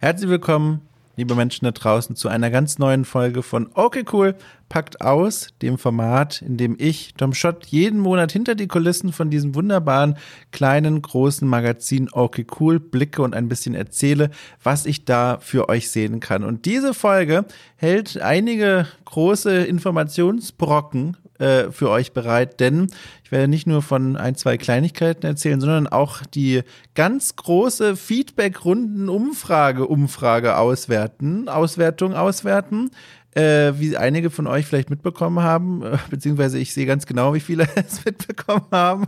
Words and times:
Herzlich 0.00 0.30
willkommen, 0.30 0.82
liebe 1.16 1.34
Menschen 1.34 1.64
da 1.64 1.72
draußen, 1.72 2.14
zu 2.14 2.28
einer 2.28 2.50
ganz 2.50 2.78
neuen 2.78 3.04
Folge 3.04 3.42
von 3.42 3.68
Okay 3.74 4.04
Cool 4.12 4.36
packt 4.68 5.00
aus, 5.00 5.48
dem 5.62 5.78
Format, 5.78 6.42
in 6.42 6.56
dem 6.56 6.76
ich, 6.78 7.14
Tom 7.14 7.34
Schott, 7.34 7.66
jeden 7.66 8.00
Monat 8.00 8.32
hinter 8.32 8.54
die 8.54 8.68
Kulissen 8.68 9.12
von 9.12 9.30
diesem 9.30 9.54
wunderbaren, 9.54 10.16
kleinen, 10.52 11.02
großen 11.02 11.48
Magazin 11.48 12.08
Okay 12.12 12.46
Cool 12.58 12.80
blicke 12.80 13.22
und 13.22 13.34
ein 13.34 13.48
bisschen 13.48 13.74
erzähle, 13.74 14.30
was 14.62 14.86
ich 14.86 15.04
da 15.04 15.38
für 15.40 15.68
euch 15.68 15.90
sehen 15.90 16.20
kann. 16.20 16.44
Und 16.44 16.66
diese 16.66 16.94
Folge 16.94 17.44
hält 17.76 18.20
einige 18.20 18.86
große 19.04 19.64
Informationsbrocken 19.64 21.16
äh, 21.38 21.70
für 21.70 21.90
euch 21.90 22.12
bereit, 22.12 22.58
denn 22.60 22.88
ich 23.22 23.30
werde 23.30 23.46
nicht 23.46 23.66
nur 23.66 23.82
von 23.82 24.16
ein, 24.16 24.34
zwei 24.34 24.56
Kleinigkeiten 24.56 25.24
erzählen, 25.24 25.60
sondern 25.60 25.86
auch 25.86 26.22
die 26.26 26.62
ganz 26.94 27.36
große 27.36 27.94
Feedback-Runden-Umfrage, 27.94 29.86
Umfrage 29.86 30.56
auswerten, 30.56 31.48
Auswertung 31.48 32.14
auswerten. 32.14 32.90
Äh, 33.38 33.78
wie 33.78 33.96
einige 33.96 34.30
von 34.30 34.48
euch 34.48 34.66
vielleicht 34.66 34.90
mitbekommen 34.90 35.40
haben, 35.40 35.84
äh, 35.84 35.96
beziehungsweise 36.10 36.58
ich 36.58 36.74
sehe 36.74 36.86
ganz 36.86 37.06
genau, 37.06 37.34
wie 37.34 37.40
viele 37.40 37.68
es 37.76 38.04
mitbekommen 38.04 38.66
haben 38.72 39.06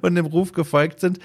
und 0.00 0.16
dem 0.16 0.26
Ruf 0.26 0.50
gefolgt 0.52 0.98
sind 0.98 1.20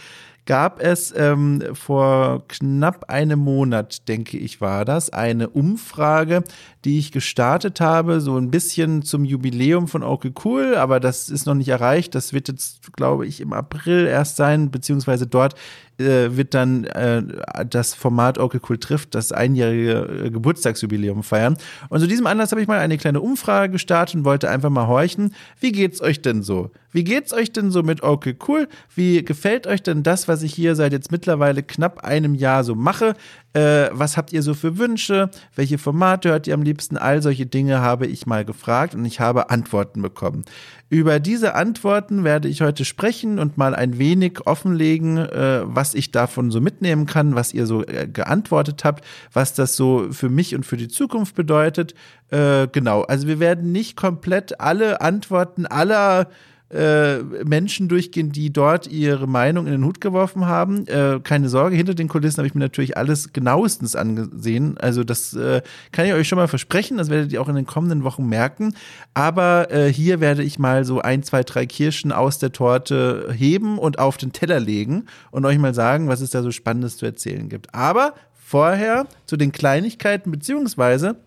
gab 0.46 0.82
es 0.82 1.14
ähm, 1.16 1.64
vor 1.74 2.44
knapp 2.48 3.10
einem 3.10 3.40
Monat, 3.40 4.08
denke 4.10 4.38
ich, 4.38 4.60
war 4.60 4.84
das, 4.84 5.10
eine 5.12 5.50
Umfrage, 5.50 6.44
die 6.84 7.00
ich 7.00 7.12
gestartet 7.12 7.80
habe, 7.80 8.20
so 8.20 8.38
ein 8.38 8.52
bisschen 8.52 9.04
zum 9.04 9.24
Jubiläum 9.24 9.88
von 9.88 10.04
Okay 10.04 10.34
Cool, 10.44 10.76
aber 10.76 11.00
das 11.00 11.30
ist 11.30 11.46
noch 11.46 11.56
nicht 11.56 11.70
erreicht. 11.70 12.14
Das 12.14 12.34
wird 12.34 12.50
jetzt, 12.50 12.94
glaube 12.94 13.26
ich, 13.26 13.40
im 13.40 13.54
April 13.54 14.06
erst 14.06 14.36
sein, 14.36 14.70
beziehungsweise 14.70 15.28
dort 15.28 15.56
äh, 16.04 16.38
wird 16.38 16.54
dann 16.54 16.84
äh, 16.86 17.24
das 17.70 17.94
Format 17.94 18.38
Okay 18.38 18.60
Cool 18.68 18.78
trifft 18.78 19.16
das 19.16 19.32
einjährige 19.32 20.26
äh, 20.26 20.30
Geburtstagsjubiläum 20.30 21.24
feiern. 21.24 21.58
Und 21.90 22.00
zu 22.00 22.08
diesem 22.08 22.28
Anlass 22.28 22.52
habe 22.52 22.62
ich 22.62 22.68
mal 22.68 22.80
eine 22.80 22.98
kleine 22.98 23.22
Umfrage 23.22 23.74
gestartet 23.74 24.16
und 24.16 24.26
wollte 24.26 24.50
einfach 24.50 24.70
mal 24.70 24.88
horchen, 24.88 25.34
wie 25.60 25.72
geht's 25.72 26.02
euch 26.02 26.22
denn 26.22 26.44
so? 26.44 26.72
Wie 26.92 27.04
geht's 27.04 27.34
euch 27.34 27.52
denn 27.52 27.72
so 27.72 27.82
mit 27.82 28.04
Okay 28.04 28.36
Cool? 28.48 28.68
Wie 28.94 29.24
gefällt 29.26 29.66
euch 29.66 29.82
denn 29.82 30.04
das, 30.04 30.28
was 30.28 30.44
ich 30.44 30.54
hier 30.54 30.76
seit 30.76 30.94
jetzt 30.94 31.12
mittlerweile 31.12 31.64
knapp 31.64 32.04
einem 32.04 32.36
Jahr 32.36 32.64
so 32.64 32.76
mache? 32.76 33.16
Äh, 33.54 33.90
was 33.92 34.18
habt 34.18 34.34
ihr 34.34 34.42
so 34.42 34.54
für 34.54 34.78
Wünsche? 34.78 35.30
Welche 35.56 35.78
Formate 35.78 36.30
hört 36.30 36.48
ihr 36.48 36.56
am 36.56 36.64
liebsten? 36.64 36.98
All 36.98 37.22
solche 37.22 37.46
Dinge 37.46 37.82
habe 37.82 38.08
ich 38.08 38.26
mal 38.26 38.46
gefragt 38.46 38.96
und 38.96 39.06
ich 39.06 39.20
habe 39.20 39.52
Antworten 39.52 40.02
bekommen. 40.02 40.44
Über 40.90 41.20
diese 41.20 41.54
Antworten 41.54 42.24
werde 42.24 42.48
ich 42.48 42.62
heute 42.62 42.84
sprechen 42.84 43.40
und 43.40 43.58
mal 43.58 43.76
ein 43.76 44.00
wenig 44.00 44.48
offenlegen, 44.48 45.18
äh, 45.18 45.62
was 45.64 45.94
ich 45.94 46.12
davon 46.12 46.52
so 46.52 46.62
mitnehmen 46.62 47.06
kann, 47.06 47.36
was 47.36 47.54
ihr 47.54 47.68
so 47.68 47.86
äh, 47.86 48.08
geantwortet 48.08 48.84
habt, 48.84 49.06
was 49.32 49.54
das 49.54 49.76
so 49.76 50.08
für 50.12 50.30
mich 50.30 50.56
und 50.56 50.66
für 50.66 50.78
die 50.78 50.88
Zukunft 50.88 51.36
bedeutet. 51.36 51.94
Äh, 52.32 52.68
genau, 52.72 53.04
also 53.04 53.28
wir 53.28 53.40
werden 53.40 53.72
nicht 53.72 53.96
komplett 53.96 54.60
alle 54.60 55.02
Antworten 55.02 55.68
aller 55.68 56.28
äh, 56.74 57.20
Menschen 57.46 57.88
durchgehen, 57.88 58.32
die 58.32 58.52
dort 58.52 58.88
ihre 58.88 59.28
Meinung 59.28 59.68
in 59.68 59.74
den 59.74 59.86
Hut 59.86 60.02
geworfen 60.02 60.48
haben. 60.48 60.88
Äh, 60.88 61.20
keine 61.24 61.50
Sorge, 61.50 61.76
hinter 61.76 61.94
den 61.94 62.08
Kulissen 62.08 62.38
habe 62.38 62.48
ich 62.48 62.56
mir 62.56 62.62
natürlich 62.62 62.98
alles 62.98 63.32
genauestens 63.32 63.96
angesehen. 63.96 64.78
Also 64.80 65.04
das 65.04 65.34
äh, 65.34 65.62
kann 65.92 66.06
ich 66.06 66.14
euch 66.14 66.28
schon 66.28 66.38
mal 66.38 66.48
versprechen, 66.48 66.98
das 66.98 67.10
werdet 67.10 67.32
ihr 67.32 67.42
auch 67.42 67.50
in 67.50 67.56
den 67.56 67.66
kommenden 67.66 68.04
Wochen 68.04 68.26
merken. 68.28 68.74
Aber 69.14 69.72
äh, 69.72 69.94
hier 69.94 70.20
werde 70.20 70.44
ich 70.44 70.58
mal 70.58 70.84
so 70.84 71.00
ein, 71.00 71.24
zwei, 71.24 71.44
drei 71.44 71.66
Kirschen 71.66 72.12
aus 72.12 72.40
der 72.40 72.52
Torte 72.52 73.32
heben 73.32 73.78
und 73.78 74.00
auf 74.00 74.18
den 74.18 74.34
Teller 74.34 74.60
legen 74.60 75.06
und 75.32 75.46
euch 75.46 75.58
mal 75.60 75.74
sagen, 75.74 76.08
was 76.08 76.22
es 76.22 76.32
da 76.32 76.42
so 76.42 76.52
Spannendes 76.52 76.98
zu 76.98 77.06
erzählen 77.06 77.50
gibt. 77.50 77.74
Aber 77.76 78.14
vorher 78.34 79.08
zu 79.26 79.38
den 79.38 79.52
Kleinigkeiten 79.52 80.32
beziehungsweise 80.32 81.18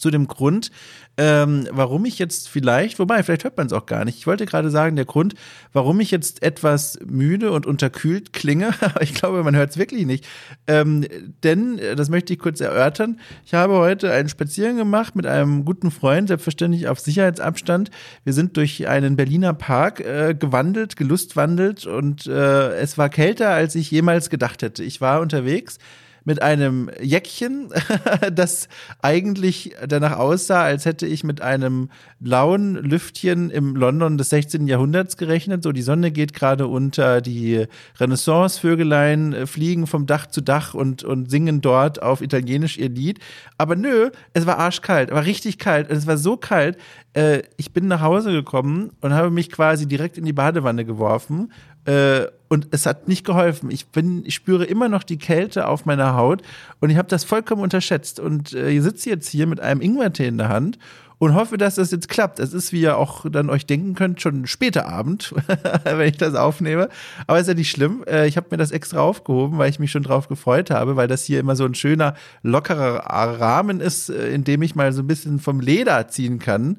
zu 0.00 0.10
dem 0.10 0.26
Grund, 0.26 0.70
ähm, 1.18 1.68
warum 1.70 2.06
ich 2.06 2.18
jetzt 2.18 2.48
vielleicht, 2.48 2.98
wobei, 2.98 3.22
vielleicht 3.22 3.44
hört 3.44 3.58
man 3.58 3.66
es 3.66 3.74
auch 3.74 3.84
gar 3.84 4.06
nicht. 4.06 4.16
Ich 4.16 4.26
wollte 4.26 4.46
gerade 4.46 4.70
sagen, 4.70 4.96
der 4.96 5.04
Grund, 5.04 5.34
warum 5.74 6.00
ich 6.00 6.10
jetzt 6.10 6.42
etwas 6.42 6.98
müde 7.04 7.52
und 7.52 7.66
unterkühlt 7.66 8.32
klinge, 8.32 8.72
aber 8.80 9.02
ich 9.02 9.12
glaube, 9.12 9.44
man 9.44 9.54
hört 9.54 9.70
es 9.70 9.76
wirklich 9.76 10.06
nicht. 10.06 10.26
Ähm, 10.66 11.06
denn, 11.44 11.78
äh, 11.78 11.94
das 11.96 12.08
möchte 12.08 12.32
ich 12.32 12.38
kurz 12.38 12.60
erörtern, 12.60 13.20
ich 13.44 13.52
habe 13.52 13.74
heute 13.74 14.10
einen 14.10 14.30
Spaziergang 14.30 14.78
gemacht 14.78 15.14
mit 15.14 15.26
einem 15.26 15.66
guten 15.66 15.90
Freund, 15.90 16.28
selbstverständlich 16.28 16.88
auf 16.88 16.98
Sicherheitsabstand. 16.98 17.90
Wir 18.24 18.32
sind 18.32 18.56
durch 18.56 18.88
einen 18.88 19.16
Berliner 19.16 19.52
Park 19.52 20.00
äh, 20.00 20.34
gewandelt, 20.34 20.96
gelustwandelt 20.96 21.84
und 21.84 22.26
äh, 22.26 22.72
es 22.76 22.96
war 22.96 23.10
kälter, 23.10 23.50
als 23.50 23.74
ich 23.74 23.90
jemals 23.90 24.30
gedacht 24.30 24.62
hätte. 24.62 24.82
Ich 24.82 25.02
war 25.02 25.20
unterwegs 25.20 25.78
mit 26.24 26.42
einem 26.42 26.90
Jäckchen, 27.00 27.68
das 28.32 28.68
eigentlich 29.02 29.74
danach 29.86 30.18
aussah, 30.18 30.62
als 30.62 30.84
hätte 30.84 31.06
ich 31.06 31.24
mit 31.24 31.40
einem 31.40 31.90
blauen 32.18 32.74
Lüftchen 32.74 33.50
im 33.50 33.76
London 33.76 34.18
des 34.18 34.30
16. 34.30 34.66
Jahrhunderts 34.66 35.16
gerechnet. 35.16 35.62
So, 35.62 35.72
die 35.72 35.82
Sonne 35.82 36.10
geht 36.10 36.32
gerade 36.34 36.66
unter, 36.66 37.20
die 37.20 37.66
Renaissance-Vögelein 37.98 39.32
äh, 39.32 39.46
fliegen 39.46 39.86
vom 39.86 40.06
Dach 40.06 40.26
zu 40.26 40.40
Dach 40.40 40.74
und, 40.74 41.04
und 41.04 41.30
singen 41.30 41.60
dort 41.60 42.02
auf 42.02 42.20
Italienisch 42.20 42.78
ihr 42.78 42.90
Lied. 42.90 43.20
Aber 43.58 43.76
nö, 43.76 44.10
es 44.32 44.46
war 44.46 44.58
arschkalt, 44.58 45.10
war 45.10 45.24
richtig 45.24 45.58
kalt. 45.58 45.90
Es 45.90 46.06
war 46.06 46.16
so 46.16 46.36
kalt, 46.36 46.76
äh, 47.14 47.42
ich 47.56 47.72
bin 47.72 47.88
nach 47.88 48.00
Hause 48.00 48.30
gekommen 48.32 48.92
und 49.00 49.14
habe 49.14 49.30
mich 49.30 49.50
quasi 49.50 49.86
direkt 49.86 50.16
in 50.16 50.24
die 50.24 50.32
Badewanne 50.32 50.84
geworfen 50.84 51.52
äh, 51.84 52.26
und 52.48 52.68
es 52.72 52.84
hat 52.84 53.06
nicht 53.06 53.24
geholfen. 53.24 53.70
Ich 53.70 53.86
bin, 53.88 54.24
ich 54.24 54.34
spüre 54.34 54.64
immer 54.64 54.88
noch 54.88 55.04
die 55.04 55.18
Kälte 55.18 55.68
auf 55.68 55.86
meiner 55.86 56.16
Haut 56.16 56.42
und 56.80 56.90
ich 56.90 56.96
habe 56.96 57.08
das 57.08 57.24
vollkommen 57.24 57.62
unterschätzt. 57.62 58.18
Und 58.18 58.52
äh, 58.52 58.70
ich 58.70 58.82
sitze 58.82 59.08
jetzt 59.08 59.28
hier 59.28 59.46
mit 59.46 59.60
einem 59.60 59.80
Ingwertee 59.80 60.26
in 60.26 60.38
der 60.38 60.48
Hand 60.48 60.78
und 61.20 61.34
hoffe, 61.34 61.58
dass 61.58 61.74
das 61.74 61.90
jetzt 61.90 62.08
klappt. 62.08 62.40
Es 62.40 62.54
ist, 62.54 62.72
wie 62.72 62.80
ihr 62.80 62.96
auch 62.96 63.26
dann 63.30 63.50
euch 63.50 63.66
denken 63.66 63.94
könnt, 63.94 64.22
schon 64.22 64.46
später 64.46 64.88
Abend, 64.88 65.34
wenn 65.84 66.08
ich 66.08 66.16
das 66.16 66.34
aufnehme. 66.34 66.88
Aber 67.26 67.38
ist 67.38 67.46
ja 67.46 67.52
nicht 67.52 67.70
schlimm. 67.70 68.02
Äh, 68.08 68.26
ich 68.26 68.38
habe 68.38 68.46
mir 68.50 68.56
das 68.56 68.70
extra 68.70 69.00
aufgehoben, 69.00 69.58
weil 69.58 69.68
ich 69.68 69.78
mich 69.78 69.90
schon 69.90 70.02
drauf 70.02 70.28
gefreut 70.28 70.70
habe, 70.70 70.96
weil 70.96 71.08
das 71.08 71.24
hier 71.24 71.38
immer 71.38 71.56
so 71.56 71.66
ein 71.66 71.74
schöner, 71.74 72.14
lockerer 72.42 73.00
Rahmen 73.38 73.80
ist, 73.80 74.08
äh, 74.08 74.30
in 74.30 74.44
dem 74.44 74.62
ich 74.62 74.74
mal 74.74 74.94
so 74.94 75.02
ein 75.02 75.06
bisschen 75.06 75.40
vom 75.40 75.60
Leder 75.60 76.08
ziehen 76.08 76.38
kann. 76.38 76.78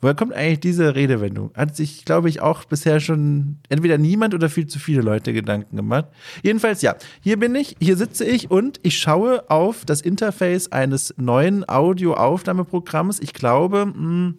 Woher 0.00 0.14
kommt 0.14 0.34
eigentlich 0.34 0.60
diese 0.60 0.94
Redewendung? 0.94 1.50
Hat 1.56 1.74
sich, 1.74 2.04
glaube 2.04 2.28
ich, 2.28 2.40
auch 2.40 2.64
bisher 2.66 3.00
schon 3.00 3.56
entweder 3.70 3.98
niemand 3.98 4.34
oder 4.34 4.48
viel 4.48 4.68
zu 4.68 4.78
viele 4.78 5.02
Leute 5.02 5.32
Gedanken 5.32 5.76
gemacht. 5.76 6.06
Jedenfalls, 6.44 6.80
ja, 6.82 6.94
hier 7.22 7.40
bin 7.40 7.56
ich, 7.56 7.74
hier 7.80 7.96
sitze 7.96 8.24
ich 8.24 8.52
und 8.52 8.78
ich 8.84 8.98
schaue 8.98 9.50
auf 9.50 9.84
das 9.84 10.00
Interface 10.00 10.70
eines 10.70 11.12
neuen 11.16 11.68
Audioaufnahmeprogramms. 11.68 13.18
Ich 13.18 13.32
glaube, 13.32 13.79
mh, 13.86 13.94
hm, 13.94 14.38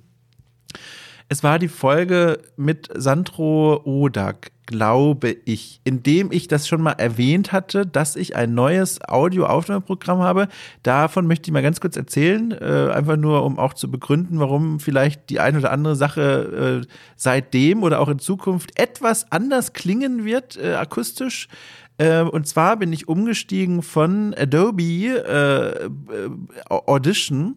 es 1.31 1.44
war 1.44 1.59
die 1.59 1.69
Folge 1.69 2.40
mit 2.57 2.90
Sandro 2.94 3.81
Odak, 3.85 4.52
glaube 4.66 5.38
ich, 5.46 5.79
in 5.85 6.03
dem 6.03 6.29
ich 6.29 6.50
das 6.50 6.68
schon 6.68 6.81
mal 6.81 6.91
erwähnt 6.91 7.53
hatte, 7.53 7.85
dass 7.85 8.18
ich 8.18 8.35
ein 8.35 8.53
neues 8.53 9.00
Audioaufnahmeprogramm 9.07 10.19
habe. 10.19 10.50
Davon 10.84 11.28
möchte 11.28 11.47
ich 11.47 11.53
mal 11.53 11.63
ganz 11.63 11.80
kurz 11.80 11.96
erzählen, 11.96 12.51
äh, 12.51 12.91
einfach 12.91 13.16
nur, 13.16 13.46
um 13.46 13.59
auch 13.59 13.75
zu 13.75 13.90
begründen, 13.90 14.40
warum 14.40 14.81
vielleicht 14.81 15.30
die 15.30 15.40
eine 15.40 15.59
oder 15.59 15.72
andere 15.72 15.96
Sache 15.96 16.81
äh, 16.84 16.88
seitdem 17.16 17.84
oder 17.84 18.01
auch 18.01 18.09
in 18.09 18.19
Zukunft 18.19 18.78
etwas 18.78 19.31
anders 19.31 19.72
klingen 19.72 20.25
wird, 20.25 20.57
äh, 20.57 20.74
akustisch. 20.74 21.47
Äh, 21.97 22.24
und 22.24 22.47
zwar 22.47 22.78
bin 22.78 22.91
ich 22.91 23.07
umgestiegen 23.07 23.84
von 23.84 24.34
Adobe 24.38 24.84
äh, 24.84 25.85
äh, 25.85 25.90
Audition 26.68 27.56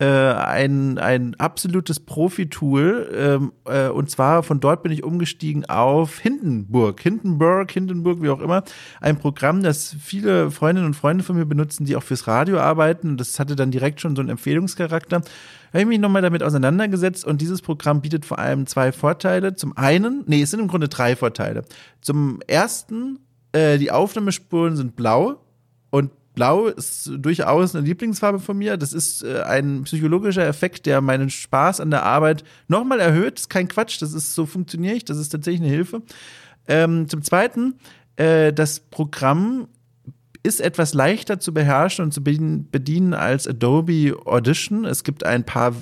äh, 0.00 0.06
ein, 0.06 0.98
ein 0.98 1.34
absolutes 1.36 2.00
Profi-Tool. 2.00 3.12
Ähm, 3.14 3.52
äh, 3.64 3.88
und 3.88 4.10
zwar 4.10 4.42
von 4.42 4.58
dort 4.58 4.82
bin 4.82 4.90
ich 4.90 5.04
umgestiegen 5.04 5.66
auf 5.66 6.18
Hindenburg. 6.18 7.00
Hindenburg, 7.00 7.70
Hindenburg, 7.70 8.20
wie 8.20 8.30
auch 8.30 8.40
immer. 8.40 8.64
Ein 9.00 9.18
Programm, 9.18 9.62
das 9.62 9.94
viele 10.02 10.50
Freundinnen 10.50 10.86
und 10.86 10.94
Freunde 10.94 11.22
von 11.22 11.36
mir 11.36 11.46
benutzen, 11.46 11.84
die 11.84 11.94
auch 11.94 12.02
fürs 12.02 12.26
Radio 12.26 12.58
arbeiten. 12.58 13.16
Das 13.16 13.38
hatte 13.38 13.54
dann 13.54 13.70
direkt 13.70 14.00
schon 14.00 14.16
so 14.16 14.20
einen 14.20 14.30
Empfehlungscharakter. 14.30 15.20
Da 15.20 15.26
habe 15.70 15.82
ich 15.82 15.86
mich 15.86 16.00
nochmal 16.00 16.22
damit 16.22 16.42
auseinandergesetzt 16.42 17.24
und 17.24 17.40
dieses 17.40 17.62
Programm 17.62 18.00
bietet 18.00 18.24
vor 18.24 18.40
allem 18.40 18.66
zwei 18.66 18.90
Vorteile. 18.90 19.54
Zum 19.54 19.76
einen, 19.76 20.24
nee, 20.26 20.42
es 20.42 20.50
sind 20.50 20.60
im 20.60 20.68
Grunde 20.68 20.88
drei 20.88 21.14
Vorteile. 21.14 21.62
Zum 22.00 22.40
ersten, 22.48 23.20
äh, 23.52 23.78
die 23.78 23.92
Aufnahmespuren 23.92 24.76
sind 24.76 24.96
blau 24.96 25.36
und 25.90 26.10
Blau 26.34 26.66
ist 26.66 27.10
durchaus 27.16 27.74
eine 27.74 27.86
Lieblingsfarbe 27.86 28.40
von 28.40 28.58
mir. 28.58 28.76
Das 28.76 28.92
ist 28.92 29.22
äh, 29.22 29.42
ein 29.42 29.84
psychologischer 29.84 30.46
Effekt, 30.46 30.86
der 30.86 31.00
meinen 31.00 31.30
Spaß 31.30 31.80
an 31.80 31.90
der 31.90 32.02
Arbeit 32.02 32.44
nochmal 32.68 33.00
erhöht. 33.00 33.34
Das 33.34 33.42
ist 33.42 33.50
kein 33.50 33.68
Quatsch, 33.68 34.02
das 34.02 34.12
ist 34.12 34.34
so 34.34 34.46
funktioniere 34.46 34.94
ich, 34.94 35.04
das 35.04 35.18
ist 35.18 35.30
tatsächlich 35.30 35.62
eine 35.62 35.70
Hilfe. 35.70 36.02
Ähm, 36.66 37.08
zum 37.08 37.22
Zweiten, 37.22 37.74
äh, 38.16 38.52
das 38.52 38.80
Programm 38.80 39.68
ist 40.44 40.60
etwas 40.60 40.92
leichter 40.92 41.40
zu 41.40 41.54
beherrschen 41.54 42.04
und 42.04 42.12
zu 42.12 42.22
bedienen 42.22 43.14
als 43.14 43.48
Adobe 43.48 44.14
Audition. 44.26 44.84
Es 44.84 45.02
gibt 45.02 45.24
ein 45.24 45.44
paar 45.44 45.74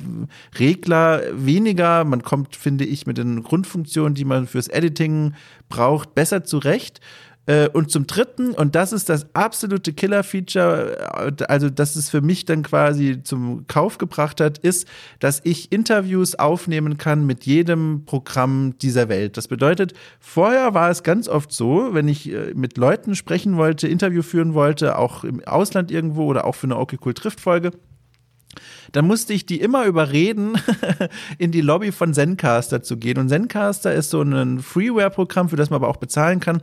Regler 0.57 1.21
weniger. 1.33 2.05
Man 2.05 2.23
kommt, 2.23 2.55
finde 2.55 2.85
ich, 2.85 3.05
mit 3.05 3.19
den 3.19 3.43
Grundfunktionen, 3.43 4.15
die 4.15 4.25
man 4.25 4.47
fürs 4.47 4.69
Editing 4.69 5.35
braucht, 5.69 6.15
besser 6.15 6.45
zurecht. 6.45 7.01
Äh, 7.47 7.69
und 7.69 7.91
zum 7.91 8.07
dritten, 8.07 8.53
und 8.53 8.77
das 8.77 8.93
ist 8.93 9.09
das 9.09 9.27
absolute 9.35 9.93
Killer-Feature, 9.93 11.33
äh, 11.41 11.45
also 11.45 11.71
das 11.71 11.97
es 11.97 12.09
für 12.09 12.21
mich 12.21 12.45
dann 12.45 12.63
quasi 12.63 13.23
zum 13.23 13.67
Kauf 13.67 13.99
gebracht 13.99 14.41
hat, 14.41 14.59
ist, 14.59 14.87
dass 15.19 15.41
ich 15.43 15.73
Interviews 15.73 16.37
aufnehmen 16.37 16.99
kann 16.99 17.27
mit 17.27 17.45
jedem 17.45 18.05
Programm 18.05 18.79
dieser 18.79 19.09
Welt. 19.09 19.37
Das 19.37 19.49
bedeutet, 19.49 19.93
vorher 20.21 20.75
war 20.75 20.91
es 20.91 21.03
ganz 21.03 21.29
oft 21.29 21.53
so, 21.53 21.91
wenn 21.93 22.07
ich 22.07 22.31
äh, 22.31 22.53
mit 22.55 22.77
Leuten 22.77 23.17
sprechen 23.17 23.57
wollte, 23.57 23.89
Interview 23.89 24.23
führen 24.23 24.55
wollte, 24.55 24.97
auch 24.97 25.25
im 25.25 25.45
Ausland 25.45 25.91
irgendwo 25.91 26.27
oder 26.27 26.45
auch 26.45 26.55
für 26.55 26.69
eine 26.69 26.79
Okay 26.79 26.99
Cool 27.05 27.15
Trifft 27.15 27.41
Folge, 27.41 27.73
dann 28.93 29.07
musste 29.07 29.33
ich 29.33 29.47
die 29.47 29.61
immer 29.61 29.87
überreden, 29.87 30.59
in 31.39 31.51
die 31.51 31.61
Lobby 31.61 31.93
von 31.93 32.15
Zencaster 32.15 32.83
zu 32.83 32.97
gehen. 32.97 33.19
Und 33.19 33.29
Zencaster 33.29 33.95
ist 33.95 34.11
so 34.11 34.23
ein 34.23 34.61
Freeware-Programm, 34.61 35.49
für 35.49 35.57
das 35.57 35.71
man 35.71 35.79
aber 35.79 35.89
auch 35.89 35.97
bezahlen 35.97 36.41
kann, 36.41 36.61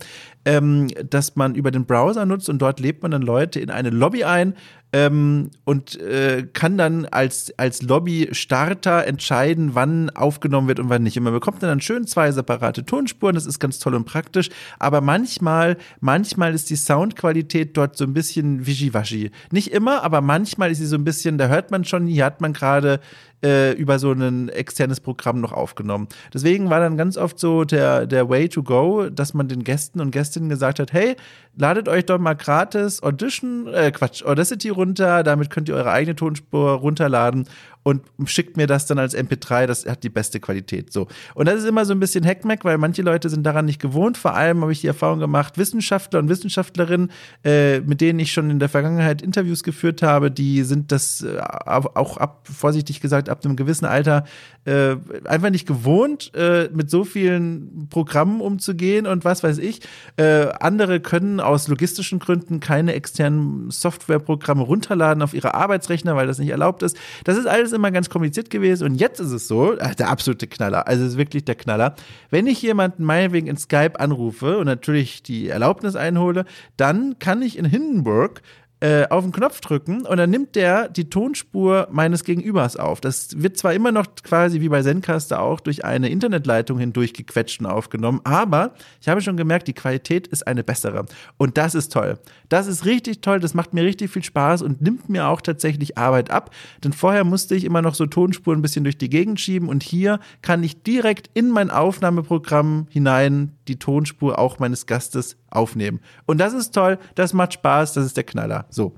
ähm, 0.50 0.88
das 1.08 1.36
man 1.36 1.54
über 1.54 1.70
den 1.70 1.86
Browser 1.86 2.26
nutzt 2.26 2.50
und 2.50 2.60
dort 2.60 2.80
lebt 2.80 3.04
man 3.04 3.12
dann 3.12 3.22
Leute 3.22 3.60
in 3.60 3.70
eine 3.70 3.92
Lobby 3.92 4.24
ein, 4.24 4.56
ähm, 4.92 5.52
und 5.66 6.00
äh, 6.00 6.48
kann 6.52 6.78
dann 6.78 7.06
als, 7.06 7.54
als 7.58 7.84
Lobby-Starter 7.84 9.06
entscheiden, 9.06 9.76
wann 9.76 10.10
aufgenommen 10.10 10.68
wird 10.68 10.80
und 10.80 10.90
wann 10.90 11.04
nicht. 11.04 11.16
Und 11.18 11.26
man 11.26 11.34
bekommt 11.34 11.62
dann 11.62 11.82
schön 11.82 12.08
zwei 12.08 12.32
separate 12.32 12.84
Tonspuren, 12.86 13.36
das 13.36 13.46
ist 13.46 13.60
ganz 13.60 13.78
toll 13.78 13.94
und 13.94 14.06
praktisch, 14.06 14.50
aber 14.80 15.02
manchmal, 15.02 15.78
manchmal 16.00 16.56
ist 16.56 16.72
die 16.72 16.76
Soundqualität 16.76 17.78
dort 17.78 17.98
so 17.98 18.06
ein 18.06 18.14
bisschen 18.14 18.66
wischiwaschi. 18.66 19.32
Nicht 19.52 19.72
immer, 19.72 20.04
aber 20.04 20.22
manchmal 20.22 20.72
ist 20.72 20.80
sie 20.80 20.88
so 20.88 20.96
ein 20.96 21.04
bisschen, 21.04 21.38
da 21.38 21.50
hört 21.50 21.70
man 21.70 21.86
schon, 21.86 22.08
hier 22.08 22.26
hat 22.26 22.42
man 22.42 22.54
gerade 22.54 23.00
äh, 23.44 23.74
über 23.74 24.00
so 24.00 24.12
ein 24.12 24.50
externes 24.50 25.00
Programm 25.00 25.42
noch 25.42 25.54
aufgenommen. 25.54 26.08
Deswegen 26.34 26.70
war 26.70 26.80
dann 26.80 26.98
ganz 26.98 27.18
oft 27.18 27.40
so 27.40 27.64
der, 27.64 28.06
der 28.06 28.30
Way 28.30 28.50
to 28.50 28.64
go, 28.64 29.10
dass 29.10 29.34
man 29.34 29.48
den 29.48 29.64
Gästen 29.64 30.02
und 30.02 30.12
Gästinnen 30.12 30.50
gesagt 30.50 30.80
hat, 30.80 30.94
hey, 30.94 31.16
ladet 31.56 31.88
euch 31.88 32.06
doch 32.06 32.18
mal 32.18 32.36
gratis 32.36 33.02
Audition, 33.04 33.68
äh, 33.68 33.92
Quatsch, 33.92 34.24
Audacity 34.24 34.70
runter, 34.70 35.24
damit 35.24 35.50
könnt 35.50 35.70
ihr 35.70 35.76
eure 35.76 35.92
eigene 35.92 36.16
Tonspur 36.16 36.72
runterladen 36.72 37.48
und 37.84 38.04
schickt 38.26 38.58
mir 38.58 38.68
das 38.68 38.86
dann 38.86 39.00
als 39.00 39.16
MP3, 39.16 39.66
das 39.66 39.86
hat 39.86 40.04
die 40.04 40.10
beste 40.10 40.40
Qualität. 40.40 40.92
So. 40.92 41.08
Und 41.34 41.48
das 41.48 41.60
ist 41.60 41.66
immer 41.66 41.86
so 41.86 41.94
ein 41.94 42.00
bisschen 42.00 42.26
Hackmack, 42.26 42.66
weil 42.66 42.78
manche 42.78 43.02
Leute 43.02 43.30
sind 43.30 43.44
daran 43.44 43.66
nicht 43.66 43.82
gewohnt. 43.82 44.18
Vor 44.18 44.36
allem 44.36 44.62
habe 44.62 44.72
ich 44.72 44.82
die 44.82 44.88
Erfahrung 44.88 45.20
gemacht, 45.20 45.58
Wissenschaftler 45.58 46.20
und 46.20 46.30
Wissenschaftlerinnen, 46.30 47.12
äh, 47.44 47.80
mit 47.80 48.02
denen 48.02 48.20
ich 48.20 48.34
schon 48.34 48.50
in 48.50 48.60
der 48.60 48.70
Vergangenheit 48.70 49.22
Interviews 49.22 49.64
geführt 49.64 50.02
habe, 50.02 50.30
die 50.30 50.64
sind 50.64 50.92
das 50.92 51.22
äh, 51.22 51.40
auch 51.40 52.18
ab, 52.18 52.48
vorsichtig 52.52 53.00
gesagt, 53.00 53.30
ab 53.30 53.44
einem 53.46 53.56
gewissen 53.56 53.86
Alter 53.86 54.26
äh, 54.66 54.98
einfach 55.26 55.50
nicht 55.50 55.68
gewohnt, 55.68 56.32
äh, 56.36 56.70
mit 56.74 56.90
so 56.90 57.06
vielen 57.06 57.88
Programmen 57.90 58.42
umzugehen 58.42 59.08
und 59.08 59.26
was 59.26 59.42
weiß 59.42 59.58
ich. 59.58 59.82
Äh, 60.18 60.50
andere 60.60 61.00
können 61.00 61.40
aus 61.40 61.68
logistischen 61.68 62.20
Gründen 62.20 62.60
keine 62.60 62.94
externen 62.94 63.72
Softwareprogramme 63.72 64.62
runterladen 64.62 65.24
auf 65.24 65.34
ihre 65.34 65.54
Arbeitsrechner, 65.54 66.16
weil 66.16 66.28
das 66.28 66.40
nicht 66.40 66.50
erlaubt 66.50 66.84
ist. 66.84 66.98
Das 67.24 67.38
ist 67.38 67.48
alles 67.48 67.69
immer 67.74 67.92
ganz 67.92 68.10
kompliziert 68.10 68.50
gewesen 68.50 68.86
und 68.86 68.96
jetzt 68.96 69.20
ist 69.20 69.32
es 69.32 69.48
so, 69.48 69.76
ach, 69.80 69.96
der 69.96 70.10
absolute 70.10 70.48
Knaller, 70.48 70.88
also 70.88 71.04
es 71.04 71.12
ist 71.12 71.18
wirklich 71.18 71.46
der 71.46 71.56
Knaller. 71.56 71.96
Wenn 72.30 72.48
ich 72.48 72.62
jemanden 72.62 73.04
meinetwegen 73.04 73.48
in 73.48 73.58
Skype 73.58 74.00
anrufe 74.00 74.58
und 74.58 74.66
natürlich 74.66 75.24
die 75.24 75.50
Erlaubnis 75.50 75.96
einhole, 75.96 76.46
dann 76.78 77.20
kann 77.20 77.42
ich 77.42 77.58
in 77.58 77.66
Hindenburg 77.66 78.42
äh, 78.82 79.08
auf 79.10 79.24
den 79.24 79.34
Knopf 79.34 79.60
drücken 79.60 80.06
und 80.06 80.18
dann 80.18 80.30
nimmt 80.30 80.56
der 80.56 80.88
die 80.88 81.10
Tonspur 81.10 81.90
meines 81.92 82.24
Gegenübers 82.24 82.78
auf. 82.78 83.02
Das 83.02 83.42
wird 83.42 83.58
zwar 83.58 83.74
immer 83.74 83.92
noch 83.92 84.06
quasi 84.24 84.62
wie 84.62 84.70
bei 84.70 84.82
Zencaster 84.82 85.42
auch 85.42 85.60
durch 85.60 85.84
eine 85.84 86.10
Internetleitung 86.10 86.80
hindurch 86.80 87.14
gequetscht 87.14 87.60
und 87.60 87.66
aufgenommen, 87.66 88.22
aber 88.24 88.74
ich 89.02 89.10
habe 89.10 89.22
schon 89.22 89.36
gemerkt, 89.36 89.68
die 89.68 89.74
Qualität 89.74 90.28
ist 90.28 90.48
eine 90.48 90.64
bessere. 90.64 91.06
Und 91.38 91.58
das 91.58 91.76
ist 91.76 91.92
toll. 91.92 92.20
Das 92.48 92.68
ist 92.68 92.86
richtig 92.86 93.22
toll, 93.22 93.42
das 93.42 93.54
macht 93.54 93.74
mir 93.74 93.84
richtig 93.84 94.12
viel 94.12 94.24
Spaß 94.24 94.62
und 94.62 94.82
nimmt 94.82 95.10
mir 95.10 95.28
auch 95.28 95.42
tatsächlich 95.42 95.98
Arbeit 95.98 96.32
ab. 96.32 96.52
Denn 96.84 96.94
vorher 96.94 97.26
musste 97.26 97.56
ich 97.56 97.66
immer 97.66 97.82
noch 97.82 97.96
so 97.96 98.06
Tonspuren 98.06 98.60
ein 98.60 98.62
bisschen 98.62 98.86
durch 98.86 98.98
die 98.98 99.10
Gegend 99.10 99.40
schieben 99.42 99.68
und 99.68 99.84
hier 99.84 100.20
kann 100.42 100.64
ich 100.64 100.84
direkt 100.84 101.30
in 101.34 101.50
mein 101.50 101.70
Aufnahmeprogramm 101.70 102.88
hinein 102.90 103.52
die 103.68 103.78
Tonspur 103.78 104.40
auch 104.40 104.60
meines 104.60 104.86
Gastes 104.86 105.38
aufnehmen. 105.50 106.00
Und 106.26 106.40
das 106.40 106.54
ist 106.54 106.72
toll, 106.72 106.98
das 107.16 107.34
macht 107.34 107.54
Spaß, 107.54 107.94
das 107.94 108.06
ist 108.06 108.18
der 108.18 108.24
Knaller. 108.24 108.66
So. 108.70 108.96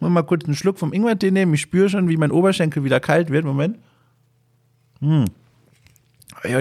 Mal 0.00 0.22
kurz 0.22 0.44
einen 0.44 0.54
Schluck 0.54 0.78
vom 0.78 0.92
Ingwertee 0.92 1.30
nehmen. 1.30 1.54
Ich 1.54 1.60
spüre 1.60 1.88
schon, 1.88 2.08
wie 2.08 2.16
mein 2.16 2.30
Oberschenkel 2.30 2.84
wieder 2.84 3.00
kalt 3.00 3.30
wird. 3.30 3.44
Moment. 3.44 3.78
Hm. 5.00 5.24
Oi, 6.44 6.56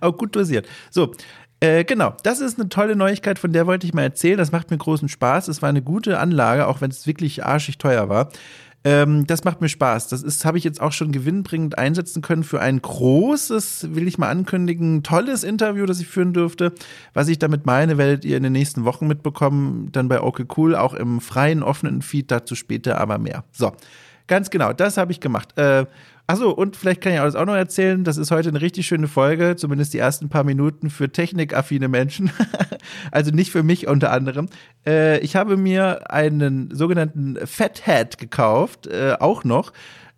Auch 0.00 0.18
gut 0.18 0.36
dosiert. 0.36 0.68
So, 0.90 1.12
äh, 1.60 1.84
genau, 1.84 2.14
das 2.22 2.40
ist 2.40 2.58
eine 2.60 2.68
tolle 2.68 2.94
Neuigkeit, 2.94 3.38
von 3.38 3.52
der 3.52 3.66
wollte 3.66 3.86
ich 3.86 3.94
mal 3.94 4.02
erzählen. 4.02 4.36
Das 4.36 4.52
macht 4.52 4.70
mir 4.70 4.76
großen 4.76 5.08
Spaß. 5.08 5.48
Es 5.48 5.62
war 5.62 5.70
eine 5.70 5.80
gute 5.80 6.18
Anlage, 6.18 6.66
auch 6.66 6.82
wenn 6.82 6.90
es 6.90 7.06
wirklich 7.06 7.44
arschig 7.44 7.78
teuer 7.78 8.10
war. 8.10 8.28
Ähm, 8.86 9.26
das 9.26 9.44
macht 9.44 9.62
mir 9.62 9.70
Spaß. 9.70 10.08
Das 10.08 10.22
ist, 10.22 10.44
habe 10.44 10.58
ich 10.58 10.64
jetzt 10.64 10.80
auch 10.80 10.92
schon 10.92 11.10
gewinnbringend 11.10 11.78
einsetzen 11.78 12.20
können 12.20 12.44
für 12.44 12.60
ein 12.60 12.80
großes, 12.82 13.94
will 13.94 14.06
ich 14.06 14.18
mal 14.18 14.28
ankündigen, 14.28 15.02
tolles 15.02 15.42
Interview, 15.42 15.86
das 15.86 16.00
ich 16.00 16.06
führen 16.06 16.34
dürfte. 16.34 16.72
Was 17.14 17.28
ich 17.28 17.38
damit 17.38 17.64
meine, 17.64 17.96
werdet 17.96 18.26
ihr 18.26 18.36
in 18.36 18.42
den 18.42 18.52
nächsten 18.52 18.84
Wochen 18.84 19.06
mitbekommen. 19.06 19.88
Dann 19.92 20.08
bei 20.08 20.20
Okay 20.20 20.44
Cool, 20.56 20.76
auch 20.76 20.92
im 20.92 21.22
freien, 21.22 21.62
offenen 21.62 22.02
Feed, 22.02 22.30
dazu 22.30 22.54
später 22.54 23.00
aber 23.00 23.18
mehr. 23.18 23.44
So. 23.52 23.72
Ganz 24.26 24.48
genau, 24.48 24.72
das 24.72 24.96
habe 24.96 25.12
ich 25.12 25.20
gemacht. 25.20 25.56
Äh, 25.58 25.84
Achso, 26.26 26.50
und 26.50 26.74
vielleicht 26.74 27.02
kann 27.02 27.12
ich 27.12 27.20
alles 27.20 27.34
auch 27.34 27.44
noch 27.44 27.54
erzählen. 27.54 28.02
Das 28.02 28.16
ist 28.16 28.30
heute 28.30 28.48
eine 28.48 28.62
richtig 28.62 28.86
schöne 28.86 29.08
Folge, 29.08 29.56
zumindest 29.56 29.92
die 29.92 29.98
ersten 29.98 30.30
paar 30.30 30.44
Minuten 30.44 30.88
für 30.88 31.12
technikaffine 31.12 31.88
Menschen. 31.88 32.30
also 33.10 33.30
nicht 33.30 33.52
für 33.52 33.62
mich 33.62 33.88
unter 33.88 34.10
anderem. 34.10 34.48
Äh, 34.86 35.18
ich 35.18 35.36
habe 35.36 35.58
mir 35.58 36.10
einen 36.10 36.74
sogenannten 36.74 37.36
Fathead 37.46 38.16
gekauft, 38.16 38.86
äh, 38.86 39.16
auch 39.20 39.44
noch. 39.44 39.72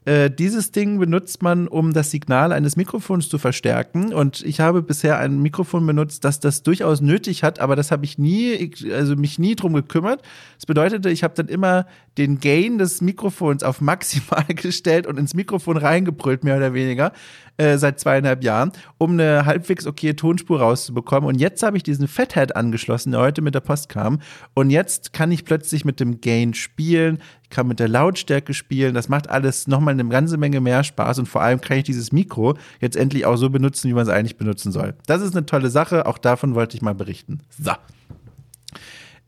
Äh, 0.07 0.31
dieses 0.31 0.71
Ding 0.71 1.01
benutzt 1.01 1.43
man, 1.43 1.67
um 1.67 1.93
das 1.93 2.13
Signal 2.13 2.53
eines 2.53 2.77
Mikrofons 2.77 3.29
zu 3.29 3.39
verstärken. 3.39 4.15
Und 4.15 4.41
ich 4.45 4.61
habe 4.61 4.81
bisher 4.81 5.19
ein 5.19 5.43
Mikrofon 5.43 5.85
benutzt, 5.85 6.25
das 6.25 6.39
das 6.39 6.63
durchaus 6.63 7.01
nötig 7.01 7.43
hat, 7.43 7.59
aber 7.59 7.75
das 7.75 7.91
habe 7.91 8.05
ich 8.05 8.17
nie, 8.17 8.73
also 8.93 9.17
mich 9.17 9.41
nie 9.41 9.57
drum 9.57 9.75
gekümmert. 9.75 10.23
Das 10.55 10.67
bedeutete, 10.67 11.11
ich 11.11 11.25
habe 11.25 11.35
dann 11.35 11.49
immer 11.49 11.87
den 12.19 12.39
Gain 12.39 12.79
des 12.79 13.01
Mikrofons 13.01 13.65
auf 13.65 13.81
maximal 13.81 14.45
gestellt 14.49 15.09
und 15.09 15.19
ins 15.19 15.35
Mikrofon 15.35 15.77
reingebrüllt, 15.77 16.45
mehr 16.45 16.57
oder 16.57 16.73
weniger, 16.73 17.13
äh, 17.57 17.77
seit 17.77 17.99
zweieinhalb 17.99 18.45
Jahren, 18.45 18.71
um 18.99 19.13
eine 19.13 19.45
halbwegs 19.45 19.89
okay 19.89 20.15
Tonspur 20.15 20.61
rauszubekommen. 20.61 21.29
Und 21.29 21.41
jetzt 21.41 21.65
habe 21.65 21.77
ich 21.77 21.83
diesen 21.83 22.07
Fathead 22.07 22.55
angeschlossen, 22.55 23.11
der 23.11 23.23
heute 23.23 23.43
mit 23.43 23.57
der 23.57 23.61
Post 23.61 23.89
kam. 23.89 24.21
Und 24.55 24.71
jetzt 24.71 25.13
kann 25.13 25.33
ich 25.33 25.45
plötzlich 25.45 25.85
mit 25.85 25.99
dem 25.99 26.21
Gain 26.21 26.55
spielen. 26.55 27.19
Kann 27.57 27.69
mit 27.69 27.81
der 27.81 27.89
Lautstärke 27.89 28.53
spielen. 28.53 28.93
Das 28.93 29.09
macht 29.09 29.31
alles 29.31 29.67
nochmal 29.67 29.95
eine 29.95 30.07
ganze 30.11 30.37
Menge 30.37 30.61
mehr 30.61 30.85
Spaß. 30.85 31.21
Und 31.21 31.27
vor 31.27 31.41
allem 31.41 31.59
kann 31.59 31.79
ich 31.79 31.85
dieses 31.85 32.13
Mikro 32.13 32.55
jetzt 32.83 32.97
endlich 32.97 33.25
auch 33.25 33.37
so 33.37 33.49
benutzen, 33.49 33.89
wie 33.89 33.95
man 33.95 34.03
es 34.03 34.11
eigentlich 34.11 34.37
benutzen 34.37 34.73
soll. 34.73 34.93
Das 35.07 35.23
ist 35.23 35.35
eine 35.35 35.47
tolle 35.47 35.71
Sache. 35.71 36.05
Auch 36.05 36.19
davon 36.19 36.55
wollte 36.55 36.77
ich 36.77 36.83
mal 36.83 36.95
berichten. 36.95 37.41
So. 37.59 37.73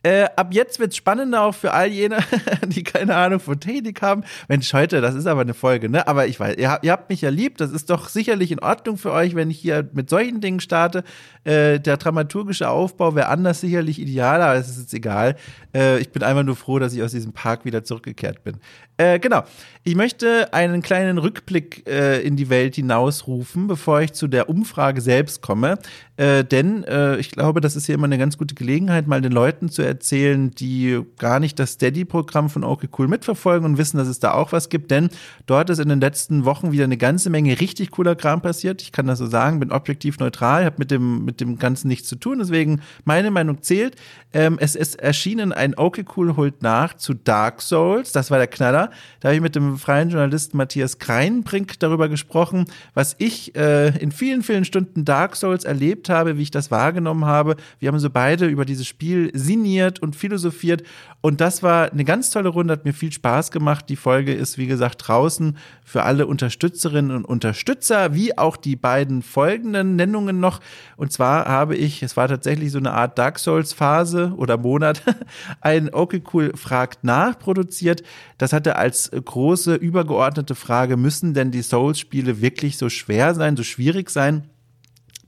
Äh, 0.09 0.31
ab 0.37 0.49
jetzt 0.53 0.81
wird 0.81 0.93
es 0.93 0.97
spannender 0.97 1.43
auch 1.43 1.55
für 1.55 1.75
all 1.75 1.88
jene, 1.88 2.21
die 2.67 2.83
keine 2.83 3.15
Ahnung 3.15 3.41
von 3.41 3.61
Technik 3.61 4.00
haben. 4.00 4.25
Mensch, 4.49 4.73
heute, 4.73 5.03
das 5.03 5.15
ist 5.15 5.27
aber 5.27 5.43
eine 5.43 5.53
Folge, 5.53 5.91
ne? 5.91 6.09
Aber 6.09 6.27
ich 6.27 6.41
weiß, 6.41 6.57
ihr, 6.57 6.79
ihr, 6.81 6.93
habt 6.93 7.11
mich 7.11 7.21
ja 7.21 7.29
lieb. 7.29 7.59
Das 7.59 7.71
ist 7.73 7.91
doch 7.91 8.09
sicherlich 8.09 8.50
in 8.50 8.59
Ordnung 8.59 8.97
für 8.97 9.12
euch, 9.12 9.35
wenn 9.35 9.50
ich 9.50 9.59
hier 9.59 9.87
mit 9.93 10.09
solchen 10.09 10.41
Dingen 10.41 10.61
starte. 10.61 11.05
Äh, 11.45 11.79
der 11.79 11.99
dramaturgische 11.99 12.71
Aufbau 12.71 13.15
wäre 13.15 13.29
anders 13.29 13.61
sicherlich 13.61 13.99
idealer, 14.00 14.47
aber 14.47 14.59
es 14.59 14.71
ist 14.71 14.81
jetzt 14.81 14.95
egal. 14.95 15.37
Äh, 15.75 15.99
ich 15.99 16.11
bin 16.11 16.23
einfach 16.23 16.43
nur 16.43 16.57
froh, 16.57 16.79
dass 16.79 16.95
ich 16.95 17.03
aus 17.03 17.12
diesem 17.12 17.33
Park 17.33 17.67
wieder 17.67 17.85
zurückgekehrt 17.85 18.43
bin. 18.45 18.57
Äh, 18.99 19.21
genau. 19.21 19.45
Ich 19.85 19.95
möchte 19.95 20.53
einen 20.53 20.83
kleinen 20.83 21.19
Rückblick 21.19 21.88
äh, 21.88 22.21
in 22.21 22.37
die 22.37 22.50
Welt 22.50 22.75
hinausrufen, 22.75 23.69
bevor 23.69 24.00
ich 24.00 24.12
zu 24.12 24.27
der 24.27 24.49
Umfrage 24.49 25.00
selbst 25.00 25.41
komme. 25.41 25.79
Äh, 26.17 26.45
denn 26.45 26.85
ich 27.19 27.31
glaube, 27.31 27.61
das 27.61 27.77
ist 27.77 27.87
hier 27.87 27.95
immer 27.95 28.07
eine 28.07 28.19
ganz 28.19 28.38
gute 28.38 28.55
Gelegenheit, 28.55 29.07
mal 29.07 29.21
den 29.21 29.33
Leuten 29.33 29.69
zu 29.69 29.83
erzählen, 29.83 29.98
die 30.00 31.00
gar 31.19 31.40
nicht 31.40 31.59
das 31.59 31.73
Steady-Programm 31.73 32.50
von 32.50 32.64
OK 32.64 32.88
Cool 32.99 33.09
mitverfolgen 33.09 33.64
und 33.64 33.78
wissen, 33.78 33.99
dass 33.99 34.09
es 34.09 34.19
da 34.19 34.33
auch 34.33 34.52
was 34.52 34.69
gibt. 34.69 34.90
Denn 34.90 35.09
dort 35.47 35.71
ist 35.71 35.78
in 35.78 35.88
den 35.88 36.00
letzten 36.00 36.45
Wochen 36.45 36.73
wieder 36.73 36.85
eine 36.85 36.97
ganze 36.97 37.31
Menge 37.31 37.61
richtig 37.61 37.90
cooler 37.90 38.14
Kram 38.14 38.40
passiert. 38.40 38.83
Ich 38.83 38.93
kann 38.93 39.07
das 39.07 39.19
so 39.19 39.26
sagen, 39.26 39.61
bin 39.61 39.73
objektiv 39.73 40.19
neutral, 40.19 40.64
habe 40.64 40.76
mit 40.78 40.90
dem, 40.90 41.25
mit 41.25 41.40
dem 41.40 41.59
Ganzen 41.59 41.88
nichts 41.88 42.09
zu 42.09 42.17
tun. 42.17 42.38
Deswegen 42.38 42.81
meine 43.05 43.31
Meinung 43.31 43.62
zählt. 43.62 43.97
Ähm, 44.33 44.59
es 44.61 44.75
ist 44.75 44.97
erschienen 44.97 45.52
ein 45.52 45.75
OK 45.75 46.05
Cool 46.17 46.37
holt 46.37 46.62
nach 46.62 46.95
zu 46.95 47.14
Dark 47.14 47.62
Souls. 47.62 48.12
Das 48.12 48.31
war 48.31 48.38
der 48.38 48.47
Knaller. 48.47 48.90
Da 49.21 49.28
habe 49.28 49.37
ich 49.37 49.43
mit 49.43 49.57
dem 49.57 49.78
freien 49.78 50.11
Journalisten 50.11 50.57
Matthias 50.57 50.99
Kreinbrink 50.99 51.78
darüber 51.81 52.09
gesprochen, 52.09 52.67
was 52.95 53.17
ich 53.19 53.57
äh, 53.57 53.97
in 53.99 54.12
vielen, 54.12 54.43
vielen 54.43 54.64
Stunden 54.64 55.05
Dark 55.05 55.37
Souls 55.37 55.64
erlebt 55.64 56.11
habe, 56.11 56.37
wie 56.37 56.43
ich 56.43 56.50
das 56.50 56.71
wahrgenommen 56.71 57.25
habe. 57.25 57.57
Wir 57.78 57.88
haben 57.88 57.99
so 57.99 58.11
beide 58.11 58.47
über 58.47 58.64
dieses 58.64 58.87
Spiel 58.87 59.31
sinniert 59.35 59.77
sinniert 59.78 60.00
und 60.00 60.16
philosophiert. 60.16 60.82
Und 61.20 61.40
das 61.40 61.62
war 61.62 61.90
eine 61.90 62.04
ganz 62.04 62.30
tolle 62.30 62.49
Runde, 62.49 62.73
hat 62.73 62.85
mir 62.85 62.92
viel 62.92 63.12
Spaß 63.12 63.50
gemacht. 63.50 63.87
Die 63.88 63.97
Folge 63.97 64.32
ist, 64.32 64.58
wie 64.58 64.66
gesagt, 64.66 65.08
draußen 65.08 65.56
für 65.85 66.04
alle 66.04 66.26
Unterstützerinnen 66.26 67.11
und 67.16 67.25
Unterstützer, 67.25 68.14
wie 68.14 68.37
auch 68.38 68.56
die 68.56 68.76
beiden 68.76 69.23
folgenden 69.23 69.97
Nennungen 69.97 70.38
noch. 70.40 70.61
Und 70.97 71.12
zwar 71.12 71.47
habe 71.47 71.76
ich, 71.76 72.02
es 72.02 72.16
war 72.16 72.28
tatsächlich 72.28 72.70
so 72.70 72.78
eine 72.78 72.92
Art 72.92 73.18
Dark 73.18 73.38
Souls 73.38 73.73
Phase 73.73 74.32
oder 74.37 74.58
Monat, 74.58 75.02
ein 75.61 75.92
Okay 75.92 76.23
Cool 76.32 76.52
fragt 76.56 77.04
nach 77.04 77.38
produziert. 77.38 78.02
Das 78.38 78.52
hatte 78.52 78.76
als 78.76 79.11
große 79.11 79.75
übergeordnete 79.75 80.54
Frage, 80.54 80.97
müssen 80.97 81.35
denn 81.35 81.50
die 81.50 81.62
Souls-Spiele 81.62 82.40
wirklich 82.40 82.78
so 82.78 82.88
schwer 82.88 83.35
sein, 83.35 83.56
so 83.56 83.62
schwierig 83.62 84.11
sein? 84.11 84.49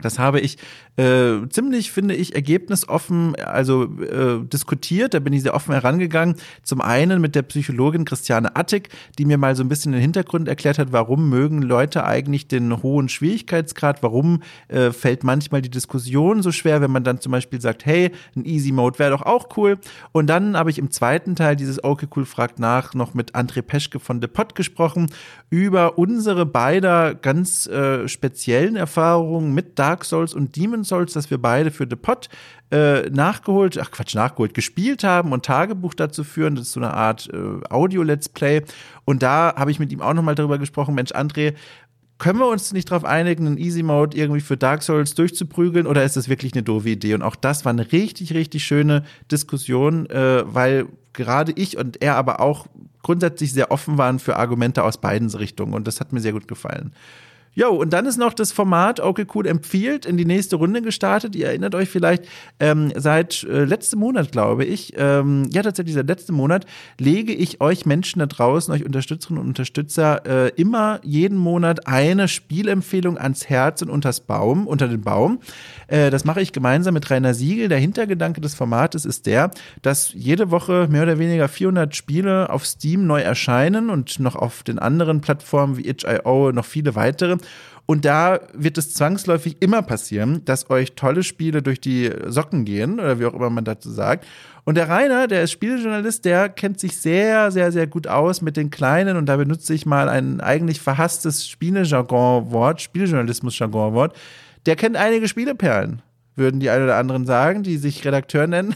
Das 0.03 0.19
habe 0.19 0.41
ich 0.41 0.59
äh, 1.01 1.49
ziemlich, 1.49 1.93
finde 1.93 2.15
ich, 2.15 2.35
ergebnisoffen, 2.35 3.35
also 3.37 3.85
äh, 3.85 4.45
diskutiert. 4.45 5.15
Da 5.15 5.19
bin 5.21 5.33
ich 5.33 5.43
sehr 5.43 5.55
offen 5.55 5.73
herangegangen. 5.73 6.37
Zum 6.63 6.83
einen 6.83 7.23
mit 7.23 7.35
der 7.35 7.43
Psychologin 7.43 8.05
Christiane 8.05 8.55
Attig, 8.55 8.91
die 9.19 9.25
mir 9.25 9.39
mal 9.39 9.57
so 9.57 9.63
ein 9.63 9.69
bisschen 9.71 9.93
den 9.93 10.01
Hintergrund 10.03 10.47
erklärt 10.47 10.79
hat, 10.79 10.93
warum 10.93 11.31
mögen 11.31 11.63
Leute 11.63 12.05
eigentlich 12.05 12.49
den 12.49 12.83
hohen 12.83 13.09
Schwierigkeitsgrad, 13.09 14.03
warum 14.03 14.43
äh, 14.69 14.91
fällt 14.91 15.25
manchmal 15.25 15.63
die 15.63 15.71
Diskussion 15.71 16.43
so 16.43 16.53
schwer, 16.53 16.83
wenn 16.83 16.91
man 16.91 17.03
dann 17.03 17.19
zum 17.19 17.33
Beispiel 17.33 17.63
sagt, 17.63 17.87
hey, 17.87 18.11
ein 18.37 18.45
Easy 18.45 18.71
Mode 18.71 18.99
wäre 18.99 19.13
doch 19.13 19.23
auch 19.23 19.57
cool. 19.57 19.79
Und 20.13 20.27
dann 20.27 20.55
habe 20.55 20.69
ich 20.69 20.79
im 20.79 20.91
zweiten 20.91 21.35
Teil 21.35 21.57
dieses 21.57 21.83
Okay 21.83 22.09
Cool 22.15 22.27
fragt 22.27 22.59
nach 22.59 22.93
noch 22.93 23.15
mit 23.15 23.35
André 23.35 23.63
Peschke 23.63 24.01
von 24.01 24.21
The 24.21 24.27
Pot 24.27 24.55
gesprochen 24.55 25.07
über 25.49 25.97
unsere 25.97 26.45
beider 26.45 27.15
ganz 27.15 27.67
äh, 27.69 28.07
speziellen 28.07 28.77
Erfahrungen 28.77 29.55
mit 29.55 29.79
Dark 29.79 30.05
Souls 30.05 30.35
und 30.35 30.57
Demon's 30.57 30.90
Souls, 30.91 31.15
dass 31.15 31.31
wir 31.31 31.39
beide 31.39 31.71
für 31.71 31.87
The 31.89 31.97
Pot 31.97 32.29
äh, 32.71 33.09
nachgeholt, 33.09 33.79
ach 33.79 33.91
Quatsch, 33.91 34.15
nachgeholt, 34.15 34.55
gespielt 34.55 35.03
haben 35.03 35.33
und 35.33 35.45
Tagebuch 35.45 35.95
dazu 35.95 36.23
führen. 36.23 36.57
Das 36.57 36.67
ist 36.67 36.73
so 36.73 36.81
eine 36.81 36.93
Art 36.93 37.31
äh, 37.33 37.65
Audio-Let's 37.71 38.29
Play. 38.29 38.63
Und 39.05 39.23
da 39.23 39.55
habe 39.57 39.71
ich 39.71 39.79
mit 39.79 39.91
ihm 39.93 40.03
auch 40.03 40.15
nochmal 40.15 40.35
darüber 40.35 40.59
gesprochen, 40.59 40.95
Mensch, 40.95 41.13
André, 41.13 41.55
können 42.19 42.39
wir 42.39 42.49
uns 42.49 42.73
nicht 42.73 42.91
darauf 42.91 43.05
einigen, 43.05 43.47
einen 43.47 43.59
Easy 43.59 43.83
Mode 43.83 44.17
irgendwie 44.17 44.43
für 44.43 44.59
Dark 44.59 44.83
Souls 44.83 45.15
durchzuprügeln 45.15 45.87
oder 45.87 46.05
ist 46.05 46.17
das 46.17 46.29
wirklich 46.29 46.53
eine 46.53 46.63
doofe 46.63 46.91
Idee? 46.91 47.15
Und 47.15 47.23
auch 47.23 47.35
das 47.35 47.65
war 47.65 47.71
eine 47.71 47.91
richtig, 47.93 48.35
richtig 48.35 48.63
schöne 48.63 49.05
Diskussion, 49.33 50.05
äh, 50.11 50.43
weil 50.45 50.87
gerade 51.15 51.53
ich 51.57 51.79
und 51.79 52.03
er 52.03 52.17
aber 52.17 52.41
auch 52.41 52.67
grundsätzlich 53.03 53.53
sehr 53.53 53.71
offen 53.71 53.97
waren 53.97 54.19
für 54.19 54.37
Argumente 54.37 54.85
aus 54.85 55.01
beiden 55.01 55.31
Richtungen 55.31 55.73
und 55.73 55.87
das 55.87 56.01
hat 56.01 56.13
mir 56.13 56.21
sehr 56.21 56.33
gut 56.33 56.47
gefallen. 56.47 56.93
Jo, 57.53 57.71
und 57.71 57.93
dann 57.93 58.07
ist 58.07 58.17
noch 58.17 58.33
das 58.33 58.53
Format 58.53 59.01
Okay 59.01 59.27
Cool 59.35 59.45
empfiehlt 59.45 60.07
in 60.07 60.17
die 60.17 60.25
nächste 60.25 60.55
Runde 60.55 60.83
gestartet. 60.83 61.35
Ihr 61.35 61.49
erinnert 61.49 61.75
euch 61.75 61.89
vielleicht, 61.89 62.25
ähm, 62.61 62.93
seit 62.95 63.43
äh, 63.43 63.65
letztem 63.65 63.99
Monat, 63.99 64.31
glaube 64.31 64.65
ich, 64.65 64.93
ähm, 64.97 65.49
ja 65.51 65.63
tatsächlich 65.63 65.97
seit 65.97 66.07
letztem 66.07 66.37
Monat, 66.37 66.65
lege 66.99 67.33
ich 67.33 67.61
euch 67.61 67.87
Menschen 67.87 68.21
da 68.21 68.27
draußen, 68.27 68.73
euch 68.73 68.85
Unterstützerinnen 68.85 69.43
und 69.43 69.49
Unterstützer, 69.49 70.25
äh, 70.27 70.49
immer 70.51 71.01
jeden 71.03 71.37
Monat 71.37 71.89
eine 71.89 72.29
Spielempfehlung 72.29 73.19
ans 73.19 73.49
Herz 73.49 73.83
und 73.83 73.91
unters 73.91 74.21
Baum, 74.21 74.69
unter 74.69 74.87
den 74.87 75.01
Baum. 75.01 75.41
Äh, 75.89 76.11
das 76.11 76.25
mache 76.25 76.41
ich 76.41 76.53
gemeinsam 76.53 76.95
mit 76.95 77.11
Rainer 77.11 77.35
Siegel. 77.35 77.69
Der 77.69 77.79
Hintergedanke 77.79 78.41
des 78.41 78.55
Formates 78.55 79.05
ist 79.05 79.27
der, 79.27 79.51
dass 79.83 80.13
jede 80.15 80.53
Woche 80.53 80.87
mehr 80.89 81.03
oder 81.03 81.19
weniger 81.19 81.49
400 81.49 81.97
Spiele 81.97 82.49
auf 82.51 82.65
Steam 82.65 83.09
neu 83.09 83.21
erscheinen 83.21 83.91
und 83.91 84.21
noch 84.21 84.37
auf 84.37 84.63
den 84.63 84.79
anderen 84.79 85.21
Plattformen 85.21 85.77
wie 85.77 85.89
itch.io 85.89 86.53
noch 86.53 86.65
viele 86.65 86.95
weitere. 86.95 87.40
Und 87.87 88.05
da 88.05 88.39
wird 88.53 88.79
es 88.79 88.95
zwangsläufig 88.95 89.57
immer 89.59 89.83
passieren, 89.83 90.45
dass 90.45 90.71
euch 90.71 90.93
tolle 90.93 91.25
Spiele 91.25 91.61
durch 91.61 91.81
die 91.81 92.11
Socken 92.27 92.65
gehen 92.65 93.01
oder 93.01 93.19
wie 93.19 93.27
auch 93.27 93.35
immer 93.35 93.51
man 93.51 93.65
dazu 93.65 93.91
sagt. 93.91 94.27
Und 94.65 94.77
der 94.77 94.89
Rainer, 94.89 95.27
der 95.27 95.43
ist 95.43 95.51
Spielejournalist, 95.51 96.25
der 96.25 96.49
kennt 96.51 96.79
sich 96.79 96.97
sehr, 96.99 97.51
sehr, 97.51 97.73
sehr 97.73 97.89
gut 97.89 98.07
aus 98.07 98.43
mit 98.43 98.57
den 98.57 98.71
Kleinen 98.71 99.17
und 99.17 99.27
da 99.27 99.37
benutze 99.37 99.75
ich 99.75 99.87
mal 99.87 100.09
ein 100.09 100.41
eigentlich 100.41 100.81
verhasstes 100.81 101.49
Spielejargon-Wort, 101.49 102.81
Spielejournalismus-Jargon-Wort. 102.81 104.17
Der 104.67 104.77
kennt 104.77 104.97
einige 104.97 105.27
Spieleperlen 105.27 106.03
würden 106.37 106.61
die 106.61 106.71
ein 106.71 106.83
oder 106.83 106.97
anderen 106.97 107.27
sagen, 107.27 107.63
die 107.63 107.77
sich 107.77 108.05
Redakteur 108.05 108.47
nennen. 108.47 108.75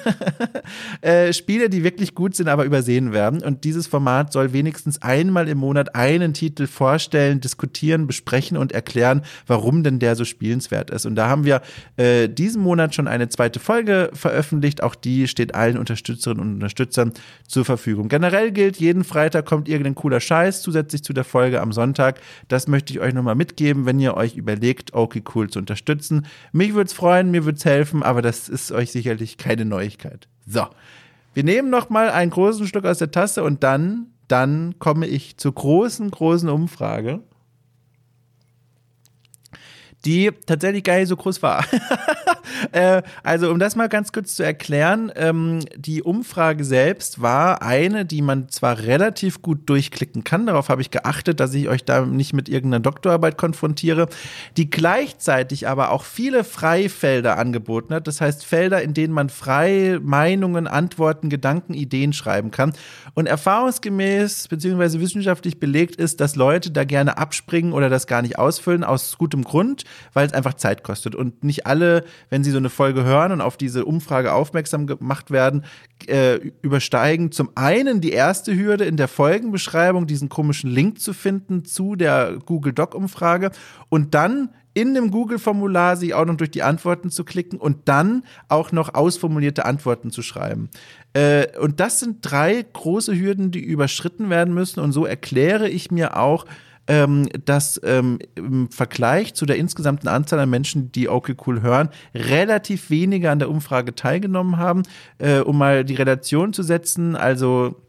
äh, 1.01 1.33
Spiele, 1.33 1.69
die 1.69 1.85
wirklich 1.85 2.15
gut 2.15 2.35
sind, 2.35 2.49
aber 2.49 2.65
übersehen 2.65 3.13
werden. 3.13 3.43
Und 3.43 3.65
dieses 3.65 3.87
Format 3.87 4.33
soll 4.33 4.53
wenigstens 4.53 5.01
einmal 5.03 5.49
im 5.49 5.59
Monat 5.59 5.95
einen 5.95 6.35
Titel 6.35 6.67
vorstellen, 6.67 7.41
diskutieren, 7.41 8.07
besprechen 8.07 8.57
und 8.57 8.73
erklären, 8.73 9.23
warum 9.47 9.83
denn 9.83 9.99
der 9.99 10.17
so 10.17 10.25
spielenswert 10.25 10.91
ist. 10.91 11.07
Und 11.07 11.15
da 11.15 11.29
haben 11.29 11.45
wir 11.45 11.63
äh, 11.97 12.29
diesen 12.29 12.63
Monat 12.63 12.95
schon 12.95 13.09
eine 13.09 13.29
zweite 13.29 13.61
Folge 13.61 14.11
veröffentlicht. 14.13 14.83
Auch 14.83 14.95
die 14.95 15.29
steht 15.29 15.55
allen 15.55 15.79
Unterstützerinnen 15.79 16.43
und 16.43 16.55
Unterstützern 16.55 17.13
zur 17.47 17.65
Verfügung. 17.65 18.09
Generell 18.09 18.53
gilt, 18.53 18.77
jeden 18.77 19.05
Freitag 19.05 19.47
kommt 19.47 19.69
irgendein 19.69 19.95
cooler 19.95 20.21
Scheiß 20.21 20.63
zusätzlich 20.63 21.03
zu 21.03 21.13
der 21.13 21.25
Folge 21.25 21.61
am 21.61 21.73
Sonntag. 21.73 22.21
Das 22.49 22.69
möchte 22.69 22.93
ich 22.93 23.01
euch 23.01 23.15
nochmal 23.15 23.37
mitgeben, 23.37 23.87
wenn 23.87 24.01
ihr 24.01 24.17
euch 24.17 24.37
überlegt, 24.37 24.93
okay, 24.93 25.23
cool 25.35 25.49
zu 25.49 25.59
unterstützen. 25.59 26.27
Mich 26.53 26.75
würde 26.75 26.89
es 26.89 26.93
freuen, 26.93 27.31
mir 27.31 27.44
würde 27.45 27.57
wird's 27.57 27.65
helfen, 27.65 28.03
aber 28.03 28.23
das 28.23 28.49
ist 28.49 28.73
euch 28.73 28.91
sicherlich 28.91 29.39
keine 29.39 29.65
Neuigkeit. 29.65 30.29
So. 30.47 30.67
Wir 31.35 31.45
nehmen 31.45 31.69
noch 31.69 31.91
mal 31.91 32.11
einen 32.11 32.31
großen 32.31 32.67
Schluck 32.67 32.85
aus 32.85 32.99
der 32.99 33.11
Tasse 33.11 33.43
und 33.43 33.65
dann, 33.65 34.07
dann 34.29 34.77
komme 34.79 35.07
ich 35.07 35.37
zur 35.37 35.53
großen, 35.53 36.11
großen 36.11 36.49
Umfrage 36.49 37.21
die 40.05 40.31
tatsächlich 40.47 40.85
gar 40.85 40.99
nicht 40.99 41.09
so 41.09 41.17
groß 41.17 41.43
war. 41.43 41.65
äh, 42.73 43.03
also, 43.23 43.51
um 43.51 43.59
das 43.59 43.77
mal 43.77 43.89
ganz 43.89 44.13
kurz 44.13 44.37
zu 44.37 44.43
erklären, 44.43 45.11
ähm, 45.17 45.61
die 45.77 46.03
Umfrage 46.03 46.65
selbst 46.65 47.23
war 47.23 47.63
eine, 47.63 48.05
die 48.05 48.23
man 48.23 48.49
zwar 48.49 48.81
relativ 48.81 49.41
gut 49.41 49.69
durchklicken 49.69 50.25
kann, 50.25 50.47
darauf 50.47 50.69
habe 50.69 50.83
ich 50.83 50.91
geachtet, 50.91 51.41
dass 51.41 51.55
ich 51.55 51.69
euch 51.69 51.85
da 51.85 52.05
nicht 52.05 52.33
mit 52.33 52.49
irgendeiner 52.49 52.83
Doktorarbeit 52.83 53.39
konfrontiere, 53.39 54.09
die 54.57 54.69
gleichzeitig 54.69 55.69
aber 55.69 55.91
auch 55.91 56.05
viele 56.05 56.45
Freifelder 56.45 57.39
angeboten 57.39 57.95
hat. 57.95 58.07
Das 58.07 58.21
heißt, 58.21 58.45
Felder, 58.45 58.83
in 58.83 58.95
denen 58.95 59.15
man 59.15 59.31
frei 59.31 59.99
Meinungen, 60.03 60.67
Antworten, 60.67 61.31
Gedanken, 61.31 61.75
Ideen 61.75 62.13
schreiben 62.13 62.51
kann. 62.51 62.75
Und 63.15 63.27
erfahrungsgemäß 63.27 64.49
beziehungsweise 64.49 65.01
wissenschaftlich 65.01 65.59
belegt 65.59 65.97
ist, 65.97 66.21
dass 66.21 66.37
Leute 66.37 66.71
da 66.71 66.85
gerne 66.85 67.17
abspringen 67.17 67.73
oder 67.73 67.89
das 67.89 68.07
gar 68.07 68.23
nicht 68.23 68.39
ausfüllen, 68.39 68.85
aus 68.85 69.17
gutem 69.19 69.45
Grund 69.45 69.85
weil 70.13 70.27
es 70.27 70.33
einfach 70.33 70.55
Zeit 70.55 70.83
kostet. 70.83 71.15
Und 71.15 71.45
nicht 71.45 71.67
alle, 71.67 72.05
wenn 72.31 72.45
sie 72.45 72.51
so 72.51 72.59
eine 72.59 72.71
Folge 72.71 73.05
hören 73.05 73.33
und 73.33 73.41
auf 73.41 73.57
diese 73.57 73.85
Umfrage 73.85 74.33
aufmerksam 74.33 74.87
gemacht 74.87 75.31
werden, 75.31 75.65
äh, 76.07 76.37
übersteigen 76.63 77.33
zum 77.33 77.51
einen 77.55 78.01
die 78.01 78.13
erste 78.13 78.57
Hürde 78.57 78.85
in 78.85 78.97
der 78.97 79.09
Folgenbeschreibung, 79.09 80.07
diesen 80.07 80.29
komischen 80.29 80.71
Link 80.71 81.01
zu 81.01 81.13
finden 81.13 81.65
zu 81.65 81.97
der 81.97 82.39
Google 82.45 82.73
Doc-Umfrage 82.73 83.51
und 83.89 84.15
dann 84.15 84.51
in 84.75 84.95
dem 84.95 85.11
Google-Formular 85.11 85.97
sich 85.97 86.15
auch 86.15 86.25
noch 86.27 86.37
durch 86.37 86.51
die 86.51 86.65
Antworten 86.65 87.11
zu 87.11 87.25
klicken 87.25 87.59
und 87.59 87.89
dann 87.89 88.25
auch 88.49 88.73
noch 88.73 88.95
ausformulierte 88.95 89.65
Antworten 89.65 90.11
zu 90.11 90.21
schreiben. 90.21 90.69
Äh, 91.13 91.59
und 91.59 91.81
das 91.81 92.01
sind 92.01 92.19
drei 92.23 92.65
große 92.73 93.17
Hürden, 93.19 93.53
die 93.53 93.61
überschritten 93.61 94.31
werden 94.31 94.53
müssen. 94.53 94.81
Und 94.81 94.93
so 94.93 95.07
erkläre 95.07 95.69
ich 95.69 95.91
mir 95.91 96.17
auch, 96.17 96.45
ähm, 96.87 97.29
dass 97.45 97.81
ähm, 97.85 98.19
im 98.35 98.71
Vergleich 98.71 99.35
zu 99.35 99.47
der 99.47 99.57
insgesamten 99.57 100.09
Anzahl 100.09 100.38
an 100.38 100.50
Menschen, 100.50 100.93
die 100.93 101.09
Okay 101.09 101.35
Cool 101.47 101.62
hören, 101.62 101.88
relativ 102.14 102.91
wenige 102.91 103.31
an 103.31 103.38
der 103.38 103.50
Umfrage 103.50 103.95
teilgenommen 103.95 104.59
haben. 104.59 104.83
Äh, 105.19 105.41
um 105.41 105.59
mal 105.59 105.85
die 105.85 105.95
Relation 105.95 106.53
zu 106.53 106.62
setzen, 106.62 107.17
also 107.17 107.81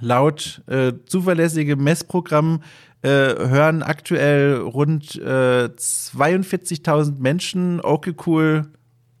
laut 0.00 0.62
äh, 0.68 0.92
zuverlässigem 1.06 1.82
Messprogramm 1.82 2.62
äh, 3.02 3.08
hören 3.08 3.82
aktuell 3.82 4.56
rund 4.56 5.16
äh, 5.16 5.68
42.000 5.68 7.18
Menschen 7.18 7.80
Okay 7.80 8.14
Cool 8.26 8.70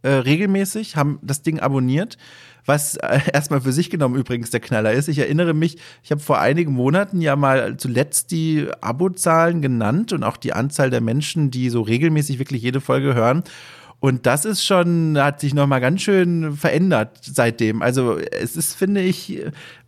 äh, 0.02 0.10
regelmäßig, 0.10 0.96
haben 0.96 1.18
das 1.22 1.42
Ding 1.42 1.60
abonniert 1.60 2.18
was 2.64 2.96
äh, 2.96 3.20
erstmal 3.32 3.60
für 3.60 3.72
sich 3.72 3.90
genommen 3.90 4.16
übrigens 4.16 4.50
der 4.50 4.60
Knaller 4.60 4.92
ist. 4.92 5.08
Ich 5.08 5.18
erinnere 5.18 5.54
mich, 5.54 5.78
ich 6.02 6.10
habe 6.10 6.20
vor 6.20 6.40
einigen 6.40 6.72
Monaten 6.72 7.20
ja 7.20 7.36
mal 7.36 7.76
zuletzt 7.76 8.30
die 8.30 8.68
Abozahlen 8.80 9.62
genannt 9.62 10.12
und 10.12 10.24
auch 10.24 10.36
die 10.36 10.52
Anzahl 10.52 10.90
der 10.90 11.00
Menschen, 11.00 11.50
die 11.50 11.70
so 11.70 11.82
regelmäßig 11.82 12.38
wirklich 12.38 12.62
jede 12.62 12.80
Folge 12.80 13.14
hören. 13.14 13.42
Und 14.00 14.26
das 14.26 14.44
ist 14.44 14.64
schon, 14.64 15.16
hat 15.16 15.40
sich 15.40 15.54
nochmal 15.54 15.80
ganz 15.80 16.02
schön 16.02 16.56
verändert 16.56 17.20
seitdem. 17.22 17.82
Also 17.82 18.18
es 18.18 18.56
ist, 18.56 18.74
finde 18.74 19.00
ich, 19.00 19.40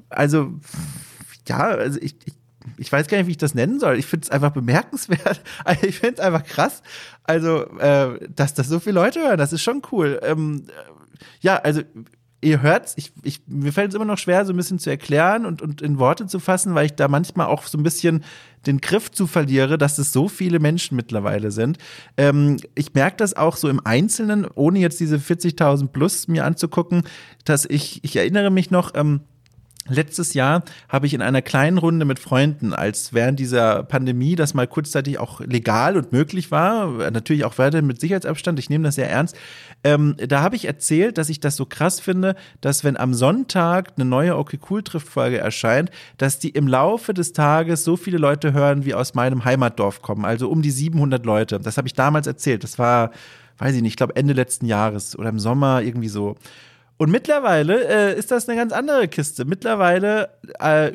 also 0.09 0.53
ja, 1.49 1.59
also 1.59 1.99
ich, 2.01 2.15
ich 2.25 2.35
ich 2.79 2.91
weiß 2.91 3.09
gar 3.09 3.19
nicht, 3.19 3.27
wie 3.27 3.33
ich 3.33 3.39
das 3.39 3.55
nennen 3.55 3.79
soll. 3.79 3.99
Ich 3.99 4.07
finde 4.07 4.25
es 4.25 4.31
einfach 4.31 4.51
bemerkenswert. 4.51 5.43
Also 5.65 5.87
ich 5.87 5.99
finde 5.99 6.15
es 6.15 6.21
einfach 6.21 6.45
krass. 6.45 6.83
Also, 7.23 7.67
äh, 7.79 8.19
dass 8.35 8.55
das 8.55 8.69
so 8.69 8.81
viele 8.81 8.95
Leute 8.95 9.21
hören, 9.21 9.39
das 9.39 9.53
ist 9.53 9.63
schon 9.63 9.83
cool. 9.93 10.21
Ähm, 10.23 10.65
ja, 11.41 11.57
also 11.57 11.83
ihr 12.45 12.63
hört's, 12.63 12.95
ich, 12.97 13.13
ich, 13.23 13.43
mir 13.47 13.73
fällt 13.73 13.91
es 13.91 13.95
immer 13.95 14.05
noch 14.05 14.19
schwer, 14.19 14.45
so 14.45 14.53
ein 14.53 14.57
bisschen 14.57 14.79
zu 14.79 14.91
erklären 14.91 15.47
und, 15.47 15.63
und 15.63 15.83
in 15.83 15.99
Worte 15.99 16.27
zu 16.27 16.39
fassen, 16.39 16.75
weil 16.75 16.87
ich 16.87 16.95
da 16.95 17.09
manchmal 17.09 17.47
auch 17.47 17.65
so 17.65 17.79
ein 17.79 17.83
bisschen 17.83 18.25
den 18.67 18.81
Griff 18.81 19.11
zu 19.11 19.27
verliere, 19.27 19.79
dass 19.79 19.99
es 19.99 20.13
so 20.13 20.29
viele 20.29 20.59
Menschen 20.59 20.97
mittlerweile 20.97 21.51
sind. 21.51 21.79
Ähm, 22.17 22.59
ich 22.75 22.95
merke 22.95 23.17
das 23.17 23.35
auch 23.35 23.57
so 23.57 23.69
im 23.69 23.85
Einzelnen, 23.85 24.47
ohne 24.55 24.79
jetzt 24.79 25.01
diese 25.01 25.17
40.000 25.17 25.89
plus 25.89 26.29
mir 26.29 26.45
anzugucken, 26.45 27.03
dass 27.45 27.65
ich, 27.65 28.03
ich 28.05 28.17
erinnere 28.17 28.51
mich 28.51 28.71
noch, 28.71 28.93
ähm, 28.95 29.21
Letztes 29.87 30.33
Jahr 30.33 30.63
habe 30.89 31.07
ich 31.07 31.13
in 31.13 31.21
einer 31.21 31.43
kleinen 31.43 31.77
Runde 31.77 32.07
mit 32.07 32.19
Freunden, 32.19 32.73
als 32.73 33.13
während 33.13 33.39
dieser 33.39 33.83
Pandemie 33.83 34.35
das 34.35 34.55
mal 34.55 34.67
kurzzeitig 34.67 35.19
auch 35.19 35.41
legal 35.41 35.99
und 35.99 36.11
möglich 36.11 36.51
war, 36.51 37.11
natürlich 37.11 37.45
auch 37.45 37.59
weiter 37.59 37.83
mit 37.83 38.01
Sicherheitsabstand, 38.01 38.59
ich 38.59 38.71
nehme 38.71 38.85
das 38.85 38.95
sehr 38.95 39.11
ernst, 39.11 39.37
ähm, 39.83 40.17
da 40.27 40.41
habe 40.41 40.57
ich 40.57 40.65
erzählt, 40.65 41.19
dass 41.19 41.29
ich 41.29 41.39
das 41.39 41.57
so 41.57 41.67
krass 41.67 42.01
finde, 42.01 42.35
dass 42.63 42.83
wenn 42.83 42.97
am 42.97 43.13
Sonntag 43.13 43.93
eine 43.97 44.07
neue 44.07 44.39
Okay 44.39 44.59
Cool 44.71 44.83
trifft 44.83 45.09
Folge 45.09 45.37
erscheint, 45.37 45.91
dass 46.17 46.39
die 46.39 46.49
im 46.49 46.67
Laufe 46.67 47.13
des 47.13 47.35
Tages 47.35 47.85
so 47.85 47.99
viele 47.99 48.17
Leute 48.17 48.55
hören, 48.55 48.87
wie 48.87 48.95
aus 48.95 49.13
meinem 49.13 49.45
Heimatdorf 49.45 50.01
kommen, 50.01 50.25
also 50.25 50.49
um 50.49 50.63
die 50.63 50.71
700 50.71 51.27
Leute. 51.27 51.61
Das 51.61 51.77
habe 51.77 51.89
ich 51.89 51.95
damals 51.95 52.27
erzählt, 52.27 52.65
das 52.65 52.79
war, 52.79 53.11
weiß 53.59 53.75
ich 53.75 53.83
nicht, 53.83 53.93
ich 53.93 53.97
glaube 53.99 54.17
Ende 54.17 54.33
letzten 54.33 54.65
Jahres 54.65 55.19
oder 55.19 55.29
im 55.29 55.39
Sommer 55.39 55.83
irgendwie 55.83 56.09
so. 56.09 56.37
Und 56.97 57.11
mittlerweile 57.11 58.13
äh, 58.13 58.19
ist 58.19 58.31
das 58.31 58.49
eine 58.49 58.59
ganz 58.59 58.73
andere 58.73 59.09
Kiste. 59.09 59.45
Mittlerweile 59.45 60.31
äh, 60.61 60.93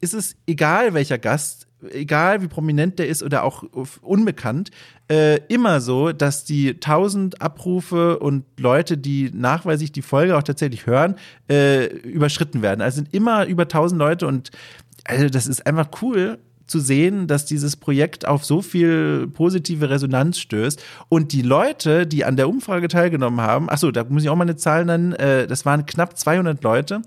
ist 0.00 0.14
es 0.14 0.36
egal, 0.46 0.92
welcher 0.94 1.18
Gast, 1.18 1.66
egal 1.90 2.42
wie 2.42 2.48
prominent 2.48 2.98
der 2.98 3.08
ist 3.08 3.22
oder 3.22 3.44
auch 3.44 3.62
unbekannt, 4.02 4.70
äh, 5.10 5.36
immer 5.48 5.80
so, 5.80 6.12
dass 6.12 6.44
die 6.44 6.78
tausend 6.78 7.40
Abrufe 7.40 8.18
und 8.18 8.44
Leute, 8.58 8.98
die 8.98 9.30
nachweislich 9.32 9.92
die 9.92 10.02
Folge 10.02 10.36
auch 10.36 10.42
tatsächlich 10.42 10.86
hören, 10.86 11.16
äh, 11.48 11.86
überschritten 11.86 12.60
werden. 12.60 12.82
Also 12.82 12.96
sind 12.96 13.14
immer 13.14 13.46
über 13.46 13.66
tausend 13.66 13.98
Leute 13.98 14.26
und 14.26 14.50
also 15.04 15.28
das 15.28 15.46
ist 15.46 15.66
einfach 15.66 15.88
cool 16.02 16.38
zu 16.70 16.80
sehen, 16.80 17.26
dass 17.26 17.44
dieses 17.44 17.76
Projekt 17.76 18.26
auf 18.26 18.44
so 18.44 18.62
viel 18.62 19.26
positive 19.28 19.90
Resonanz 19.90 20.38
stößt. 20.38 20.82
Und 21.08 21.32
die 21.32 21.42
Leute, 21.42 22.06
die 22.06 22.24
an 22.24 22.36
der 22.36 22.48
Umfrage 22.48 22.88
teilgenommen 22.88 23.40
haben, 23.40 23.68
achso, 23.68 23.90
da 23.90 24.04
muss 24.04 24.22
ich 24.22 24.28
auch 24.28 24.36
mal 24.36 24.44
eine 24.44 24.56
Zahl 24.56 24.84
nennen, 24.84 25.12
äh, 25.12 25.46
das 25.46 25.66
waren 25.66 25.84
knapp 25.84 26.16
200 26.16 26.62
Leute, 26.62 27.02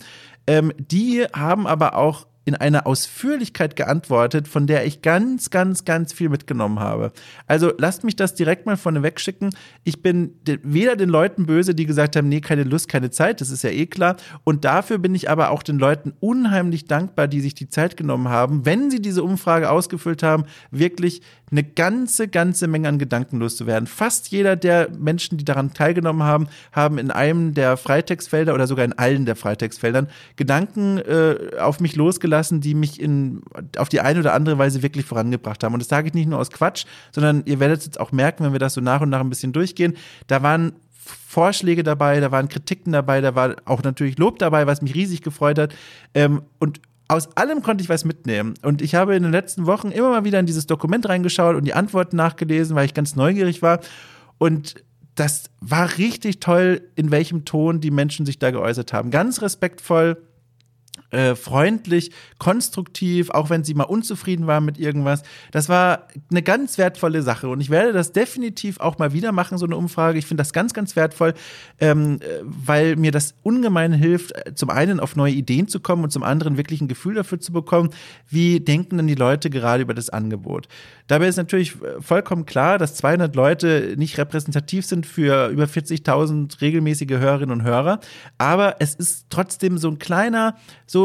ähm, 0.46 0.72
die 0.78 1.26
haben 1.34 1.66
aber 1.66 1.96
auch 1.96 2.28
in 2.46 2.56
einer 2.56 2.86
Ausführlichkeit 2.86 3.76
geantwortet, 3.76 4.48
von 4.48 4.68
der 4.68 4.86
ich 4.86 5.02
ganz, 5.02 5.50
ganz, 5.50 5.86
ganz 5.86 6.12
viel 6.12 6.30
mitgenommen 6.30 6.80
habe. 6.80 7.14
Also 7.48 7.72
lasst 7.78 8.04
mich 8.04 8.16
das 8.16 8.36
direkt 8.36 8.66
mal 8.66 8.76
vorne 8.76 9.02
wegschicken. 9.02 9.56
Ich 9.84 10.02
bin 10.02 10.36
weder 10.64 10.96
den 10.96 11.10
Leuten 11.10 11.46
böse, 11.46 11.74
die 11.74 11.86
gesagt 11.86 12.16
haben, 12.16 12.28
nee, 12.28 12.42
keine 12.42 12.64
Lust, 12.64 12.90
keine 12.90 13.12
Zeit, 13.12 13.40
das 13.40 13.50
ist 13.50 13.64
ja 13.64 13.70
eh 13.70 13.86
klar. 13.86 14.18
Und 14.44 14.66
dafür 14.66 14.98
bin 14.98 15.16
ich 15.16 15.30
aber 15.30 15.52
auch 15.52 15.64
den 15.64 15.80
Leuten 15.80 16.14
unheimlich 16.20 16.86
dankbar, 16.86 17.28
die 17.28 17.40
sich 17.40 17.56
die 17.56 17.70
Zeit 17.70 17.96
genommen 17.96 18.28
haben, 18.28 18.66
wenn 18.66 18.92
sie 18.92 19.02
diese 19.02 19.24
Umfrage 19.24 19.70
ausgefüllt 19.70 20.22
haben, 20.22 20.44
wirklich 20.70 21.22
eine 21.50 21.64
ganze, 21.64 22.28
ganze 22.28 22.68
Menge 22.68 22.90
an 22.90 22.98
Gedanken 22.98 23.40
loszuwerden. 23.40 23.88
Fast 23.88 24.30
jeder 24.30 24.56
der 24.56 24.90
Menschen, 24.98 25.38
die 25.38 25.46
daran 25.46 25.74
teilgenommen 25.74 26.24
haben, 26.24 26.48
haben 26.72 26.98
in 26.98 27.12
einem 27.12 27.54
der 27.54 27.78
Freitextfelder 27.78 28.56
oder 28.56 28.66
sogar 28.66 28.84
in 28.86 28.94
allen 28.94 29.26
der 29.26 29.36
Freitextfeldern 29.36 30.10
Gedanken 30.36 30.98
äh, 30.98 31.60
auf 31.60 31.80
mich 31.80 31.96
losgelassen, 31.96 32.33
die 32.62 32.74
mich 32.74 33.00
in, 33.00 33.42
auf 33.78 33.90
die 33.90 34.02
eine 34.02 34.20
oder 34.20 34.34
andere 34.34 34.58
Weise 34.58 34.82
wirklich 34.82 35.06
vorangebracht 35.06 35.64
haben. 35.64 35.74
Und 35.74 35.80
das 35.80 35.90
sage 35.90 36.08
ich 36.08 36.14
nicht 36.14 36.28
nur 36.28 36.40
aus 36.40 36.52
Quatsch, 36.52 36.86
sondern 37.12 37.44
ihr 37.46 37.60
werdet 37.60 37.80
es 37.80 37.86
jetzt 37.86 38.00
auch 38.00 38.12
merken, 38.12 38.44
wenn 38.44 38.54
wir 38.54 38.60
das 38.60 38.74
so 38.74 38.82
nach 38.82 39.02
und 39.02 39.10
nach 39.10 39.22
ein 39.22 39.30
bisschen 39.30 39.54
durchgehen. 39.54 39.96
Da 40.28 40.44
waren 40.44 40.74
Vorschläge 41.28 41.84
dabei, 41.84 42.20
da 42.20 42.32
waren 42.32 42.48
Kritiken 42.48 42.94
dabei, 42.94 43.22
da 43.22 43.36
war 43.36 43.56
auch 43.66 43.84
natürlich 43.84 44.18
Lob 44.18 44.40
dabei, 44.40 44.68
was 44.68 44.82
mich 44.82 44.96
riesig 44.96 45.22
gefreut 45.22 45.60
hat. 45.60 45.74
Ähm, 46.14 46.44
und 46.60 46.80
aus 47.08 47.36
allem 47.36 47.62
konnte 47.62 47.84
ich 47.84 47.90
was 47.90 48.06
mitnehmen. 48.06 48.54
Und 48.62 48.82
ich 48.82 48.96
habe 48.96 49.16
in 49.16 49.24
den 49.24 49.32
letzten 49.32 49.66
Wochen 49.66 49.92
immer 49.92 50.10
mal 50.10 50.24
wieder 50.24 50.40
in 50.40 50.46
dieses 50.46 50.68
Dokument 50.68 51.08
reingeschaut 51.08 51.56
und 51.56 51.66
die 51.66 51.74
Antworten 51.74 52.16
nachgelesen, 52.16 52.76
weil 52.76 52.86
ich 52.86 52.94
ganz 52.94 53.16
neugierig 53.16 53.62
war. 53.62 53.80
Und 54.38 54.76
das 55.16 55.50
war 55.60 55.98
richtig 55.98 56.40
toll, 56.40 56.82
in 56.96 57.12
welchem 57.12 57.46
Ton 57.46 57.82
die 57.82 57.92
Menschen 57.92 58.26
sich 58.26 58.40
da 58.40 58.52
geäußert 58.52 58.94
haben. 58.94 59.12
Ganz 59.12 59.42
respektvoll 59.42 60.18
äh, 61.14 61.36
freundlich, 61.36 62.12
konstruktiv, 62.40 63.30
auch 63.30 63.52
wenn 63.52 63.64
sie 63.64 63.76
mal 63.76 63.84
unzufrieden 63.84 64.48
waren 64.48 64.66
mit 64.66 64.80
irgendwas. 64.80 65.22
Das 65.52 65.70
war 65.70 66.08
eine 66.32 66.42
ganz 66.42 66.80
wertvolle 66.80 67.22
Sache 67.22 67.50
und 67.50 67.62
ich 67.62 67.70
werde 67.70 67.94
das 67.94 68.14
definitiv 68.14 68.80
auch 68.80 68.98
mal 68.98 69.14
wieder 69.14 69.32
machen, 69.32 69.60
so 69.60 69.66
eine 69.66 69.78
Umfrage. 69.78 70.18
Ich 70.18 70.26
finde 70.26 70.42
das 70.42 70.54
ganz, 70.54 70.74
ganz 70.74 70.96
wertvoll, 70.96 71.36
ähm, 71.80 72.20
äh, 72.20 72.40
weil 72.44 72.96
mir 72.96 73.12
das 73.12 73.36
ungemein 73.44 73.94
hilft, 73.94 74.36
äh, 74.36 74.56
zum 74.56 74.72
einen 74.72 75.00
auf 75.00 75.16
neue 75.16 75.34
Ideen 75.34 75.68
zu 75.68 75.80
kommen 75.80 76.04
und 76.04 76.10
zum 76.10 76.24
anderen 76.24 76.58
wirklich 76.58 76.82
ein 76.82 76.88
Gefühl 76.88 77.14
dafür 77.14 77.40
zu 77.40 77.54
bekommen, 77.54 77.92
wie 78.28 78.60
denken 78.60 78.98
denn 78.98 79.08
die 79.08 79.16
Leute 79.16 79.52
gerade 79.52 79.84
über 79.84 79.94
das 79.94 80.10
Angebot. 80.10 80.68
Dabei 81.08 81.28
ist 81.28 81.38
natürlich 81.38 81.76
vollkommen 82.00 82.46
klar, 82.46 82.80
dass 82.80 82.96
200 82.96 83.36
Leute 83.36 83.94
nicht 83.98 84.18
repräsentativ 84.18 84.86
sind 84.86 85.06
für 85.06 85.50
über 85.50 85.66
40.000 85.66 86.60
regelmäßige 86.62 87.20
Hörerinnen 87.20 87.60
und 87.60 87.64
Hörer, 87.64 88.00
aber 88.40 88.78
es 88.80 88.96
ist 88.96 89.28
trotzdem 89.30 89.78
so 89.78 89.90
ein 89.90 90.00
kleiner, 90.00 90.56
so 90.88 91.03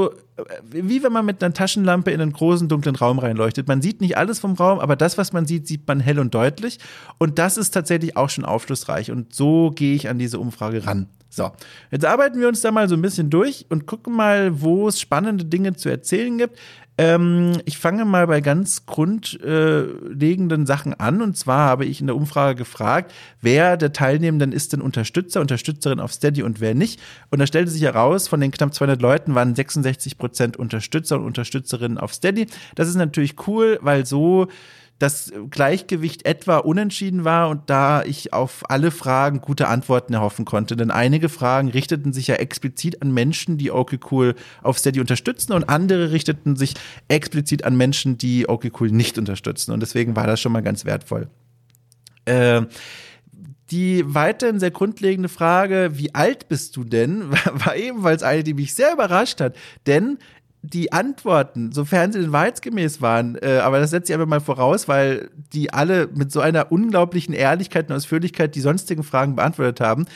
wie 0.71 1.03
wenn 1.03 1.13
man 1.13 1.27
mit 1.27 1.43
einer 1.43 1.53
Taschenlampe 1.53 2.11
in 2.11 2.21
einen 2.21 2.33
großen 2.33 2.69
dunklen 2.69 2.97
Raum 2.97 3.19
reinleuchtet. 3.19 3.69
Man 3.69 3.83
sieht 3.83 4.01
nicht 4.01 4.17
alles 4.17 4.39
vom 4.39 4.55
Raum, 4.55 4.79
aber 4.79 4.97
das, 4.97 5.19
was 5.19 5.33
man 5.33 5.47
sieht, 5.47 5.67
sieht 5.67 5.87
man 5.87 6.01
hell 6.01 6.19
und 6.19 6.35
deutlich. 6.35 6.79
Und 7.19 7.39
das 7.39 7.57
ist 7.57 7.71
tatsächlich 7.71 8.17
auch 8.17 8.31
schon 8.31 8.45
aufschlussreich. 8.45 9.11
Und 9.11 9.35
so 9.35 9.71
gehe 9.75 9.95
ich 9.95 10.09
an 10.09 10.19
diese 10.19 10.39
Umfrage 10.39 10.87
ran. 10.87 11.09
So, 11.31 11.51
jetzt 11.91 12.07
arbeiten 12.07 12.41
wir 12.41 12.49
uns 12.49 12.63
da 12.63 12.71
mal 12.71 12.89
so 12.89 12.95
ein 12.95 13.03
bisschen 13.03 13.31
durch 13.31 13.67
und 13.69 13.87
gucken 13.87 14.15
mal, 14.15 14.63
wo 14.63 14.89
es 14.89 15.01
spannende 15.01 15.45
Dinge 15.45 15.75
zu 15.75 15.89
erzählen 15.89 16.39
gibt. 16.39 16.59
Ähm, 16.99 17.61
ich 17.65 17.79
fange 17.79 18.05
mal 18.05 18.27
bei 18.27 18.41
ganz 18.41 18.85
grundlegenden 18.85 20.67
Sachen 20.67 20.95
an. 20.95 21.23
Und 21.23 21.37
zwar 21.37 21.61
habe 21.61 21.85
ich 21.85 22.01
in 22.01 22.09
der 22.09 22.17
Umfrage 22.17 22.57
gefragt, 22.57 23.15
wer 23.41 23.77
der 23.77 23.93
Teilnehmenden 23.93 24.51
ist 24.51 24.73
denn 24.73 24.81
Unterstützer, 24.81 25.41
Unterstützerin 25.41 26.01
auf 26.01 26.13
Steady 26.13 26.43
und 26.43 26.61
wer 26.61 26.75
nicht. 26.75 27.01
Und 27.31 27.39
da 27.39 27.47
stellte 27.47 27.71
sich 27.71 27.83
heraus, 27.83 28.27
von 28.27 28.41
den 28.41 28.51
knapp 28.51 28.75
200 28.75 29.01
Leuten 29.01 29.37
waren 29.37 29.55
66 29.55 30.19
Prozent 30.19 30.57
Unterstützer 30.57 31.17
und 31.17 31.25
Unterstützerinnen 31.25 31.99
auf 31.99 32.13
Steady. 32.13 32.49
Das 32.75 32.89
ist 32.89 32.97
natürlich 32.97 33.47
cool, 33.47 33.79
weil 33.81 34.05
so 34.05 34.49
das 34.99 35.33
Gleichgewicht 35.51 36.27
etwa 36.27 36.59
unentschieden 36.59 37.25
war 37.25 37.51
und 37.51 37.71
da 37.71 38.03
ich 38.03 38.33
auf 38.33 38.69
alle 38.69 38.91
Fragen 38.91 39.41
gute 39.41 39.69
Antworten 39.69 40.13
erhoffen 40.13 40.45
konnte. 40.45 40.77
Denn 40.77 40.91
einige 40.91 41.29
Fragen 41.29 41.69
richteten 41.69 42.13
sich 42.13 42.27
ja 42.27 42.35
explizit 42.37 43.01
an 43.01 43.13
Menschen, 43.13 43.59
die 43.59 43.71
okay 43.71 44.01
cool 44.11 44.35
auf 44.63 44.79
Steady 44.79 45.01
unterstützen 45.01 45.53
und 45.53 45.69
andere 45.69 46.11
richteten 46.11 46.57
sich 46.57 46.75
explizit 47.07 47.65
an 47.65 47.77
Menschen, 47.77 48.19
die 48.19 48.49
okay 48.49 48.73
cool 48.81 48.91
nicht 48.91 49.19
unterstützen. 49.19 49.73
Und 49.73 49.81
deswegen 49.81 50.17
war 50.17 50.27
das 50.27 50.41
schon 50.41 50.53
mal 50.53 50.63
ganz 50.63 50.85
wertvoll. 50.85 51.29
Äh, 52.25 52.63
die 53.71 54.03
weiterhin 54.07 54.59
sehr 54.59 54.71
grundlegende 54.71 55.29
Frage, 55.29 55.91
wie 55.93 56.15
alt 56.15 56.49
bist 56.49 56.77
du 56.77 56.85
denn, 56.85 57.31
war 57.53 57.77
ebenfalls 57.77 58.23
eine, 58.23 58.43
die 58.43 58.55
mich 58.55 58.75
sehr 58.75 58.93
überrascht 58.93 59.41
hat. 59.41 59.57
Denn 59.87 60.19
die 60.63 60.93
Antworten, 60.93 61.73
sofern 61.73 62.13
sie 62.13 62.21
denn 62.21 62.33
wahrheitsgemäß 62.33 63.01
waren, 63.01 63.37
äh, 63.37 63.59
aber 63.59 63.79
das 63.79 63.91
setze 63.91 64.13
ich 64.13 64.15
einfach 64.15 64.29
mal 64.29 64.41
voraus, 64.41 64.89
weil 64.89 65.31
die 65.53 65.73
alle 65.73 66.09
mit 66.09 66.33
so 66.33 66.41
einer 66.41 66.73
unglaublichen 66.73 67.33
Ehrlichkeit 67.33 67.89
und 67.89 67.97
Ausführlichkeit 67.97 68.55
die 68.55 68.61
sonstigen 68.61 69.05
Fragen 69.05 69.37
beantwortet 69.37 69.81
haben. 69.81 70.07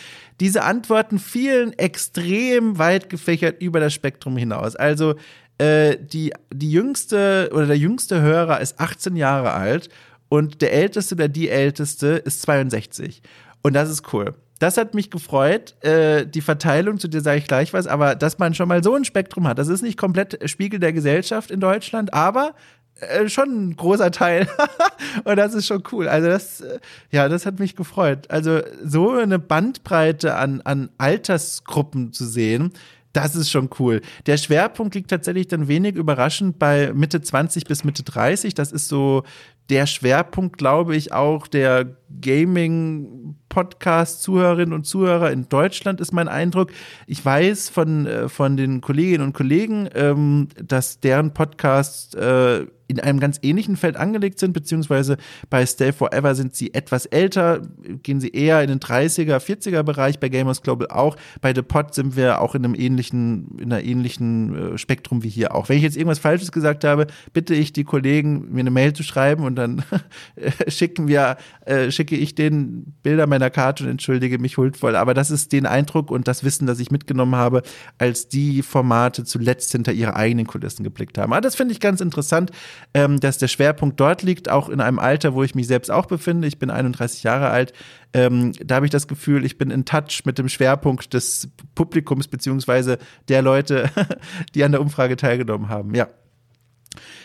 Diese 0.40 0.64
Antworten 0.64 1.18
fielen 1.18 1.72
extrem 1.78 2.78
weit 2.78 3.09
gefächert 3.09 3.62
über 3.62 3.78
das 3.78 3.94
Spektrum 3.94 4.37
hinaus. 4.37 4.74
Also 4.74 5.14
äh, 5.59 5.96
die, 5.96 6.33
die 6.52 6.72
jüngste 6.72 7.50
oder 7.52 7.66
der 7.66 7.78
jüngste 7.78 8.20
Hörer 8.20 8.61
ist 8.61 8.81
18 8.81 9.14
Jahre 9.14 9.52
alt 9.52 9.90
und 10.28 10.61
der 10.61 10.72
älteste 10.72 11.14
oder 11.14 11.28
die 11.28 11.50
älteste 11.50 12.09
ist 12.09 12.42
62. 12.42 13.22
Und 13.62 13.74
das 13.74 13.88
ist 13.90 14.12
cool 14.12 14.35
das 14.62 14.77
hat 14.77 14.94
mich 14.94 15.11
gefreut. 15.11 15.75
Äh, 15.83 16.25
die 16.27 16.40
Verteilung, 16.40 16.98
zu 16.98 17.09
dir 17.09 17.20
sage 17.20 17.38
ich 17.38 17.48
gleich 17.48 17.72
was, 17.72 17.87
aber 17.88 18.14
dass 18.14 18.38
man 18.38 18.55
schon 18.55 18.68
mal 18.68 18.83
so 18.85 18.94
ein 18.94 19.05
Spektrum 19.05 19.48
hat, 19.48 19.59
das 19.59 19.68
ist 19.68 19.83
nicht 19.83 19.98
komplett 19.98 20.38
Spiegel 20.48 20.79
der 20.79 20.92
Gesellschaft 20.92 21.51
in 21.51 21.59
Deutschland, 21.59 22.14
aber 22.14 22.55
äh, 23.01 23.29
schon 23.29 23.70
ein 23.70 23.77
großer 23.77 24.12
Teil. 24.12 24.48
und 25.25 25.37
das 25.37 25.55
ist 25.55 25.66
schon 25.66 25.83
cool. 25.90 26.07
Also 26.07 26.29
das, 26.29 26.61
äh, 26.61 26.79
ja, 27.11 27.29
das 27.29 27.44
hat 27.44 27.59
mich 27.59 27.75
gefreut. 27.75 28.31
Also 28.31 28.61
so 28.85 29.11
eine 29.11 29.40
Bandbreite 29.40 30.37
an, 30.37 30.61
an 30.61 30.90
Altersgruppen 30.96 32.12
zu 32.12 32.25
sehen, 32.25 32.72
das 33.12 33.35
ist 33.35 33.51
schon 33.51 33.68
cool. 33.79 34.01
Der 34.27 34.37
Schwerpunkt 34.37 34.94
liegt 34.94 35.11
tatsächlich 35.11 35.48
dann 35.48 35.68
wenig 35.68 35.96
überraschend 35.96 36.59
bei 36.59 36.92
Mitte 36.94 37.20
20 37.20 37.64
bis 37.64 37.85
Mitte 37.85 38.05
30. 38.05 38.55
Das 38.55 38.72
ist 38.72 38.88
so 38.88 39.25
der 39.68 39.87
Schwerpunkt, 39.87 40.57
glaube 40.57 40.96
ich, 40.96 41.12
auch 41.12 41.46
der 41.46 41.96
Gaming 42.20 43.37
Podcast-Zuhörerinnen 43.48 44.72
und 44.72 44.85
Zuhörer 44.85 45.31
in 45.31 45.48
Deutschland, 45.48 46.01
ist 46.01 46.12
mein 46.12 46.29
Eindruck. 46.29 46.70
Ich 47.07 47.25
weiß 47.25 47.68
von, 47.68 48.07
äh, 48.07 48.29
von 48.29 48.57
den 48.57 48.81
Kolleginnen 48.81 49.25
und 49.25 49.35
Kollegen, 49.35 49.88
ähm, 49.94 50.48
dass 50.62 51.01
deren 51.01 51.35
Podcasts 51.35 52.14
äh, 52.14 52.66
in 52.92 53.01
einem 53.01 53.20
ganz 53.20 53.38
ähnlichen 53.42 53.77
Feld 53.77 53.96
angelegt 53.96 54.38
sind, 54.38 54.53
beziehungsweise 54.53 55.16
bei 55.48 55.64
Stay 55.64 55.92
Forever 55.92 56.35
sind 56.35 56.55
sie 56.55 56.75
etwas 56.75 57.07
älter, 57.07 57.62
gehen 58.03 58.20
sie 58.20 58.29
eher 58.29 58.62
in 58.62 58.68
den 58.68 58.81
30er, 58.81 59.38
40er 59.38 59.83
Bereich, 59.83 60.20
bei 60.20 60.29
Gamers 60.29 60.62
Global 60.62 60.88
auch. 60.88 61.16
Bei 61.40 61.55
The 61.55 61.62
Pod 61.62 61.94
sind 61.94 62.16
wir 62.16 62.40
auch 62.40 62.55
in 62.55 62.64
einem 62.64 62.75
ähnlichen, 62.75 63.59
in 63.59 63.72
einer 63.72 63.83
ähnlichen 63.83 64.75
äh, 64.75 64.79
Spektrum 64.79 65.22
wie 65.22 65.31
hier 65.31 65.55
auch. 65.55 65.68
Wenn 65.68 65.79
ich 65.79 65.83
jetzt 65.83 65.96
irgendwas 65.96 66.18
Falsches 66.18 66.53
gesagt 66.53 66.85
habe, 66.85 67.07
bitte 67.33 67.55
ich 67.55 67.72
die 67.72 67.85
Kollegen, 67.85 68.53
mir 68.53 68.61
eine 68.61 68.70
Mail 68.70 68.92
zu 68.92 69.03
schreiben 69.03 69.44
und 69.44 69.57
dann 69.57 69.83
schicken 70.68 71.09
wir, 71.09 71.38
äh, 71.64 71.90
schicke 72.03 72.17
ich 72.17 72.35
denen 72.35 72.97
Bilder 73.03 73.27
meiner 73.27 73.51
Karte 73.51 73.85
und 73.85 73.91
entschuldige 73.91 74.38
mich 74.38 74.57
huldvoll. 74.57 74.97
Aber 74.97 75.15
das 75.15 75.31
ist 75.31 75.53
den 75.53 75.67
Eindruck 75.67 76.11
und 76.11 76.27
das 76.27 76.43
Wissen, 76.43 76.67
das 76.67 76.81
ich 76.81 76.91
mitgenommen 76.91 77.37
habe, 77.37 77.62
als 77.99 78.29
die 78.29 78.62
Formate 78.62 79.25
zuletzt 79.25 79.73
hinter 79.73 79.93
ihre 79.93 80.17
eigenen 80.17 80.47
Kulissen 80.47 80.83
geblickt 80.85 81.19
haben. 81.19 81.33
Aber 81.33 81.41
das 81.41 81.55
finde 81.55 81.73
ich 81.73 81.81
ganz 81.81 82.01
interessant 82.01 82.51
ähm, 82.95 83.21
dass 83.21 83.38
der 83.38 83.49
Schwerpunkt 83.49 83.99
dort 84.01 84.23
liegt, 84.23 84.51
auch 84.51 84.69
in 84.69 84.81
einem 84.81 84.99
Alter, 84.99 85.35
wo 85.35 85.43
ich 85.43 85.55
mich 85.55 85.67
selbst 85.67 85.91
auch 85.91 86.07
befinde. 86.07 86.49
Ich 86.49 86.59
bin 86.59 86.71
31 86.71 87.23
Jahre 87.23 87.49
alt. 87.51 87.73
Ähm, 88.12 88.53
da 88.62 88.77
habe 88.77 88.87
ich 88.87 88.93
das 88.93 89.09
Gefühl, 89.09 89.45
ich 89.45 89.59
bin 89.59 89.71
in 89.71 89.85
Touch 89.85 90.23
mit 90.25 90.38
dem 90.38 90.49
Schwerpunkt 90.49 91.15
des 91.15 91.49
Publikums 91.75 92.29
beziehungsweise 92.29 92.99
der 93.29 93.43
Leute, 93.43 93.91
die 94.55 94.65
an 94.65 94.73
der 94.73 94.81
Umfrage 94.81 95.17
teilgenommen 95.17 95.69
haben. 95.69 95.95
Ja. 95.95 96.09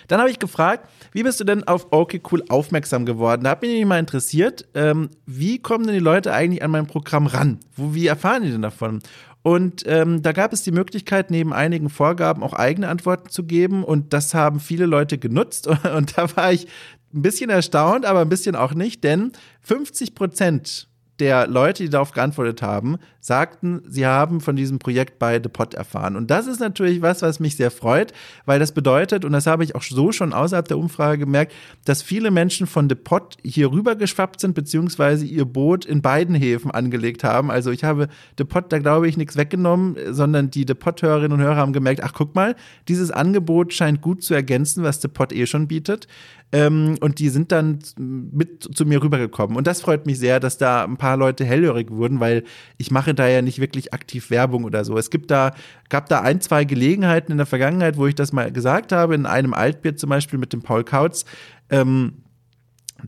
Dann 0.07 0.19
habe 0.19 0.29
ich 0.29 0.39
gefragt, 0.39 0.89
wie 1.11 1.23
bist 1.23 1.39
du 1.39 1.43
denn 1.43 1.67
auf 1.67 1.87
Okay 1.91 2.21
Cool 2.31 2.43
aufmerksam 2.49 3.05
geworden? 3.05 3.43
Da 3.43 3.51
hat 3.51 3.61
mich 3.61 3.85
mal 3.85 3.99
interessiert, 3.99 4.67
ähm, 4.73 5.09
wie 5.25 5.59
kommen 5.59 5.85
denn 5.85 5.95
die 5.95 5.99
Leute 5.99 6.33
eigentlich 6.33 6.63
an 6.63 6.71
mein 6.71 6.87
Programm 6.87 7.27
ran? 7.27 7.59
Wo, 7.75 7.93
wie 7.93 8.07
erfahren 8.07 8.43
die 8.43 8.51
denn 8.51 8.61
davon? 8.61 8.99
Und 9.43 9.83
ähm, 9.85 10.21
da 10.21 10.33
gab 10.33 10.51
es 10.51 10.63
die 10.63 10.71
Möglichkeit, 10.71 11.31
neben 11.31 11.53
einigen 11.53 11.89
Vorgaben 11.89 12.43
auch 12.43 12.53
eigene 12.53 12.89
Antworten 12.89 13.29
zu 13.29 13.43
geben. 13.43 13.83
Und 13.83 14.11
das 14.11 14.33
haben 14.33 14.59
viele 14.59 14.85
Leute 14.85 15.17
genutzt. 15.17 15.67
Und 15.95 16.17
da 16.17 16.35
war 16.35 16.51
ich 16.51 16.67
ein 17.13 17.21
bisschen 17.21 17.49
erstaunt, 17.49 18.05
aber 18.05 18.19
ein 18.21 18.29
bisschen 18.29 18.55
auch 18.55 18.73
nicht, 18.73 19.03
denn 19.03 19.31
50 19.61 20.15
Prozent 20.15 20.89
der 21.19 21.47
Leute, 21.47 21.83
die 21.83 21.89
darauf 21.89 22.11
geantwortet 22.11 22.61
haben, 22.61 22.97
sagten, 23.19 23.81
sie 23.87 24.05
haben 24.05 24.39
von 24.39 24.55
diesem 24.55 24.79
Projekt 24.79 25.19
bei 25.19 25.41
The 25.41 25.49
Pot 25.49 25.73
erfahren. 25.73 26.15
Und 26.15 26.31
das 26.31 26.47
ist 26.47 26.59
natürlich 26.59 27.01
was, 27.01 27.21
was 27.21 27.39
mich 27.39 27.57
sehr 27.57 27.71
freut, 27.71 28.13
weil 28.45 28.59
das 28.59 28.71
bedeutet, 28.71 29.25
und 29.25 29.33
das 29.33 29.47
habe 29.47 29.63
ich 29.63 29.75
auch 29.75 29.83
so 29.83 30.11
schon 30.11 30.33
außerhalb 30.33 30.67
der 30.67 30.77
Umfrage 30.77 31.19
gemerkt, 31.19 31.53
dass 31.85 32.01
viele 32.01 32.31
Menschen 32.31 32.67
von 32.67 32.87
The 32.87 32.95
Pot 32.95 33.37
hier 33.43 33.71
rüber 33.71 33.95
geschwappt 33.95 34.39
sind, 34.39 34.53
beziehungsweise 34.53 35.25
ihr 35.25 35.45
Boot 35.45 35.85
in 35.85 36.01
beiden 36.01 36.35
Häfen 36.35 36.71
angelegt 36.71 37.23
haben. 37.23 37.51
Also 37.51 37.71
ich 37.71 37.83
habe 37.83 38.07
The 38.37 38.45
Pot 38.45 38.71
da, 38.71 38.79
glaube 38.79 39.07
ich, 39.09 39.17
nichts 39.17 39.35
weggenommen, 39.35 39.97
sondern 40.11 40.51
die 40.51 40.65
The 40.67 40.75
Pot-Hörerinnen 40.75 41.33
und 41.33 41.43
Hörer 41.43 41.57
haben 41.57 41.73
gemerkt, 41.73 42.03
ach 42.03 42.13
guck 42.13 42.35
mal, 42.35 42.55
dieses 42.87 43.11
Angebot 43.11 43.73
scheint 43.73 44.01
gut 44.01 44.23
zu 44.23 44.33
ergänzen, 44.33 44.83
was 44.83 45.01
The 45.01 45.09
Pot 45.09 45.33
eh 45.33 45.47
schon 45.47 45.67
bietet. 45.67 46.07
Ähm, 46.53 46.97
und 47.01 47.19
die 47.19 47.27
sind 47.29 47.51
dann 47.51 47.79
mit 47.97 48.63
zu 48.63 48.85
mir 48.85 49.03
rübergekommen. 49.03 49.57
Und 49.57 49.67
das 49.67 49.81
freut 49.81 50.05
mich 50.05 50.17
sehr, 50.17 50.39
dass 50.39 50.57
da 50.57 50.83
ein 50.85 50.97
paar 50.97 51.17
Leute 51.17 51.43
hellhörig 51.43 51.91
wurden, 51.91 52.21
weil 52.21 52.43
ich 52.77 52.89
mache 52.89 53.13
da 53.13 53.27
ja 53.27 53.41
nicht 53.41 53.59
wirklich 53.59 53.93
aktiv 53.93 54.29
Werbung 54.29 54.63
oder 54.63 54.85
so. 54.85 54.97
Es 54.97 55.09
gibt 55.09 55.29
da, 55.29 55.53
gab 55.89 56.07
da 56.07 56.21
ein, 56.21 56.39
zwei 56.39 56.63
Gelegenheiten 56.63 57.33
in 57.33 57.37
der 57.37 57.47
Vergangenheit, 57.47 57.97
wo 57.97 58.07
ich 58.07 58.15
das 58.15 58.31
mal 58.31 58.51
gesagt 58.51 58.93
habe, 58.93 59.15
in 59.15 59.25
einem 59.25 59.53
Altbier 59.53 59.97
zum 59.97 60.09
Beispiel 60.09 60.39
mit 60.39 60.53
dem 60.53 60.61
Paul 60.61 60.85
Kautz. 60.85 61.25
Ähm, 61.69 62.23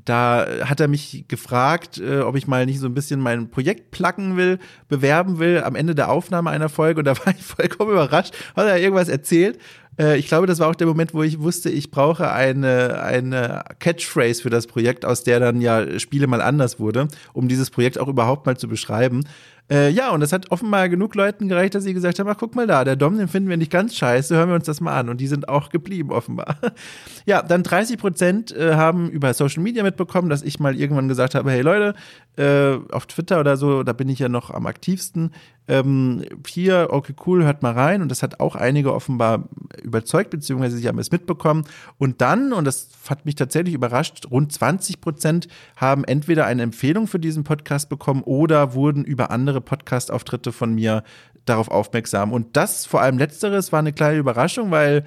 da 0.06 0.46
hat 0.66 0.80
er 0.80 0.88
mich 0.88 1.26
gefragt, 1.28 1.98
äh, 1.98 2.20
ob 2.20 2.36
ich 2.36 2.46
mal 2.46 2.66
nicht 2.66 2.80
so 2.80 2.88
ein 2.88 2.94
bisschen 2.94 3.20
mein 3.20 3.50
Projekt 3.50 3.92
placken 3.92 4.38
will, 4.38 4.60
bewerben 4.88 5.40
will 5.40 5.64
am 5.64 5.76
Ende 5.76 5.96
der 5.96 6.12
Aufnahme 6.12 6.50
einer 6.50 6.70
Folge. 6.70 7.00
Und 7.00 7.06
da 7.06 7.18
war 7.18 7.34
ich 7.34 7.42
vollkommen 7.44 7.92
überrascht, 7.92 8.36
hat 8.56 8.68
er 8.68 8.80
irgendwas 8.80 9.10
erzählt 9.10 9.58
äh, 10.00 10.18
ich 10.18 10.28
glaube, 10.28 10.48
das 10.48 10.60
war 10.60 10.70
auch 10.70 10.76
der 10.76 10.88
Moment, 10.88 11.14
wo 11.14 11.22
ich 11.22 11.40
wusste, 11.40 11.70
ich 11.70 11.92
brauche 11.92 12.32
eine, 12.32 13.02
eine 13.04 13.64
Catchphrase 13.80 14.42
für 14.42 14.50
das 14.50 14.66
Projekt, 14.66 15.06
aus 15.06 15.24
der 15.24 15.40
dann 15.40 15.62
ja 15.62 16.00
Spiele 16.00 16.28
mal 16.28 16.42
anders 16.42 16.80
wurde, 16.80 17.08
um 17.34 17.48
dieses 17.48 17.70
Projekt 17.70 18.00
auch 18.00 18.08
überhaupt 18.08 18.46
mal 18.46 18.58
zu 18.58 18.68
beschreiben. 18.68 19.24
Äh, 19.72 19.92
ja, 19.92 20.10
und 20.10 20.22
das 20.22 20.34
hat 20.34 20.52
offenbar 20.52 20.90
genug 20.90 21.14
Leuten 21.14 21.48
gereicht, 21.48 21.76
dass 21.76 21.84
sie 21.84 21.94
gesagt 21.94 22.18
haben, 22.18 22.28
ach, 22.28 22.38
guck 22.40 22.56
mal 22.56 22.66
da, 22.66 22.84
der 22.84 22.96
Dom, 22.96 23.20
den 23.20 23.28
finden 23.28 23.50
wir 23.50 23.58
nicht 23.58 23.72
ganz 23.72 23.96
scheiße, 23.96 24.36
hören 24.36 24.50
wir 24.50 24.56
uns 24.56 24.66
das 24.66 24.82
mal 24.82 24.98
an. 24.98 25.10
Und 25.10 25.22
die 25.22 25.28
sind 25.28 25.48
auch 25.48 25.70
geblieben, 25.70 26.12
offenbar. 26.12 26.58
ja, 27.28 27.44
dann 27.44 27.62
30 27.62 28.00
Prozent 28.00 28.52
äh, 28.52 28.74
haben 28.74 29.12
über 29.12 29.32
Social 29.36 29.62
Media 29.62 29.84
mitbekommen, 29.84 30.30
dass 30.30 30.42
ich 30.42 30.60
mal 30.60 30.76
irgendwann 30.76 31.08
gesagt 31.08 31.36
habe, 31.36 31.52
hey 31.52 31.62
Leute, 31.62 31.94
äh, 32.36 32.80
auf 32.92 33.06
Twitter 33.06 33.40
oder 33.40 33.58
so, 33.58 33.84
da 33.84 33.94
bin 33.94 34.10
ich 34.10 34.18
ja 34.18 34.28
noch 34.28 34.50
am 34.50 34.66
aktivsten. 34.66 35.32
Ähm, 35.70 36.26
hier, 36.48 36.88
okay, 36.90 37.14
cool, 37.28 37.44
hört 37.44 37.62
mal 37.62 37.74
rein. 37.74 38.02
Und 38.02 38.10
das 38.10 38.24
hat 38.24 38.40
auch 38.40 38.56
einige 38.56 38.92
offenbar 38.92 39.48
überzeugt, 39.84 40.32
beziehungsweise 40.32 40.78
sie 40.78 40.88
haben 40.88 40.98
es 40.98 41.12
mitbekommen. 41.12 41.64
Und 42.00 42.22
dann, 42.22 42.54
und 42.54 42.66
das 42.66 42.90
hat 43.08 43.26
mich 43.26 43.36
tatsächlich 43.36 43.76
überrascht, 43.76 44.26
rund 44.32 44.52
20 44.52 45.00
Prozent 45.00 45.48
haben 45.76 46.04
entweder 46.04 46.48
eine 46.48 46.64
Empfehlung 46.64 47.06
für 47.06 47.20
diesen 47.20 47.44
Podcast 47.44 47.88
bekommen 47.88 48.24
oder 48.24 48.74
wurden 48.74 49.06
über 49.06 49.30
andere 49.30 49.62
Podcast-Auftritte 49.62 50.52
von 50.52 50.74
mir 50.74 51.04
darauf 51.46 51.70
aufmerksam. 51.70 52.34
Und 52.34 52.58
das, 52.58 52.88
vor 52.88 53.02
allem 53.02 53.20
letzteres, 53.20 53.72
war 53.72 53.80
eine 53.80 53.94
kleine 53.94 54.18
Überraschung, 54.18 54.72
weil 54.72 55.04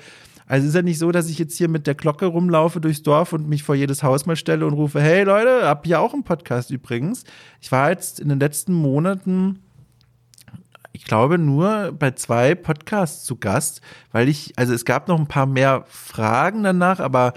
also 0.47 0.69
ist 0.69 0.75
ja 0.75 0.83
nicht 0.83 0.99
so, 0.99 1.11
dass 1.13 1.31
ich 1.31 1.39
jetzt 1.39 1.57
hier 1.57 1.69
mit 1.69 1.87
der 1.87 1.95
Glocke 1.95 2.27
rumlaufe 2.27 2.81
durchs 2.81 3.03
Dorf 3.03 3.33
und 3.33 3.49
mich 3.49 3.63
vor 3.63 3.75
jedes 3.75 4.03
Haus 4.03 4.27
mal 4.27 4.37
stelle 4.37 4.67
und 4.67 4.75
rufe, 4.75 5.01
hey 5.01 5.25
Leute, 5.25 5.67
hab 5.67 5.87
hier 5.87 6.01
auch 6.01 6.13
einen 6.13 6.25
Podcast 6.25 6.71
übrigens. 6.71 7.25
Ich 7.61 7.73
war 7.73 7.91
jetzt 7.91 8.21
in 8.21 8.29
den 8.29 8.39
letzten 8.39 8.75
Monaten 8.75 9.61
ich 10.93 11.05
glaube, 11.05 11.39
nur 11.39 11.93
bei 11.99 12.11
zwei 12.13 12.55
Podcasts 12.55 13.25
zu 13.25 13.37
Gast, 13.37 13.81
weil 14.13 14.29
ich, 14.29 14.53
also 14.57 14.75
es 14.75 14.85
gab 14.85 15.09
noch 15.09 15.19
ein 15.19 15.27
paar 15.27 15.47
mehr 15.47 15.85
Fragen 15.89 16.63
danach, 16.63 17.01
aber 17.01 17.33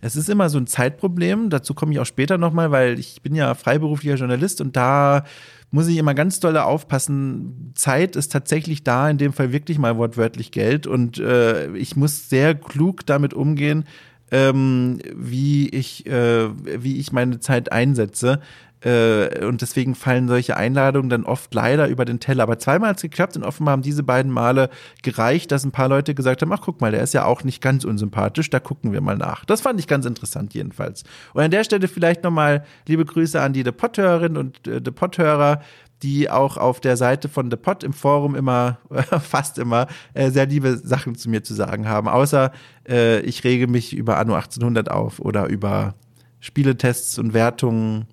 es 0.00 0.16
ist 0.16 0.28
immer 0.30 0.48
so 0.48 0.58
ein 0.58 0.66
Zeitproblem. 0.66 1.50
Dazu 1.50 1.74
komme 1.74 1.92
ich 1.92 1.98
auch 1.98 2.06
später 2.06 2.38
nochmal, 2.38 2.70
weil 2.70 2.98
ich 2.98 3.20
bin 3.22 3.34
ja 3.34 3.54
freiberuflicher 3.54 4.14
Journalist 4.14 4.60
und 4.60 4.76
da 4.76 5.24
muss 5.72 5.88
ich 5.88 5.98
immer 5.98 6.14
ganz 6.14 6.40
doll 6.40 6.56
aufpassen. 6.56 7.72
Zeit 7.74 8.16
ist 8.16 8.32
tatsächlich 8.32 8.82
da, 8.82 9.08
in 9.08 9.18
dem 9.18 9.32
Fall 9.32 9.52
wirklich 9.52 9.78
mal 9.78 9.96
wortwörtlich 9.96 10.50
Geld. 10.50 10.86
Und 10.86 11.18
äh, 11.18 11.72
ich 11.76 11.96
muss 11.96 12.28
sehr 12.28 12.54
klug 12.54 13.06
damit 13.06 13.34
umgehen, 13.34 13.84
ähm, 14.32 14.98
wie, 15.14 15.68
ich, 15.68 16.06
äh, 16.06 16.48
wie 16.82 16.98
ich 16.98 17.12
meine 17.12 17.40
Zeit 17.40 17.70
einsetze. 17.72 18.40
Äh, 18.82 19.44
und 19.44 19.60
deswegen 19.60 19.94
fallen 19.94 20.28
solche 20.28 20.56
Einladungen 20.56 21.10
dann 21.10 21.24
oft 21.24 21.52
leider 21.54 21.88
über 21.88 22.04
den 22.04 22.20
Teller. 22.20 22.44
Aber 22.44 22.58
zweimal 22.58 22.90
hat 22.90 22.96
es 22.96 23.02
geklappt 23.02 23.36
und 23.36 23.44
offenbar 23.44 23.72
haben 23.72 23.82
diese 23.82 24.02
beiden 24.02 24.32
Male 24.32 24.70
gereicht, 25.02 25.52
dass 25.52 25.64
ein 25.64 25.72
paar 25.72 25.88
Leute 25.88 26.14
gesagt 26.14 26.42
haben, 26.42 26.52
ach 26.52 26.62
guck 26.62 26.80
mal, 26.80 26.90
der 26.90 27.02
ist 27.02 27.14
ja 27.14 27.24
auch 27.24 27.44
nicht 27.44 27.62
ganz 27.62 27.84
unsympathisch, 27.84 28.50
da 28.50 28.60
gucken 28.60 28.92
wir 28.92 29.00
mal 29.00 29.16
nach. 29.16 29.44
Das 29.44 29.60
fand 29.60 29.78
ich 29.80 29.86
ganz 29.86 30.06
interessant 30.06 30.54
jedenfalls. 30.54 31.04
Und 31.34 31.42
an 31.42 31.50
der 31.50 31.64
Stelle 31.64 31.88
vielleicht 31.88 32.24
nochmal 32.24 32.64
liebe 32.86 33.04
Grüße 33.04 33.40
an 33.40 33.52
die 33.52 33.62
The 33.62 33.72
Pot-Hörerin 33.72 34.36
und 34.36 34.66
äh, 34.66 34.80
The 34.84 34.90
Pot-Hörer, 34.90 35.60
die 36.02 36.30
auch 36.30 36.56
auf 36.56 36.80
der 36.80 36.96
Seite 36.96 37.28
von 37.28 37.50
The 37.50 37.58
im 37.84 37.92
Forum 37.92 38.34
immer, 38.34 38.78
fast 39.20 39.58
immer, 39.58 39.86
äh, 40.14 40.30
sehr 40.30 40.46
liebe 40.46 40.78
Sachen 40.78 41.14
zu 41.14 41.28
mir 41.28 41.42
zu 41.42 41.54
sagen 41.54 41.86
haben. 41.86 42.08
Außer 42.08 42.52
äh, 42.88 43.20
ich 43.20 43.44
rege 43.44 43.66
mich 43.66 43.94
über 43.94 44.16
Anno 44.16 44.34
1800 44.34 44.90
auf 44.90 45.20
oder 45.20 45.46
über 45.48 45.94
Spieletests 46.40 47.18
und 47.18 47.34
Wertungen 47.34 48.06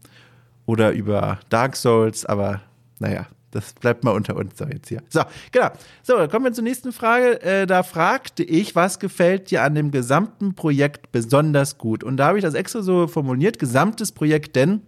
oder 0.68 0.92
über 0.92 1.40
Dark 1.50 1.76
Souls, 1.76 2.24
aber 2.26 2.62
naja, 3.00 3.26
das 3.52 3.74
bleibt 3.74 4.04
mal 4.04 4.12
unter 4.12 4.36
uns 4.36 4.58
so 4.58 4.66
jetzt 4.66 4.90
hier. 4.90 5.02
So, 5.10 5.22
genau. 5.52 5.70
So, 6.04 6.18
dann 6.18 6.30
kommen 6.30 6.46
wir 6.46 6.54
zur 6.54 6.64
nächsten 6.64 6.92
Frage. 6.92 7.42
Äh, 7.42 7.66
da 7.66 7.82
fragte 7.82 8.44
ich, 8.44 8.76
was 8.76 9.00
gefällt 9.00 9.50
dir 9.50 9.64
an 9.64 9.74
dem 9.74 9.90
gesamten 9.90 10.54
Projekt 10.54 11.12
besonders 11.12 11.78
gut? 11.78 12.04
Und 12.04 12.18
da 12.18 12.28
habe 12.28 12.38
ich 12.38 12.44
das 12.44 12.54
extra 12.54 12.82
so 12.82 13.08
formuliert, 13.08 13.58
gesamtes 13.58 14.12
Projekt, 14.12 14.56
denn 14.56 14.82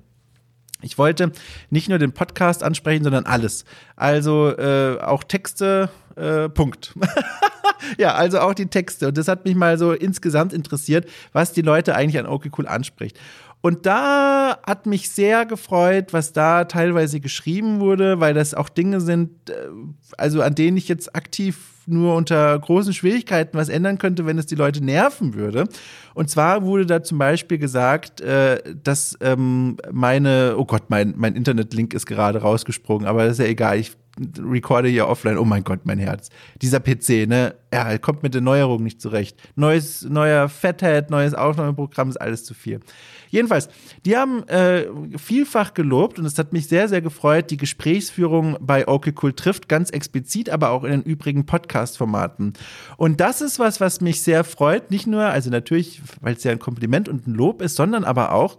ich 0.81 0.97
wollte 0.97 1.31
nicht 1.69 1.89
nur 1.89 1.97
den 1.97 2.11
Podcast 2.11 2.63
ansprechen, 2.63 3.03
sondern 3.03 3.25
alles. 3.25 3.65
Also 3.95 4.49
äh, 4.49 4.99
auch 5.01 5.23
Texte, 5.23 5.89
äh, 6.15 6.49
Punkt. 6.49 6.93
ja, 7.97 8.13
also 8.15 8.39
auch 8.39 8.53
die 8.53 8.67
Texte. 8.67 9.07
Und 9.07 9.17
das 9.17 9.27
hat 9.27 9.45
mich 9.45 9.55
mal 9.55 9.77
so 9.77 9.93
insgesamt 9.93 10.53
interessiert, 10.53 11.09
was 11.33 11.53
die 11.53 11.61
Leute 11.61 11.95
eigentlich 11.95 12.19
an 12.19 12.27
Okay 12.27 12.51
Cool 12.57 12.67
anspricht. 12.67 13.19
Und 13.61 13.85
da 13.85 14.57
hat 14.65 14.85
mich 14.85 15.11
sehr 15.11 15.45
gefreut, 15.45 16.13
was 16.13 16.31
da 16.31 16.63
teilweise 16.63 17.19
geschrieben 17.19 17.81
wurde, 17.81 18.21
weil 18.21 18.33
das 18.33 18.53
auch 18.53 18.69
Dinge 18.69 19.01
sind, 19.01 19.49
äh, 19.49 19.53
also 20.17 20.41
an 20.41 20.55
denen 20.55 20.77
ich 20.77 20.87
jetzt 20.87 21.15
aktiv 21.15 21.57
nur 21.85 22.15
unter 22.15 22.57
großen 22.57 22.93
Schwierigkeiten 22.93 23.57
was 23.57 23.67
ändern 23.67 23.97
könnte, 23.97 24.25
wenn 24.25 24.37
es 24.37 24.45
die 24.45 24.55
Leute 24.55 24.83
nerven 24.83 25.33
würde. 25.33 25.67
Und 26.13 26.29
zwar 26.29 26.63
wurde 26.63 26.85
da 26.85 27.03
zum 27.03 27.17
Beispiel 27.17 27.57
gesagt, 27.57 28.21
äh, 28.21 28.61
dass 28.83 29.17
ähm, 29.21 29.77
meine, 29.91 30.55
oh 30.57 30.65
Gott, 30.65 30.83
mein, 30.89 31.15
mein 31.17 31.35
Internetlink 31.35 31.93
ist 31.93 32.05
gerade 32.05 32.41
rausgesprungen, 32.41 33.07
aber 33.07 33.23
das 33.23 33.33
ist 33.33 33.39
ja 33.39 33.45
egal. 33.45 33.79
Ich 33.79 33.93
recorde 34.39 34.89
hier 34.89 35.07
offline. 35.07 35.37
Oh 35.37 35.45
mein 35.45 35.63
Gott, 35.63 35.81
mein 35.85 35.99
Herz. 35.99 36.29
Dieser 36.61 36.79
PC, 36.79 37.27
ne? 37.27 37.55
Er 37.71 37.99
kommt 37.99 38.23
mit 38.23 38.33
den 38.33 38.43
Neuerungen 38.43 38.83
nicht 38.83 38.99
zurecht. 38.99 39.39
Neues, 39.55 40.03
neuer 40.03 40.49
Fathead, 40.49 41.09
neues 41.09 41.33
Aufnahmeprogramm 41.33 42.09
ist 42.09 42.17
alles 42.17 42.43
zu 42.43 42.53
viel. 42.53 42.79
Jedenfalls, 43.29 43.69
die 44.05 44.17
haben 44.17 44.47
äh, 44.47 44.87
vielfach 45.17 45.75
gelobt 45.75 46.17
und 46.17 46.25
es 46.25 46.37
hat 46.39 46.51
mich 46.51 46.67
sehr, 46.67 46.89
sehr 46.89 47.01
gefreut, 47.01 47.51
die 47.51 47.57
Gesprächsführung 47.57 48.57
bei 48.59 48.87
Okay 48.87 49.13
Cool 49.21 49.33
trifft, 49.33 49.69
ganz 49.69 49.91
explizit, 49.91 50.49
aber 50.49 50.71
auch 50.71 50.83
in 50.83 50.91
den 50.91 51.03
übrigen 51.03 51.45
Podcast-Formaten. 51.45 52.53
Und 52.97 53.19
das 53.19 53.41
ist 53.41 53.59
was, 53.59 53.79
was 53.79 54.01
mich 54.01 54.23
sehr 54.23 54.43
freut. 54.43 54.89
Nicht 54.89 55.05
nur, 55.05 55.25
also 55.25 55.51
natürlich, 55.51 56.01
weil 56.21 56.33
es 56.33 56.43
ja 56.43 56.51
ein 56.51 56.59
Kompliment 56.59 57.07
und 57.07 57.27
ein 57.27 57.35
Lob 57.35 57.61
ist, 57.61 57.75
sondern 57.75 58.03
aber 58.03 58.33
auch, 58.33 58.57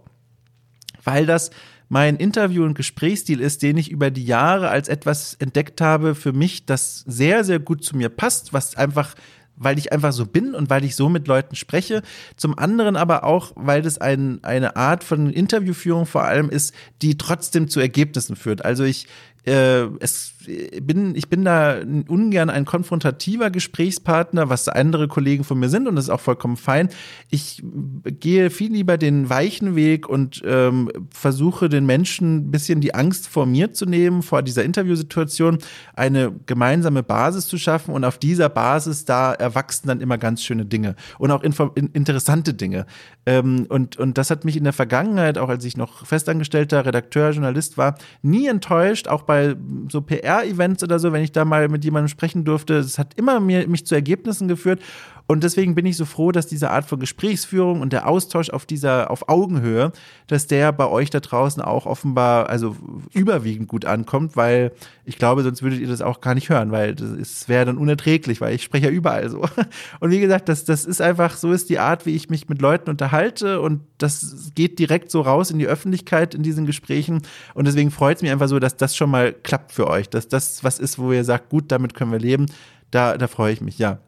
weil 1.03 1.25
das 1.25 1.51
mein 1.91 2.15
Interview- 2.15 2.63
und 2.63 2.73
Gesprächsstil 2.73 3.41
ist, 3.41 3.63
den 3.63 3.75
ich 3.75 3.91
über 3.91 4.11
die 4.11 4.23
Jahre 4.23 4.69
als 4.69 4.87
etwas 4.87 5.33
entdeckt 5.39 5.81
habe 5.81 6.15
für 6.15 6.31
mich, 6.31 6.65
das 6.65 7.03
sehr, 7.05 7.43
sehr 7.43 7.59
gut 7.59 7.83
zu 7.83 7.97
mir 7.97 8.07
passt, 8.07 8.53
was 8.53 8.77
einfach 8.77 9.13
weil 9.57 9.77
ich 9.77 9.91
einfach 9.93 10.11
so 10.11 10.25
bin 10.25 10.55
und 10.55 10.71
weil 10.71 10.83
ich 10.83 10.95
so 10.95 11.07
mit 11.07 11.27
Leuten 11.27 11.55
spreche. 11.55 12.01
Zum 12.35 12.57
anderen 12.57 12.95
aber 12.95 13.23
auch, 13.25 13.51
weil 13.55 13.83
das 13.83 13.99
ein, 13.99 14.43
eine 14.43 14.75
Art 14.75 15.03
von 15.03 15.29
Interviewführung 15.29 16.07
vor 16.07 16.23
allem 16.23 16.49
ist, 16.49 16.73
die 17.03 17.15
trotzdem 17.15 17.67
zu 17.67 17.79
Ergebnissen 17.79 18.35
führt. 18.35 18.65
Also 18.65 18.85
ich 18.85 19.05
äh, 19.45 19.83
es 19.99 20.33
bin, 20.81 21.15
ich 21.15 21.29
bin 21.29 21.45
da 21.45 21.77
ungern 22.07 22.49
ein 22.49 22.65
konfrontativer 22.65 23.49
Gesprächspartner, 23.49 24.49
was 24.49 24.67
andere 24.67 25.07
Kollegen 25.07 25.43
von 25.43 25.59
mir 25.59 25.69
sind 25.69 25.87
und 25.87 25.95
das 25.95 26.05
ist 26.05 26.09
auch 26.09 26.19
vollkommen 26.19 26.57
fein. 26.57 26.89
Ich 27.29 27.63
gehe 28.03 28.49
viel 28.49 28.71
lieber 28.71 28.97
den 28.97 29.29
weichen 29.29 29.75
Weg 29.75 30.07
und 30.07 30.41
ähm, 30.45 30.91
versuche 31.13 31.69
den 31.69 31.85
Menschen 31.85 32.37
ein 32.37 32.51
bisschen 32.51 32.81
die 32.81 32.95
Angst 32.95 33.27
vor 33.27 33.45
mir 33.45 33.73
zu 33.73 33.85
nehmen, 33.85 34.21
vor 34.21 34.41
dieser 34.41 34.63
Interviewsituation, 34.63 35.59
eine 35.93 36.31
gemeinsame 36.45 37.03
Basis 37.03 37.47
zu 37.47 37.57
schaffen 37.57 37.93
und 37.93 38.03
auf 38.03 38.17
dieser 38.17 38.49
Basis 38.49 39.05
da 39.05 39.33
erwachsen 39.33 39.87
dann 39.87 40.01
immer 40.01 40.17
ganz 40.17 40.43
schöne 40.43 40.65
Dinge 40.65 40.95
und 41.19 41.31
auch 41.31 41.43
interessante 41.43 42.53
Dinge. 42.53 42.85
Ähm, 43.25 43.65
und, 43.69 43.97
und 43.97 44.17
das 44.17 44.29
hat 44.29 44.45
mich 44.45 44.57
in 44.57 44.63
der 44.63 44.73
Vergangenheit, 44.73 45.37
auch 45.37 45.49
als 45.49 45.65
ich 45.65 45.77
noch 45.77 46.05
festangestellter 46.05 46.85
Redakteur, 46.85 47.31
Journalist 47.31 47.77
war, 47.77 47.95
nie 48.21 48.47
enttäuscht, 48.47 49.07
auch 49.07 49.23
bei 49.23 49.55
so 49.89 50.01
PR-Events 50.31 50.83
oder 50.83 50.99
so, 50.99 51.11
wenn 51.11 51.23
ich 51.23 51.31
da 51.31 51.45
mal 51.45 51.67
mit 51.67 51.83
jemandem 51.83 52.07
sprechen 52.07 52.45
durfte. 52.45 52.75
Es 52.75 52.97
hat 52.97 53.13
immer 53.15 53.39
mir, 53.39 53.67
mich 53.67 53.85
zu 53.85 53.95
Ergebnissen 53.95 54.47
geführt. 54.47 54.81
Und 55.27 55.45
deswegen 55.45 55.75
bin 55.75 55.85
ich 55.85 55.95
so 55.95 56.03
froh, 56.03 56.33
dass 56.33 56.47
diese 56.47 56.71
Art 56.71 56.85
von 56.85 56.99
Gesprächsführung 56.99 57.79
und 57.79 57.93
der 57.93 58.05
Austausch 58.05 58.49
auf 58.49 58.65
dieser, 58.65 59.09
auf 59.09 59.29
Augenhöhe, 59.29 59.93
dass 60.27 60.45
der 60.45 60.73
bei 60.73 60.87
euch 60.87 61.09
da 61.09 61.21
draußen 61.21 61.63
auch 61.63 61.85
offenbar, 61.85 62.49
also 62.49 62.75
überwiegend 63.13 63.69
gut 63.69 63.85
ankommt, 63.85 64.35
weil 64.35 64.73
ich 65.05 65.17
glaube, 65.17 65.43
sonst 65.43 65.63
würdet 65.63 65.79
ihr 65.79 65.87
das 65.87 66.01
auch 66.01 66.19
gar 66.19 66.35
nicht 66.35 66.49
hören, 66.49 66.71
weil 66.71 66.95
es 66.95 67.47
wäre 67.47 67.63
dann 67.63 67.77
unerträglich, 67.77 68.41
weil 68.41 68.55
ich 68.55 68.63
spreche 68.63 68.87
ja 68.87 68.91
überall 68.91 69.29
so. 69.29 69.45
Und 70.01 70.11
wie 70.11 70.19
gesagt, 70.19 70.49
das, 70.49 70.65
das 70.65 70.85
ist 70.85 71.01
einfach, 71.01 71.37
so 71.37 71.53
ist 71.53 71.69
die 71.69 71.79
Art, 71.79 72.05
wie 72.05 72.15
ich 72.15 72.29
mich 72.29 72.49
mit 72.49 72.61
Leuten 72.61 72.89
unterhalte 72.89 73.61
und 73.61 73.81
das 73.99 74.51
geht 74.55 74.79
direkt 74.79 75.11
so 75.11 75.21
raus 75.21 75.51
in 75.51 75.59
die 75.59 75.67
Öffentlichkeit 75.67 76.33
in 76.33 76.43
diesen 76.43 76.65
Gesprächen. 76.65 77.21
Und 77.53 77.67
deswegen 77.67 77.91
freut 77.91 78.17
es 78.17 78.21
mich 78.21 78.31
einfach 78.31 78.47
so, 78.47 78.59
dass 78.59 78.75
das 78.75 78.95
schon 78.95 79.09
mal 79.09 79.31
klappt 79.31 79.71
für 79.71 79.87
euch, 79.87 80.09
dass 80.27 80.55
das 80.55 80.63
was 80.63 80.79
ist, 80.79 80.99
wo 80.99 81.11
ihr 81.11 81.23
sagt, 81.23 81.49
gut, 81.49 81.71
damit 81.71 81.93
können 81.93 82.11
wir 82.11 82.19
leben. 82.19 82.47
Da, 82.91 83.17
da 83.17 83.27
freue 83.27 83.53
ich 83.53 83.61
mich, 83.61 83.77
ja. 83.77 83.99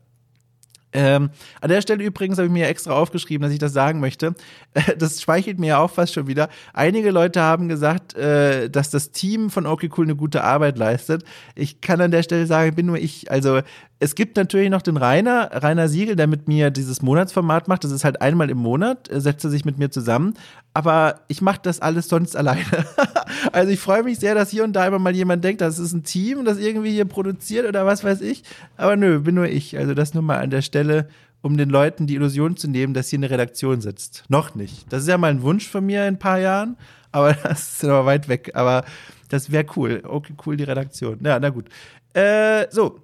Ähm, 0.93 1.32
an 1.60 1.69
der 1.69 1.82
Stelle 1.82 2.04
übrigens 2.04 2.38
habe 2.38 2.45
ich 2.45 2.54
mir 2.54 2.67
extra 2.67 2.91
aufgeschrieben, 2.91 3.41
dass 3.43 3.52
ich 3.52 3.60
das 3.60 3.73
sagen 3.73 3.99
möchte. 3.99 4.36
Das 4.97 5.21
schweichelt 5.21 5.60
mir 5.60 5.67
ja 5.67 5.78
auch 5.80 5.89
fast 5.89 6.13
schon 6.13 6.28
wieder. 6.28 6.49
Einige 6.73 7.12
Leute 7.12 7.41
haben 7.41 7.67
gesagt, 7.67 8.15
äh, 8.15 8.69
dass 8.69 8.89
das 8.89 9.12
Team 9.12 9.49
von 9.49 9.65
Okay 9.65 9.89
Cool 9.95 10.06
eine 10.06 10.15
gute 10.15 10.43
Arbeit 10.43 10.78
leistet. 10.78 11.23
Ich 11.56 11.82
kann 11.82 11.99
an 12.02 12.12
der 12.12 12.23
Stelle 12.23 12.45
sagen, 12.45 12.76
bin 12.76 12.86
nur 12.86 12.97
ich. 12.97 13.32
Also 13.32 13.62
es 14.03 14.15
gibt 14.15 14.35
natürlich 14.35 14.69
noch 14.69 14.81
den 14.81 14.97
Rainer, 14.97 15.49
Rainer 15.53 15.87
Siegel, 15.87 16.17
der 16.17 16.27
mit 16.27 16.45
mir 16.45 16.71
dieses 16.71 17.01
Monatsformat 17.01 17.69
macht. 17.69 17.85
Das 17.85 17.91
ist 17.91 18.03
halt 18.03 18.21
einmal 18.21 18.49
im 18.49 18.57
Monat, 18.57 19.07
setzt 19.09 19.45
er 19.45 19.49
sich 19.49 19.63
mit 19.63 19.77
mir 19.77 19.91
zusammen. 19.91 20.33
Aber 20.73 21.21
ich 21.29 21.41
mache 21.41 21.61
das 21.63 21.79
alles 21.79 22.09
sonst 22.09 22.35
alleine. 22.35 22.65
also 23.53 23.71
ich 23.71 23.79
freue 23.79 24.03
mich 24.03 24.19
sehr, 24.19 24.35
dass 24.35 24.49
hier 24.49 24.65
und 24.65 24.73
da 24.73 24.85
immer 24.85 24.99
mal 24.99 25.15
jemand 25.15 25.45
denkt, 25.45 25.61
das 25.61 25.79
ist 25.79 25.93
ein 25.93 26.03
Team, 26.03 26.43
das 26.43 26.57
irgendwie 26.57 26.91
hier 26.91 27.05
produziert 27.05 27.65
oder 27.65 27.85
was 27.85 28.03
weiß 28.03 28.19
ich. 28.19 28.43
Aber 28.75 28.97
nö, 28.97 29.21
bin 29.21 29.35
nur 29.35 29.47
ich. 29.47 29.77
Also 29.77 29.93
das 29.93 30.13
nur 30.13 30.23
mal 30.23 30.39
an 30.39 30.49
der 30.49 30.63
Stelle, 30.63 31.07
um 31.41 31.55
den 31.55 31.69
Leuten 31.69 32.05
die 32.05 32.15
Illusion 32.15 32.57
zu 32.57 32.67
nehmen, 32.67 32.93
dass 32.93 33.07
hier 33.07 33.19
eine 33.19 33.29
Redaktion 33.29 33.79
sitzt. 33.79 34.25
Noch 34.27 34.53
nicht. 34.53 34.91
Das 34.91 35.03
ist 35.03 35.07
ja 35.07 35.17
mal 35.17 35.31
ein 35.31 35.43
Wunsch 35.43 35.69
von 35.69 35.85
mir 35.85 36.01
in 36.01 36.15
ein 36.15 36.19
paar 36.19 36.39
Jahren, 36.39 36.75
aber 37.13 37.33
das 37.43 37.75
ist 37.75 37.85
aber 37.85 38.05
weit 38.05 38.27
weg. 38.27 38.51
Aber 38.53 38.83
das 39.29 39.49
wäre 39.49 39.65
cool. 39.77 40.03
Okay, 40.05 40.33
cool, 40.45 40.57
die 40.57 40.65
Redaktion. 40.65 41.19
Ja, 41.23 41.39
na 41.39 41.51
gut. 41.51 41.69
Äh, 42.13 42.67
so, 42.69 42.99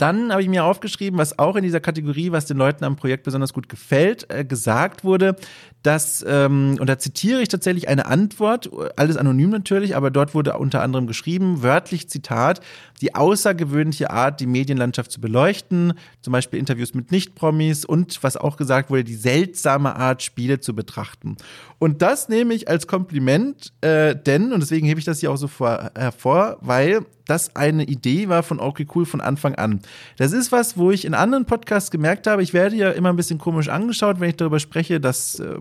dann 0.00 0.32
habe 0.32 0.42
ich 0.42 0.48
mir 0.48 0.64
aufgeschrieben, 0.64 1.18
was 1.18 1.38
auch 1.38 1.56
in 1.56 1.62
dieser 1.62 1.80
Kategorie, 1.80 2.32
was 2.32 2.46
den 2.46 2.56
Leuten 2.56 2.84
am 2.84 2.96
Projekt 2.96 3.24
besonders 3.24 3.52
gut 3.52 3.68
gefällt, 3.68 4.30
äh, 4.30 4.44
gesagt 4.44 5.04
wurde, 5.04 5.36
dass, 5.82 6.24
ähm, 6.28 6.76
und 6.78 6.88
da 6.88 6.98
zitiere 6.98 7.40
ich 7.40 7.48
tatsächlich 7.48 7.88
eine 7.88 8.06
Antwort, 8.06 8.70
alles 8.96 9.16
anonym 9.16 9.50
natürlich, 9.50 9.96
aber 9.96 10.10
dort 10.10 10.34
wurde 10.34 10.56
unter 10.58 10.82
anderem 10.82 11.06
geschrieben, 11.06 11.62
wörtlich 11.62 12.08
Zitat, 12.08 12.60
die 13.00 13.14
außergewöhnliche 13.14 14.10
Art, 14.10 14.40
die 14.40 14.46
Medienlandschaft 14.46 15.10
zu 15.10 15.20
beleuchten, 15.20 15.94
zum 16.20 16.32
Beispiel 16.32 16.58
Interviews 16.58 16.92
mit 16.94 17.10
Nicht-Promis 17.10 17.84
und 17.84 18.22
was 18.22 18.36
auch 18.36 18.56
gesagt 18.56 18.90
wurde, 18.90 19.04
die 19.04 19.14
seltsame 19.14 19.96
Art, 19.96 20.22
Spiele 20.22 20.60
zu 20.60 20.74
betrachten. 20.74 21.36
Und 21.78 22.02
das 22.02 22.28
nehme 22.28 22.52
ich 22.52 22.68
als 22.68 22.86
Kompliment, 22.86 23.72
äh, 23.80 24.14
denn, 24.14 24.52
und 24.52 24.60
deswegen 24.60 24.86
hebe 24.86 25.00
ich 25.00 25.06
das 25.06 25.20
hier 25.20 25.30
auch 25.30 25.36
so 25.36 25.48
vor, 25.48 25.90
hervor, 25.96 26.58
weil 26.60 27.06
das 27.30 27.54
eine 27.54 27.84
Idee 27.84 28.28
war 28.28 28.42
von 28.42 28.58
Okay 28.58 28.86
Cool 28.92 29.06
von 29.06 29.20
Anfang 29.20 29.54
an. 29.54 29.80
Das 30.16 30.32
ist 30.32 30.50
was, 30.50 30.76
wo 30.76 30.90
ich 30.90 31.04
in 31.04 31.14
anderen 31.14 31.46
Podcasts 31.46 31.90
gemerkt 31.90 32.26
habe, 32.26 32.42
ich 32.42 32.52
werde 32.52 32.76
ja 32.76 32.90
immer 32.90 33.10
ein 33.10 33.16
bisschen 33.16 33.38
komisch 33.38 33.68
angeschaut, 33.68 34.18
wenn 34.18 34.30
ich 34.30 34.36
darüber 34.36 34.58
spreche, 34.58 35.00
dass 35.00 35.38
äh, 35.38 35.54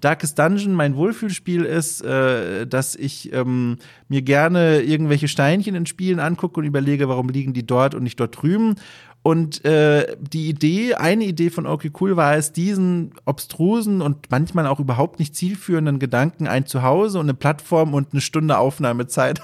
Darkest 0.00 0.38
Dungeon 0.38 0.74
mein 0.74 0.96
Wohlfühlspiel 0.96 1.64
ist, 1.64 2.02
äh, 2.02 2.66
dass 2.66 2.94
ich 2.94 3.32
ähm, 3.32 3.76
mir 4.08 4.22
gerne 4.22 4.80
irgendwelche 4.80 5.28
Steinchen 5.28 5.74
in 5.74 5.86
Spielen 5.86 6.20
angucke 6.20 6.60
und 6.60 6.66
überlege, 6.66 7.08
warum 7.08 7.28
liegen 7.28 7.52
die 7.52 7.66
dort 7.66 7.94
und 7.94 8.02
nicht 8.02 8.18
dort 8.18 8.40
drüben. 8.40 8.76
Und 9.22 9.64
äh, 9.66 10.16
die 10.18 10.48
Idee, 10.48 10.94
eine 10.94 11.24
Idee 11.24 11.50
von 11.50 11.66
Okay 11.66 11.90
Cool 12.00 12.16
war 12.16 12.36
es, 12.36 12.52
diesen 12.52 13.12
obstrusen 13.26 14.00
und 14.00 14.30
manchmal 14.30 14.66
auch 14.66 14.80
überhaupt 14.80 15.18
nicht 15.18 15.36
zielführenden 15.36 15.98
Gedanken 15.98 16.46
ein 16.46 16.64
Zuhause 16.64 17.18
und 17.18 17.26
eine 17.26 17.34
Plattform 17.34 17.92
und 17.92 18.12
eine 18.12 18.22
Stunde 18.22 18.56
Aufnahmezeit 18.56 19.42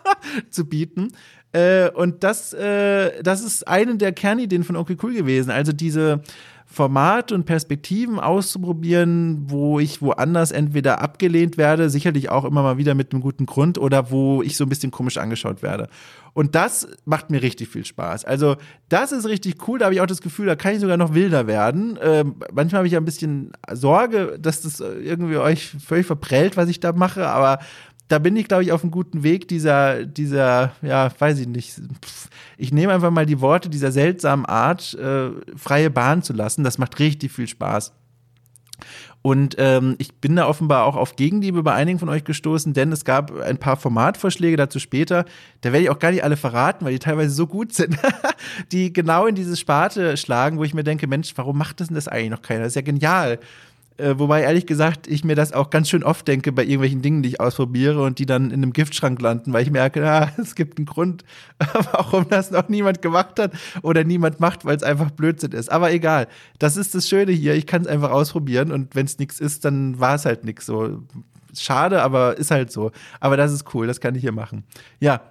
zu 0.50 0.66
bieten. 0.66 1.12
Äh, 1.52 1.90
und 1.90 2.24
das, 2.24 2.54
äh, 2.54 3.22
das 3.22 3.42
ist 3.42 3.68
eine 3.68 3.96
der 3.96 4.12
Kernideen 4.12 4.64
von 4.64 4.76
Okay 4.76 4.96
Cool 5.02 5.12
gewesen. 5.12 5.50
Also 5.50 5.72
diese 5.72 6.22
Formate 6.70 7.34
und 7.34 7.46
Perspektiven 7.46 8.20
auszuprobieren, 8.20 9.46
wo 9.46 9.80
ich 9.80 10.02
woanders 10.02 10.52
entweder 10.52 11.00
abgelehnt 11.00 11.56
werde, 11.56 11.88
sicherlich 11.88 12.28
auch 12.28 12.44
immer 12.44 12.62
mal 12.62 12.76
wieder 12.76 12.94
mit 12.94 13.12
einem 13.12 13.22
guten 13.22 13.46
Grund 13.46 13.78
oder 13.78 14.10
wo 14.10 14.42
ich 14.42 14.58
so 14.58 14.64
ein 14.64 14.68
bisschen 14.68 14.90
komisch 14.90 15.16
angeschaut 15.16 15.62
werde. 15.62 15.88
Und 16.34 16.54
das 16.54 16.86
macht 17.06 17.30
mir 17.30 17.42
richtig 17.42 17.68
viel 17.68 17.86
Spaß. 17.86 18.26
Also, 18.26 18.56
das 18.90 19.12
ist 19.12 19.26
richtig 19.26 19.66
cool. 19.66 19.78
Da 19.78 19.86
habe 19.86 19.94
ich 19.94 20.02
auch 20.02 20.06
das 20.06 20.20
Gefühl, 20.20 20.46
da 20.46 20.56
kann 20.56 20.74
ich 20.74 20.80
sogar 20.80 20.98
noch 20.98 21.14
wilder 21.14 21.46
werden. 21.46 21.98
Ähm, 22.02 22.36
manchmal 22.52 22.80
habe 22.80 22.86
ich 22.86 22.92
ja 22.92 23.00
ein 23.00 23.06
bisschen 23.06 23.52
Sorge, 23.72 24.38
dass 24.38 24.60
das 24.60 24.80
irgendwie 24.80 25.38
euch 25.38 25.70
völlig 25.84 26.06
verprellt, 26.06 26.58
was 26.58 26.68
ich 26.68 26.80
da 26.80 26.92
mache, 26.92 27.26
aber 27.26 27.60
da 28.08 28.18
bin 28.18 28.36
ich, 28.36 28.48
glaube 28.48 28.62
ich, 28.64 28.72
auf 28.72 28.82
einem 28.82 28.90
guten 28.90 29.22
Weg, 29.22 29.48
dieser, 29.48 30.04
dieser, 30.04 30.72
ja, 30.82 31.10
weiß 31.18 31.38
ich 31.40 31.46
nicht. 31.46 31.80
Ich 32.56 32.72
nehme 32.72 32.92
einfach 32.92 33.10
mal 33.10 33.26
die 33.26 33.40
Worte 33.40 33.68
dieser 33.68 33.92
seltsamen 33.92 34.46
Art, 34.46 34.94
äh, 34.94 35.30
freie 35.56 35.90
Bahn 35.90 36.22
zu 36.22 36.32
lassen. 36.32 36.64
Das 36.64 36.78
macht 36.78 36.98
richtig 36.98 37.32
viel 37.32 37.46
Spaß. 37.46 37.92
Und 39.20 39.56
ähm, 39.58 39.96
ich 39.98 40.14
bin 40.20 40.36
da 40.36 40.46
offenbar 40.46 40.84
auch 40.84 40.96
auf 40.96 41.16
Gegenliebe 41.16 41.62
bei 41.62 41.74
einigen 41.74 41.98
von 41.98 42.08
euch 42.08 42.24
gestoßen, 42.24 42.72
denn 42.72 42.92
es 42.92 43.04
gab 43.04 43.36
ein 43.40 43.58
paar 43.58 43.76
Formatvorschläge 43.76 44.56
dazu 44.56 44.78
später. 44.78 45.24
Da 45.60 45.72
werde 45.72 45.84
ich 45.84 45.90
auch 45.90 45.98
gar 45.98 46.12
nicht 46.12 46.22
alle 46.24 46.36
verraten, 46.36 46.84
weil 46.84 46.92
die 46.92 46.98
teilweise 47.00 47.30
so 47.34 47.46
gut 47.46 47.74
sind, 47.74 47.96
die 48.72 48.92
genau 48.92 49.26
in 49.26 49.34
diese 49.34 49.56
Sparte 49.56 50.16
schlagen, 50.16 50.58
wo 50.58 50.64
ich 50.64 50.72
mir 50.72 50.84
denke, 50.84 51.06
Mensch, 51.08 51.32
warum 51.34 51.58
macht 51.58 51.80
das 51.80 51.88
denn 51.88 51.96
das 51.96 52.08
eigentlich 52.08 52.30
noch 52.30 52.42
keiner? 52.42 52.60
Das 52.60 52.68
ist 52.68 52.76
ja 52.76 52.82
genial. 52.82 53.38
Äh, 53.98 54.16
wobei 54.16 54.42
ehrlich 54.42 54.64
gesagt 54.64 55.08
ich 55.08 55.24
mir 55.24 55.34
das 55.34 55.52
auch 55.52 55.70
ganz 55.70 55.90
schön 55.90 56.04
oft 56.04 56.26
denke 56.28 56.52
bei 56.52 56.62
irgendwelchen 56.62 57.02
Dingen, 57.02 57.22
die 57.22 57.30
ich 57.30 57.40
ausprobiere 57.40 58.00
und 58.00 58.20
die 58.20 58.26
dann 58.26 58.46
in 58.46 58.62
einem 58.62 58.72
Giftschrank 58.72 59.20
landen, 59.20 59.52
weil 59.52 59.64
ich 59.64 59.72
merke, 59.72 60.08
ah, 60.08 60.30
es 60.38 60.54
gibt 60.54 60.78
einen 60.78 60.86
Grund, 60.86 61.24
warum 61.92 62.28
das 62.28 62.52
noch 62.52 62.68
niemand 62.68 63.02
gemacht 63.02 63.40
hat 63.40 63.52
oder 63.82 64.04
niemand 64.04 64.38
macht, 64.38 64.64
weil 64.64 64.76
es 64.76 64.84
einfach 64.84 65.10
Blödsinn 65.10 65.50
ist. 65.50 65.70
Aber 65.70 65.92
egal, 65.92 66.28
das 66.60 66.76
ist 66.76 66.94
das 66.94 67.08
Schöne 67.08 67.32
hier. 67.32 67.54
Ich 67.54 67.66
kann 67.66 67.82
es 67.82 67.88
einfach 67.88 68.12
ausprobieren 68.12 68.70
und 68.70 68.94
wenn 68.94 69.06
es 69.06 69.18
nichts 69.18 69.40
ist, 69.40 69.64
dann 69.64 69.98
war 69.98 70.14
es 70.14 70.24
halt 70.24 70.44
nichts. 70.44 70.66
So 70.66 71.02
schade, 71.56 72.00
aber 72.00 72.38
ist 72.38 72.52
halt 72.52 72.70
so. 72.70 72.92
Aber 73.18 73.36
das 73.36 73.52
ist 73.52 73.74
cool, 73.74 73.88
das 73.88 74.00
kann 74.00 74.14
ich 74.14 74.20
hier 74.20 74.32
machen. 74.32 74.62
Ja, 75.00 75.22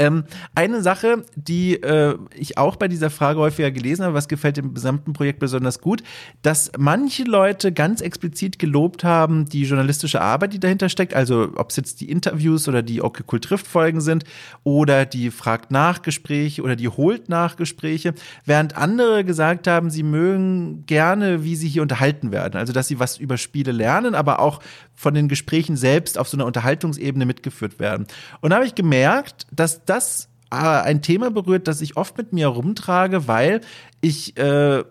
Ähm, 0.00 0.24
eine 0.54 0.80
Sache, 0.80 1.24
die 1.36 1.74
äh, 1.74 2.16
ich 2.34 2.56
auch 2.56 2.76
bei 2.76 2.88
dieser 2.88 3.10
Frage 3.10 3.38
häufiger 3.38 3.70
gelesen 3.70 4.06
habe, 4.06 4.14
was 4.14 4.28
gefällt 4.28 4.56
dem 4.56 4.72
gesamten 4.72 5.12
Projekt 5.12 5.40
besonders 5.40 5.78
gut, 5.82 6.02
dass 6.40 6.72
manche 6.78 7.24
Leute 7.24 7.70
ganz 7.70 8.00
explizit 8.00 8.58
gelobt 8.58 9.04
haben, 9.04 9.44
die 9.44 9.64
journalistische 9.64 10.22
Arbeit, 10.22 10.54
die 10.54 10.58
dahinter 10.58 10.88
steckt, 10.88 11.12
also 11.12 11.50
ob 11.54 11.68
es 11.68 11.76
jetzt 11.76 12.00
die 12.00 12.10
Interviews 12.10 12.66
oder 12.66 12.80
die 12.82 13.02
Okay 13.02 13.24
Cool 13.30 13.40
trifft 13.40 13.66
Folgen 13.66 14.00
sind 14.00 14.24
oder 14.64 15.04
die 15.04 15.30
Fragt 15.30 15.70
nach 15.70 16.00
Gespräche 16.00 16.62
oder 16.62 16.76
die 16.76 16.88
Holt 16.88 17.28
nach 17.28 17.56
Gespräche, 17.56 18.14
während 18.46 18.78
andere 18.78 19.22
gesagt 19.26 19.66
haben, 19.66 19.90
sie 19.90 20.02
mögen 20.02 20.86
gerne, 20.86 21.44
wie 21.44 21.56
sie 21.56 21.68
hier 21.68 21.82
unterhalten 21.82 22.32
werden, 22.32 22.56
also 22.56 22.72
dass 22.72 22.88
sie 22.88 22.98
was 22.98 23.18
über 23.18 23.36
Spiele 23.36 23.72
lernen, 23.72 24.14
aber 24.14 24.40
auch 24.40 24.60
von 25.00 25.14
den 25.14 25.28
Gesprächen 25.28 25.78
selbst 25.78 26.18
auf 26.18 26.28
so 26.28 26.36
einer 26.36 26.44
Unterhaltungsebene 26.44 27.24
mitgeführt 27.24 27.78
werden. 27.78 28.06
Und 28.42 28.50
da 28.50 28.56
habe 28.56 28.66
ich 28.66 28.74
gemerkt, 28.74 29.46
dass 29.50 29.82
das 29.86 30.28
äh, 30.50 30.56
ein 30.56 31.00
Thema 31.00 31.30
berührt, 31.30 31.68
das 31.68 31.80
ich 31.80 31.96
oft 31.96 32.18
mit 32.18 32.34
mir 32.34 32.48
rumtrage, 32.48 33.26
weil 33.26 33.62
ich 34.02 34.36
äh, 34.36 34.84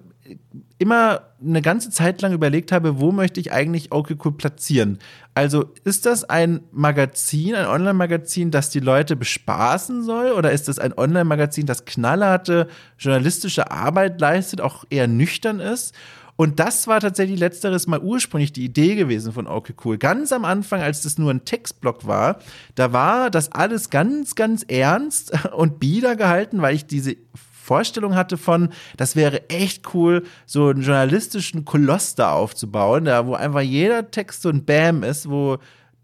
immer 0.79 1.21
eine 1.39 1.61
ganze 1.61 1.91
Zeit 1.91 2.23
lang 2.23 2.33
überlegt 2.33 2.71
habe, 2.71 2.99
wo 2.99 3.11
möchte 3.11 3.39
ich 3.39 3.51
eigentlich 3.51 3.91
okay 3.91 4.15
cool 4.25 4.31
platzieren. 4.31 4.97
Also 5.35 5.73
ist 5.83 6.07
das 6.07 6.23
ein 6.23 6.61
Magazin, 6.71 7.53
ein 7.53 7.67
Online-Magazin, 7.67 8.49
das 8.49 8.71
die 8.71 8.79
Leute 8.79 9.15
bespaßen 9.15 10.03
soll, 10.03 10.31
oder 10.31 10.51
ist 10.51 10.67
das 10.67 10.79
ein 10.79 10.97
Online-Magazin, 10.97 11.67
das 11.67 11.85
knallharte 11.85 12.67
journalistische 12.97 13.69
Arbeit 13.69 14.19
leistet, 14.19 14.59
auch 14.59 14.85
eher 14.89 15.07
nüchtern 15.07 15.59
ist? 15.59 15.93
Und 16.39 16.61
das 16.61 16.87
war 16.87 17.01
tatsächlich 17.01 17.37
letzteres 17.37 17.85
mal 17.85 17.99
ursprünglich 17.99 18.53
die 18.53 18.63
Idee 18.63 18.95
gewesen 18.95 19.33
von 19.33 19.45
Okay 19.45 19.73
Cool. 19.83 19.97
Ganz 19.97 20.31
am 20.31 20.45
Anfang, 20.45 20.79
als 20.81 21.01
das 21.01 21.17
nur 21.17 21.31
ein 21.31 21.43
Textblock 21.43 22.07
war, 22.07 22.39
da 22.75 22.93
war 22.93 23.29
das 23.29 23.51
alles 23.51 23.89
ganz, 23.89 24.35
ganz 24.35 24.63
ernst 24.63 25.33
und 25.53 25.81
bieder 25.81 26.15
gehalten, 26.15 26.61
weil 26.61 26.75
ich 26.75 26.85
diese 26.85 27.17
Vorstellung 27.35 28.15
hatte 28.15 28.37
von, 28.37 28.69
das 28.95 29.17
wäre 29.17 29.49
echt 29.49 29.93
cool, 29.93 30.23
so 30.45 30.69
einen 30.69 30.81
journalistischen 30.81 31.65
Koloss 31.65 32.15
da 32.15 32.31
aufzubauen, 32.31 33.03
da 33.03 33.27
wo 33.27 33.33
einfach 33.33 33.59
jeder 33.59 34.09
Text 34.09 34.43
so 34.43 34.47
ein 34.47 34.63
Bam 34.63 35.03
ist, 35.03 35.29
wo 35.29 35.57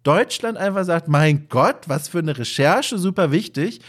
Deutschland 0.03 0.57
einfach 0.57 0.83
sagt, 0.83 1.07
mein 1.07 1.47
Gott, 1.47 1.87
was 1.87 2.09
für 2.09 2.19
eine 2.19 2.37
Recherche, 2.37 2.97
super 2.97 3.31
wichtig. 3.31 3.79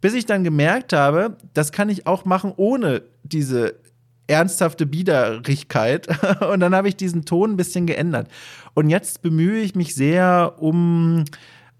Bis 0.00 0.14
ich 0.14 0.24
dann 0.24 0.44
gemerkt 0.44 0.94
habe, 0.94 1.36
das 1.52 1.72
kann 1.72 1.90
ich 1.90 2.06
auch 2.06 2.24
machen 2.24 2.54
ohne 2.56 3.02
diese 3.22 3.74
ernsthafte 4.30 4.86
Biederigkeit. 4.86 6.08
Und 6.50 6.60
dann 6.60 6.74
habe 6.74 6.88
ich 6.88 6.96
diesen 6.96 7.24
Ton 7.24 7.52
ein 7.52 7.56
bisschen 7.56 7.86
geändert. 7.86 8.28
Und 8.74 8.88
jetzt 8.88 9.22
bemühe 9.22 9.60
ich 9.60 9.74
mich 9.74 9.94
sehr 9.94 10.54
um 10.58 11.24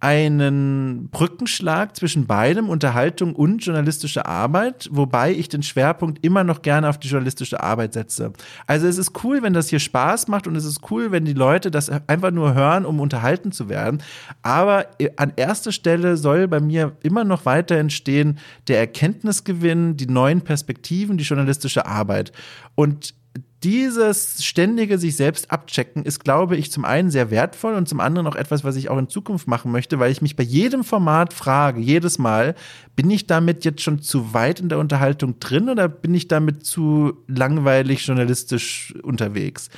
einen 0.00 1.08
Brückenschlag 1.10 1.94
zwischen 1.94 2.26
beidem, 2.26 2.70
Unterhaltung 2.70 3.34
und 3.34 3.58
journalistische 3.64 4.24
Arbeit, 4.24 4.88
wobei 4.90 5.32
ich 5.32 5.50
den 5.50 5.62
Schwerpunkt 5.62 6.24
immer 6.24 6.42
noch 6.42 6.62
gerne 6.62 6.88
auf 6.88 6.98
die 6.98 7.08
journalistische 7.08 7.62
Arbeit 7.62 7.92
setze. 7.92 8.32
Also 8.66 8.86
es 8.86 8.96
ist 8.96 9.22
cool, 9.22 9.42
wenn 9.42 9.52
das 9.52 9.68
hier 9.68 9.78
Spaß 9.78 10.28
macht 10.28 10.46
und 10.46 10.56
es 10.56 10.64
ist 10.64 10.90
cool, 10.90 11.12
wenn 11.12 11.26
die 11.26 11.34
Leute 11.34 11.70
das 11.70 11.90
einfach 12.08 12.30
nur 12.30 12.54
hören, 12.54 12.86
um 12.86 12.98
unterhalten 12.98 13.52
zu 13.52 13.68
werden. 13.68 14.02
Aber 14.40 14.86
an 15.16 15.34
erster 15.36 15.70
Stelle 15.70 16.16
soll 16.16 16.48
bei 16.48 16.60
mir 16.60 16.96
immer 17.02 17.24
noch 17.24 17.44
weiter 17.44 17.76
entstehen 17.76 18.38
der 18.68 18.78
Erkenntnisgewinn, 18.78 19.98
die 19.98 20.06
neuen 20.06 20.40
Perspektiven, 20.40 21.18
die 21.18 21.24
journalistische 21.24 21.84
Arbeit. 21.84 22.32
Und 22.74 23.14
dieses 23.62 24.42
ständige 24.42 24.96
sich 24.96 25.16
selbst 25.16 25.50
abchecken 25.50 26.04
ist, 26.04 26.24
glaube 26.24 26.56
ich, 26.56 26.72
zum 26.72 26.86
einen 26.86 27.10
sehr 27.10 27.30
wertvoll 27.30 27.74
und 27.74 27.88
zum 27.88 28.00
anderen 28.00 28.26
auch 28.26 28.34
etwas, 28.34 28.64
was 28.64 28.76
ich 28.76 28.88
auch 28.88 28.96
in 28.96 29.08
Zukunft 29.08 29.48
machen 29.48 29.70
möchte, 29.70 29.98
weil 29.98 30.10
ich 30.10 30.22
mich 30.22 30.34
bei 30.34 30.42
jedem 30.42 30.82
Format 30.82 31.34
frage, 31.34 31.80
jedes 31.80 32.18
Mal, 32.18 32.54
bin 32.96 33.10
ich 33.10 33.26
damit 33.26 33.64
jetzt 33.66 33.82
schon 33.82 34.00
zu 34.00 34.32
weit 34.32 34.60
in 34.60 34.70
der 34.70 34.78
Unterhaltung 34.78 35.38
drin 35.40 35.68
oder 35.68 35.88
bin 35.88 36.14
ich 36.14 36.26
damit 36.26 36.64
zu 36.64 37.18
langweilig 37.26 38.06
journalistisch 38.06 38.94
unterwegs? 39.02 39.68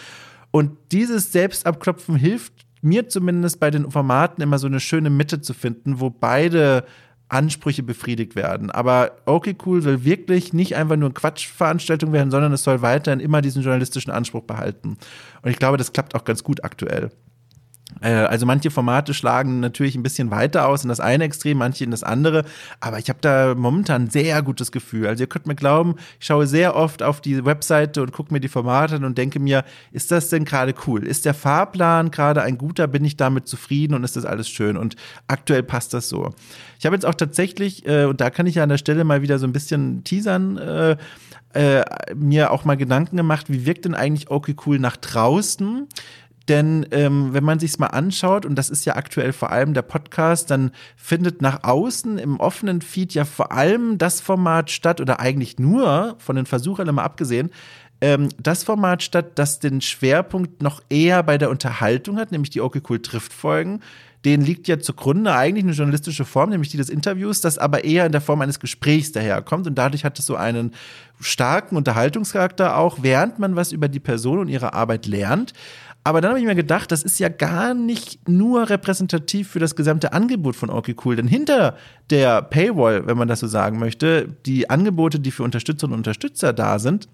Und 0.52 0.76
dieses 0.92 1.32
Selbstabklopfen 1.32 2.14
hilft 2.14 2.52
mir 2.82 3.08
zumindest 3.08 3.58
bei 3.58 3.70
den 3.70 3.90
Formaten 3.90 4.42
immer 4.42 4.58
so 4.58 4.68
eine 4.68 4.80
schöne 4.80 5.10
Mitte 5.10 5.40
zu 5.40 5.54
finden, 5.54 5.98
wo 5.98 6.10
beide 6.10 6.84
Ansprüche 7.32 7.82
befriedigt 7.82 8.36
werden. 8.36 8.70
Aber 8.70 9.12
okay, 9.24 9.56
cool 9.64 9.80
soll 9.82 10.04
wirklich 10.04 10.52
nicht 10.52 10.76
einfach 10.76 10.96
nur 10.96 11.08
eine 11.08 11.14
Quatschveranstaltung 11.14 12.12
werden, 12.12 12.30
sondern 12.30 12.52
es 12.52 12.62
soll 12.62 12.82
weiterhin 12.82 13.20
immer 13.20 13.40
diesen 13.40 13.62
journalistischen 13.62 14.12
Anspruch 14.12 14.42
behalten. 14.42 14.98
Und 15.42 15.50
ich 15.50 15.58
glaube, 15.58 15.78
das 15.78 15.92
klappt 15.92 16.14
auch 16.14 16.24
ganz 16.24 16.44
gut 16.44 16.62
aktuell. 16.64 17.10
Äh, 18.00 18.12
also 18.12 18.46
manche 18.46 18.70
Formate 18.70 19.14
schlagen 19.14 19.60
natürlich 19.60 19.94
ein 19.94 20.02
bisschen 20.02 20.30
weiter 20.30 20.66
aus 20.68 20.82
in 20.82 20.88
das 20.88 21.00
eine 21.00 21.24
Extrem, 21.24 21.58
manche 21.58 21.84
in 21.84 21.90
das 21.90 22.02
andere, 22.02 22.44
aber 22.80 22.98
ich 22.98 23.08
habe 23.08 23.18
da 23.20 23.54
momentan 23.54 24.10
sehr 24.10 24.42
gutes 24.42 24.72
Gefühl. 24.72 25.06
Also 25.06 25.24
ihr 25.24 25.28
könnt 25.28 25.46
mir 25.46 25.54
glauben, 25.54 25.96
ich 26.18 26.26
schaue 26.26 26.46
sehr 26.46 26.76
oft 26.76 27.02
auf 27.02 27.20
die 27.20 27.44
Webseite 27.44 28.02
und 28.02 28.12
gucke 28.12 28.32
mir 28.32 28.40
die 28.40 28.48
Formate 28.48 28.96
an 28.96 29.04
und 29.04 29.18
denke 29.18 29.38
mir, 29.38 29.64
ist 29.92 30.10
das 30.10 30.28
denn 30.28 30.44
gerade 30.44 30.74
cool? 30.86 31.06
Ist 31.06 31.24
der 31.24 31.34
Fahrplan 31.34 32.10
gerade 32.10 32.42
ein 32.42 32.58
guter? 32.58 32.86
Bin 32.86 33.04
ich 33.04 33.16
damit 33.16 33.46
zufrieden 33.48 33.94
und 33.94 34.04
ist 34.04 34.16
das 34.16 34.24
alles 34.24 34.48
schön? 34.48 34.76
Und 34.76 34.96
aktuell 35.26 35.62
passt 35.62 35.94
das 35.94 36.08
so. 36.08 36.30
Ich 36.78 36.86
habe 36.86 36.96
jetzt 36.96 37.06
auch 37.06 37.14
tatsächlich, 37.14 37.86
äh, 37.86 38.04
und 38.04 38.20
da 38.20 38.30
kann 38.30 38.46
ich 38.46 38.56
ja 38.56 38.62
an 38.62 38.68
der 38.68 38.78
Stelle 38.78 39.04
mal 39.04 39.22
wieder 39.22 39.38
so 39.38 39.46
ein 39.46 39.52
bisschen 39.52 40.04
teasern, 40.04 40.58
äh, 40.58 40.96
äh, 41.54 41.84
mir 42.14 42.50
auch 42.50 42.64
mal 42.64 42.76
Gedanken 42.76 43.16
gemacht, 43.16 43.50
wie 43.50 43.66
wirkt 43.66 43.84
denn 43.84 43.94
eigentlich 43.94 44.30
okay 44.30 44.56
cool 44.66 44.78
nach 44.78 44.96
draußen? 44.96 45.86
Denn 46.52 46.84
ähm, 46.90 47.32
wenn 47.32 47.44
man 47.44 47.58
sich 47.58 47.78
mal 47.78 47.86
anschaut, 47.86 48.44
und 48.44 48.56
das 48.56 48.68
ist 48.68 48.84
ja 48.84 48.94
aktuell 48.94 49.32
vor 49.32 49.50
allem 49.50 49.72
der 49.72 49.80
Podcast, 49.80 50.50
dann 50.50 50.70
findet 50.96 51.40
nach 51.40 51.64
außen 51.64 52.18
im 52.18 52.38
offenen 52.40 52.82
Feed 52.82 53.14
ja 53.14 53.24
vor 53.24 53.52
allem 53.52 53.96
das 53.96 54.20
Format 54.20 54.70
statt, 54.70 55.00
oder 55.00 55.18
eigentlich 55.18 55.58
nur 55.58 56.14
von 56.18 56.36
den 56.36 56.44
Versuchern 56.44 56.88
immer 56.88 57.04
abgesehen, 57.04 57.50
ähm, 58.02 58.28
das 58.38 58.64
Format 58.64 59.02
statt, 59.02 59.30
das 59.36 59.60
den 59.60 59.80
Schwerpunkt 59.80 60.62
noch 60.62 60.82
eher 60.90 61.22
bei 61.22 61.38
der 61.38 61.48
Unterhaltung 61.48 62.18
hat, 62.18 62.32
nämlich 62.32 62.50
die 62.50 62.60
Okay 62.60 62.82
Cool 62.86 63.00
trifft 63.00 63.32
Folgen. 63.32 63.80
Den 64.26 64.42
liegt 64.42 64.68
ja 64.68 64.78
zugrunde 64.78 65.34
eigentlich 65.34 65.64
eine 65.64 65.72
journalistische 65.72 66.26
Form, 66.26 66.50
nämlich 66.50 66.68
die 66.68 66.76
des 66.76 66.90
Interviews, 66.90 67.40
das 67.40 67.56
aber 67.56 67.84
eher 67.84 68.04
in 68.04 68.12
der 68.12 68.20
Form 68.20 68.42
eines 68.42 68.60
Gesprächs 68.60 69.12
daherkommt 69.12 69.66
und 69.66 69.76
dadurch 69.76 70.04
hat 70.04 70.18
es 70.18 70.26
so 70.26 70.36
einen 70.36 70.74
starken 71.18 71.76
Unterhaltungscharakter 71.76 72.76
auch, 72.76 72.98
während 73.00 73.38
man 73.38 73.56
was 73.56 73.72
über 73.72 73.88
die 73.88 74.00
Person 74.00 74.38
und 74.38 74.48
ihre 74.48 74.74
Arbeit 74.74 75.06
lernt. 75.06 75.54
Aber 76.04 76.20
dann 76.20 76.30
habe 76.30 76.40
ich 76.40 76.46
mir 76.46 76.56
gedacht, 76.56 76.90
das 76.90 77.02
ist 77.02 77.20
ja 77.20 77.28
gar 77.28 77.74
nicht 77.74 78.28
nur 78.28 78.68
repräsentativ 78.68 79.48
für 79.48 79.60
das 79.60 79.76
gesamte 79.76 80.12
Angebot 80.12 80.56
von 80.56 80.68
Orky 80.68 80.96
Cool, 81.04 81.16
denn 81.16 81.28
hinter 81.28 81.76
der 82.10 82.42
Paywall, 82.42 83.06
wenn 83.06 83.16
man 83.16 83.28
das 83.28 83.40
so 83.40 83.46
sagen 83.46 83.78
möchte, 83.78 84.28
die 84.46 84.68
Angebote, 84.68 85.20
die 85.20 85.30
für 85.30 85.44
Unterstützerinnen 85.44 85.94
und 85.94 86.00
Unterstützer 86.00 86.52
da 86.52 86.80
sind, 86.80 87.08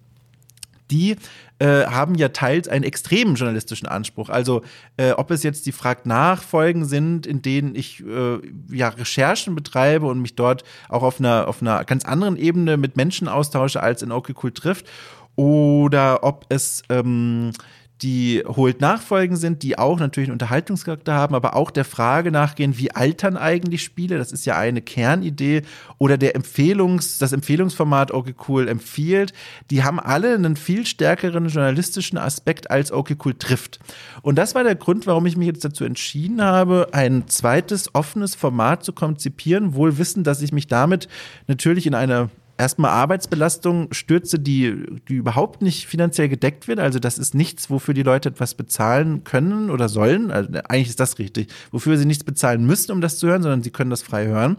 die 0.91 1.17
äh, 1.59 1.85
haben 1.85 2.15
ja 2.15 2.29
teils 2.29 2.67
einen 2.69 2.85
extremen 2.85 3.35
journalistischen 3.35 3.89
Anspruch. 3.89 4.31
Also 4.31 4.63
äh, 4.97 5.13
ob 5.13 5.31
es 5.31 5.43
jetzt 5.43 5.67
die 5.67 5.73
Frag-Nachfolgen 5.73 6.85
sind, 6.85 7.27
in 7.27 7.43
denen 7.43 7.75
ich 7.75 8.03
äh, 8.07 8.39
ja 8.71 8.89
Recherchen 8.89 9.55
betreibe 9.55 10.07
und 10.07 10.21
mich 10.23 10.35
dort 10.35 10.65
auch 10.89 11.03
auf 11.03 11.21
einer, 11.21 11.49
auf 11.49 11.61
einer 11.61 11.85
ganz 11.85 12.05
anderen 12.05 12.37
Ebene 12.37 12.77
mit 12.77 12.97
Menschen 12.97 13.29
austausche, 13.29 13.83
als 13.83 14.03
in 14.03 14.13
Okay 14.13 14.35
Cool 14.43 14.53
trifft, 14.53 14.87
oder 15.37 16.25
ob 16.25 16.47
es 16.49 16.83
ähm, 16.89 17.53
die 18.03 18.45
holt 18.47 18.81
Nachfolgen 18.81 19.37
sind, 19.37 19.63
die 19.63 19.79
auch 19.79 19.99
natürlich 19.99 20.29
einen 20.29 20.35
Unterhaltungscharakter 20.35 21.15
haben, 21.15 21.35
aber 21.35 21.57
auch 21.57 21.71
der 21.71 21.85
Frage 21.85 22.31
nachgehen, 22.31 22.79
wie 22.79 22.93
altern 22.93 23.37
eigentlich 23.37 23.83
Spiele? 23.83 24.19
Das 24.19 24.31
ist 24.31 24.47
ja 24.47 24.57
eine 24.57 24.83
Kernidee 24.83 25.63
oder 25.99 26.17
der 26.17 26.37
Empfehlungs, 26.37 27.19
das 27.19 27.33
Empfehlungsformat 27.33 28.13
Okay 28.13 28.35
Cool 28.47 28.69
empfiehlt. 28.69 29.33
Die 29.71 29.83
haben 29.83 29.99
alle 29.99 30.35
einen 30.35 30.57
viel 30.57 30.87
stärkeren 30.87 31.49
journalistischen 31.49 32.19
Aspekt 32.19 32.71
als 32.71 32.93
Okay 32.93 33.17
Cool 33.25 33.35
trifft. 33.35 33.81
Und 34.23 34.37
das 34.37 34.55
war 34.55 34.63
der 34.63 34.77
Grund, 34.77 35.07
warum 35.07 35.27
ich 35.27 35.37
mich 35.37 35.49
jetzt 35.49 35.65
dazu 35.65 35.85
entschieden 35.85 36.43
habe, 36.43 36.89
ein 36.93 37.27
zweites 37.27 37.95
offenes 37.95 38.35
Format 38.37 38.85
zu 38.85 38.93
konzipieren, 38.93 39.75
wohl 39.75 39.99
wissend, 39.99 40.27
dass 40.27 40.41
ich 40.43 40.53
mich 40.53 40.69
damit 40.69 41.09
natürlich 41.49 41.87
in 41.87 41.95
eine 41.95 42.31
erstmal 42.59 42.91
Arbeitsbelastung 42.91 43.93
stürze, 43.93 44.39
die, 44.39 44.85
die 45.09 45.15
überhaupt 45.15 45.63
nicht 45.63 45.87
finanziell 45.87 46.29
gedeckt 46.29 46.69
wird. 46.69 46.81
Also 46.81 46.99
das 46.99 47.17
ist 47.17 47.35
nichts, 47.35 47.71
wofür 47.71 47.95
die 47.95 48.03
Leute 48.03 48.29
etwas 48.29 48.55
bezahlen 48.55 49.25
können 49.25 49.71
oder 49.71 49.89
sollen. 49.89 50.31
Also 50.31 50.51
eigentlich 50.69 50.89
ist 50.89 51.01
das 51.01 51.19
richtig. 51.19 51.49
Wofür 51.71 51.97
sie 51.97 52.05
nichts 52.05 52.25
bezahlen 52.25 52.67
müssen, 52.67 52.93
um 52.93 53.01
das 53.01 53.19
zu 53.19 53.29
hören, 53.29 53.43
sondern 53.43 53.63
sie 53.63 53.71
können 53.71 53.91
das 53.91 54.03
frei 54.03 54.27
hören. 54.27 54.57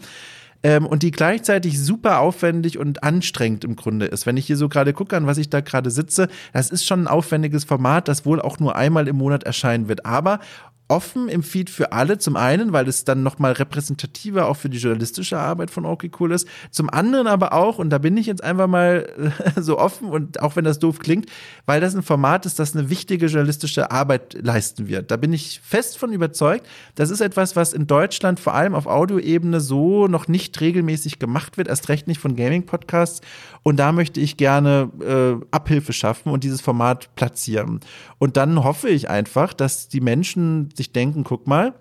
Ähm, 0.62 0.86
und 0.86 1.04
die 1.04 1.12
gleichzeitig 1.12 1.80
super 1.80 2.20
aufwendig 2.20 2.78
und 2.78 3.04
anstrengend 3.04 3.64
im 3.64 3.76
Grunde 3.76 4.08
ist. 4.08 4.26
Wenn 4.26 4.36
ich 4.36 4.46
hier 4.46 4.58
so 4.58 4.68
gerade 4.68 4.94
gucke, 4.94 5.16
an 5.16 5.26
was 5.26 5.38
ich 5.38 5.50
da 5.50 5.62
gerade 5.62 5.90
sitze, 5.90 6.28
das 6.52 6.70
ist 6.70 6.86
schon 6.86 7.04
ein 7.04 7.08
aufwendiges 7.08 7.64
Format, 7.64 8.08
das 8.10 8.26
wohl 8.26 8.42
auch 8.42 8.60
nur 8.60 8.76
einmal 8.76 9.08
im 9.08 9.16
Monat 9.16 9.44
erscheinen 9.44 9.88
wird. 9.88 10.06
Aber 10.06 10.40
offen 10.90 11.30
im 11.30 11.44
Feed 11.44 11.70
für 11.70 11.92
alle. 11.92 12.18
Zum 12.18 12.36
einen, 12.36 12.74
weil 12.74 12.88
es 12.88 13.06
dann 13.06 13.24
nochmal 13.24 13.54
repräsentativer 13.54 14.48
auch 14.48 14.56
für 14.56 14.70
die 14.70 14.80
journalistische 14.80 15.38
Arbeit 15.38 15.72
von 15.72 15.86
okay 15.86 16.12
cool 16.20 16.32
ist. 16.32 16.48
Zum 16.72 16.90
anderen 16.90 17.28
aber 17.28 17.54
auch, 17.54 17.78
und 17.78 17.92
da 17.92 18.00
bin 18.00 18.18
ich 18.18 18.26
jetzt 18.26 18.44
einfach 18.44 18.68
mal 18.68 19.08
so 19.56 19.78
offen 19.78 20.10
und 20.10 20.42
auch 20.42 20.56
wenn 20.56 20.66
das 20.66 20.80
doof 20.80 21.00
klingt, 21.00 21.28
weil 21.66 21.80
das 21.80 21.96
ein 21.96 22.04
Format 22.04 22.46
ist, 22.46 22.60
das 22.60 22.76
eine 22.76 22.90
wichtige 22.90 23.28
journalistische 23.28 23.92
Arbeit 23.92 24.38
leisten 24.42 24.88
wird. 24.88 25.12
Da 25.12 25.18
bin 25.18 25.32
ich 25.32 25.62
fest 25.64 25.98
von 25.98 26.12
überzeugt. 26.12 26.68
Das 26.96 27.12
ist 27.12 27.22
etwas, 27.22 27.56
was 27.56 27.74
in 27.74 27.88
Deutschland 27.88 28.40
vor 28.40 28.56
allem 28.56 28.74
auf 28.74 28.88
Audioebene 28.88 29.62
so 29.62 30.08
noch 30.08 30.28
nicht 30.28 30.60
regelmäßig 30.60 31.20
gemacht 31.20 31.58
wird, 31.58 31.68
erst 31.68 31.90
recht 31.90 32.08
nicht 32.08 32.20
von 32.20 32.36
Gaming-Podcasts. 32.36 33.22
Und 33.64 33.78
da 33.78 33.92
möchte 33.92 34.20
ich 34.20 34.38
gerne 34.38 34.90
äh, 35.02 35.46
Abhilfe 35.52 35.94
schaffen 35.94 36.32
und 36.32 36.44
dieses 36.44 36.62
Format 36.62 37.14
platzieren. 37.16 37.80
Und 38.18 38.38
dann 38.38 38.64
hoffe 38.64 38.90
ich 38.90 39.10
einfach, 39.10 39.54
dass 39.54 39.90
die 39.90 40.02
Menschen 40.02 40.70
sich 40.76 40.92
denken, 40.92 41.24
guck 41.24 41.48
mal, 41.48 41.74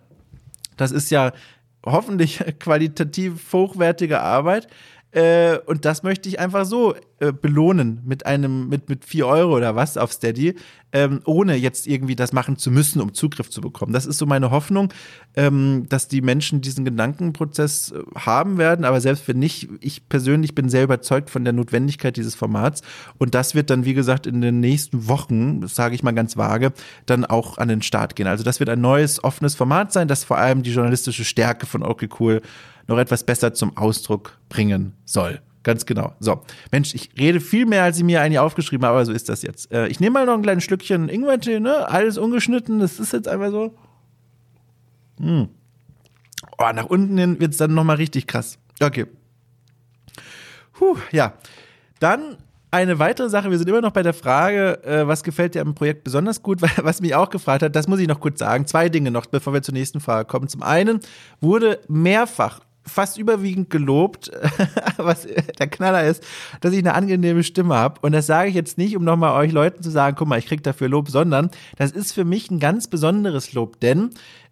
das 0.76 0.90
ist 0.92 1.10
ja 1.10 1.32
hoffentlich 1.84 2.42
qualitativ 2.58 3.52
hochwertige 3.52 4.20
Arbeit. 4.20 4.68
Äh, 5.10 5.58
und 5.64 5.86
das 5.86 6.02
möchte 6.02 6.28
ich 6.28 6.38
einfach 6.38 6.66
so 6.66 6.94
äh, 7.20 7.32
belohnen 7.32 8.02
mit 8.04 8.26
einem, 8.26 8.68
mit, 8.68 8.90
mit 8.90 9.06
vier 9.06 9.26
Euro 9.26 9.56
oder 9.56 9.74
was 9.74 9.96
auf 9.96 10.12
Steady, 10.12 10.54
ähm, 10.92 11.20
ohne 11.24 11.56
jetzt 11.56 11.86
irgendwie 11.86 12.14
das 12.14 12.32
machen 12.32 12.58
zu 12.58 12.70
müssen, 12.70 13.00
um 13.00 13.14
Zugriff 13.14 13.48
zu 13.48 13.62
bekommen. 13.62 13.94
Das 13.94 14.04
ist 14.04 14.18
so 14.18 14.26
meine 14.26 14.50
Hoffnung, 14.50 14.92
ähm, 15.34 15.86
dass 15.88 16.08
die 16.08 16.20
Menschen 16.20 16.60
diesen 16.60 16.84
Gedankenprozess 16.84 17.92
äh, 17.92 18.02
haben 18.16 18.58
werden. 18.58 18.84
Aber 18.84 19.00
selbst 19.00 19.26
wenn 19.28 19.38
nicht, 19.38 19.68
ich 19.80 20.10
persönlich 20.10 20.54
bin 20.54 20.68
sehr 20.68 20.84
überzeugt 20.84 21.30
von 21.30 21.42
der 21.42 21.54
Notwendigkeit 21.54 22.16
dieses 22.16 22.34
Formats. 22.34 22.82
Und 23.16 23.34
das 23.34 23.54
wird 23.54 23.70
dann, 23.70 23.86
wie 23.86 23.94
gesagt, 23.94 24.26
in 24.26 24.42
den 24.42 24.60
nächsten 24.60 25.08
Wochen, 25.08 25.66
sage 25.68 25.94
ich 25.94 26.02
mal 26.02 26.12
ganz 26.12 26.36
vage, 26.36 26.72
dann 27.06 27.24
auch 27.24 27.56
an 27.56 27.68
den 27.68 27.80
Start 27.80 28.14
gehen. 28.14 28.26
Also 28.26 28.44
das 28.44 28.60
wird 28.60 28.68
ein 28.68 28.80
neues, 28.82 29.24
offenes 29.24 29.54
Format 29.54 29.90
sein, 29.92 30.06
das 30.06 30.22
vor 30.22 30.36
allem 30.36 30.62
die 30.62 30.72
journalistische 30.72 31.24
Stärke 31.24 31.64
von 31.64 31.82
Okay 31.82 32.08
Cool 32.20 32.42
noch 32.88 32.98
etwas 32.98 33.22
besser 33.22 33.54
zum 33.54 33.76
Ausdruck 33.76 34.38
bringen 34.48 34.94
soll. 35.04 35.40
Ganz 35.62 35.84
genau. 35.86 36.14
So, 36.18 36.42
Mensch, 36.72 36.94
ich 36.94 37.10
rede 37.18 37.40
viel 37.40 37.66
mehr, 37.66 37.84
als 37.84 37.98
ich 37.98 38.04
mir 38.04 38.22
eigentlich 38.22 38.38
aufgeschrieben 38.38 38.86
habe, 38.86 38.96
aber 38.96 39.06
so 39.06 39.12
ist 39.12 39.28
das 39.28 39.42
jetzt. 39.42 39.70
Äh, 39.70 39.88
ich 39.88 40.00
nehme 40.00 40.14
mal 40.14 40.26
noch 40.26 40.34
ein 40.34 40.42
kleines 40.42 40.64
Stückchen 40.64 41.08
Ingwertee, 41.08 41.60
ne? 41.60 41.88
Alles 41.88 42.16
ungeschnitten, 42.16 42.80
das 42.80 42.98
ist 42.98 43.12
jetzt 43.12 43.28
einfach 43.28 43.50
so. 43.50 43.74
Hm. 45.18 45.48
Oh, 46.56 46.70
nach 46.74 46.86
unten 46.86 47.18
hin 47.18 47.38
wird 47.40 47.52
es 47.52 47.58
dann 47.58 47.74
nochmal 47.74 47.96
richtig 47.96 48.26
krass. 48.26 48.58
Okay. 48.80 49.06
Puh, 50.72 50.96
ja. 51.10 51.34
Dann 52.00 52.38
eine 52.70 52.98
weitere 52.98 53.28
Sache, 53.28 53.50
wir 53.50 53.58
sind 53.58 53.68
immer 53.68 53.80
noch 53.80 53.92
bei 53.92 54.02
der 54.02 54.14
Frage, 54.14 54.82
äh, 54.84 55.06
was 55.06 55.22
gefällt 55.22 55.54
dir 55.54 55.62
am 55.62 55.74
Projekt 55.74 56.04
besonders 56.04 56.42
gut, 56.42 56.62
weil, 56.62 56.70
was 56.84 57.00
mich 57.00 57.14
auch 57.14 57.30
gefragt 57.30 57.62
hat, 57.62 57.74
das 57.74 57.88
muss 57.88 57.98
ich 57.98 58.08
noch 58.08 58.20
kurz 58.20 58.38
sagen. 58.38 58.66
Zwei 58.66 58.88
Dinge 58.88 59.10
noch, 59.10 59.26
bevor 59.26 59.52
wir 59.52 59.62
zur 59.62 59.74
nächsten 59.74 60.00
Frage 60.00 60.26
kommen. 60.26 60.48
Zum 60.48 60.62
einen 60.62 61.00
wurde 61.40 61.80
mehrfach 61.88 62.60
fast 62.88 63.18
überwiegend 63.18 63.70
gelobt, 63.70 64.30
was 64.96 65.26
der 65.58 65.68
Knaller 65.68 66.04
ist, 66.04 66.24
dass 66.60 66.72
ich 66.72 66.78
eine 66.78 66.94
angenehme 66.94 67.44
Stimme 67.44 67.74
habe. 67.74 68.00
Und 68.02 68.12
das 68.12 68.26
sage 68.26 68.48
ich 68.48 68.54
jetzt 68.54 68.78
nicht, 68.78 68.96
um 68.96 69.04
nochmal 69.04 69.34
euch 69.44 69.52
Leuten 69.52 69.82
zu 69.82 69.90
sagen, 69.90 70.16
guck 70.18 70.28
mal, 70.28 70.38
ich 70.38 70.46
krieg 70.46 70.62
dafür 70.62 70.88
Lob, 70.88 71.08
sondern 71.08 71.50
das 71.76 71.92
ist 71.92 72.12
für 72.12 72.24
mich 72.24 72.50
ein 72.50 72.58
ganz 72.58 72.88
besonderes 72.88 73.52
Lob, 73.52 73.80
denn 73.80 74.10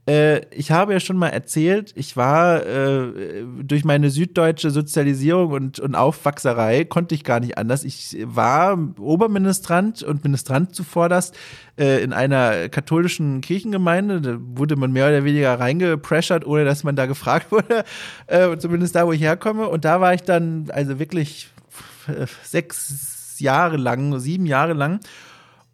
ich 0.09 0.71
habe 0.71 0.93
ja 0.93 1.01
schon 1.01 1.17
mal 1.17 1.31
erzählt, 1.31 1.93
ich 1.97 2.17
war 2.17 2.65
äh, 2.65 3.43
durch 3.61 3.85
meine 3.85 4.11
süddeutsche 4.11 4.71
Sozialisierung 4.71 5.51
und, 5.51 5.81
und 5.81 5.97
Aufwachserei 5.97 6.85
konnte 6.85 7.17
ich 7.17 7.25
gar 7.25 7.41
nicht 7.41 7.59
anders. 7.59 7.83
Ich 7.83 8.17
war 8.23 8.79
Oberministrant 9.01 10.05
und 10.05 10.23
Ministrant 10.23 10.77
zuvorderst 10.77 11.37
äh, 11.77 12.05
in 12.05 12.13
einer 12.13 12.69
katholischen 12.69 13.41
Kirchengemeinde. 13.41 14.21
Da 14.21 14.37
wurde 14.39 14.77
man 14.77 14.93
mehr 14.93 15.09
oder 15.09 15.25
weniger 15.25 15.59
reingepressert, 15.59 16.47
ohne 16.47 16.65
dass 16.65 16.85
man 16.85 16.95
da 16.95 17.07
gefragt 17.07 17.51
wurde. 17.51 17.85
Äh, 18.29 18.57
zumindest 18.59 18.95
da, 18.95 19.09
wo 19.09 19.13
ich 19.13 19.21
herkomme. 19.21 19.69
Und 19.69 19.85
da 19.85 20.01
war 20.01 20.15
ich 20.15 20.23
dann 20.23 20.69
also 20.71 21.01
wirklich 21.01 21.49
sechs 22.45 23.41
Jahre 23.41 23.77
lang, 23.77 24.21
sieben 24.21 24.47
Jahre 24.47 24.73
lang 24.73 25.01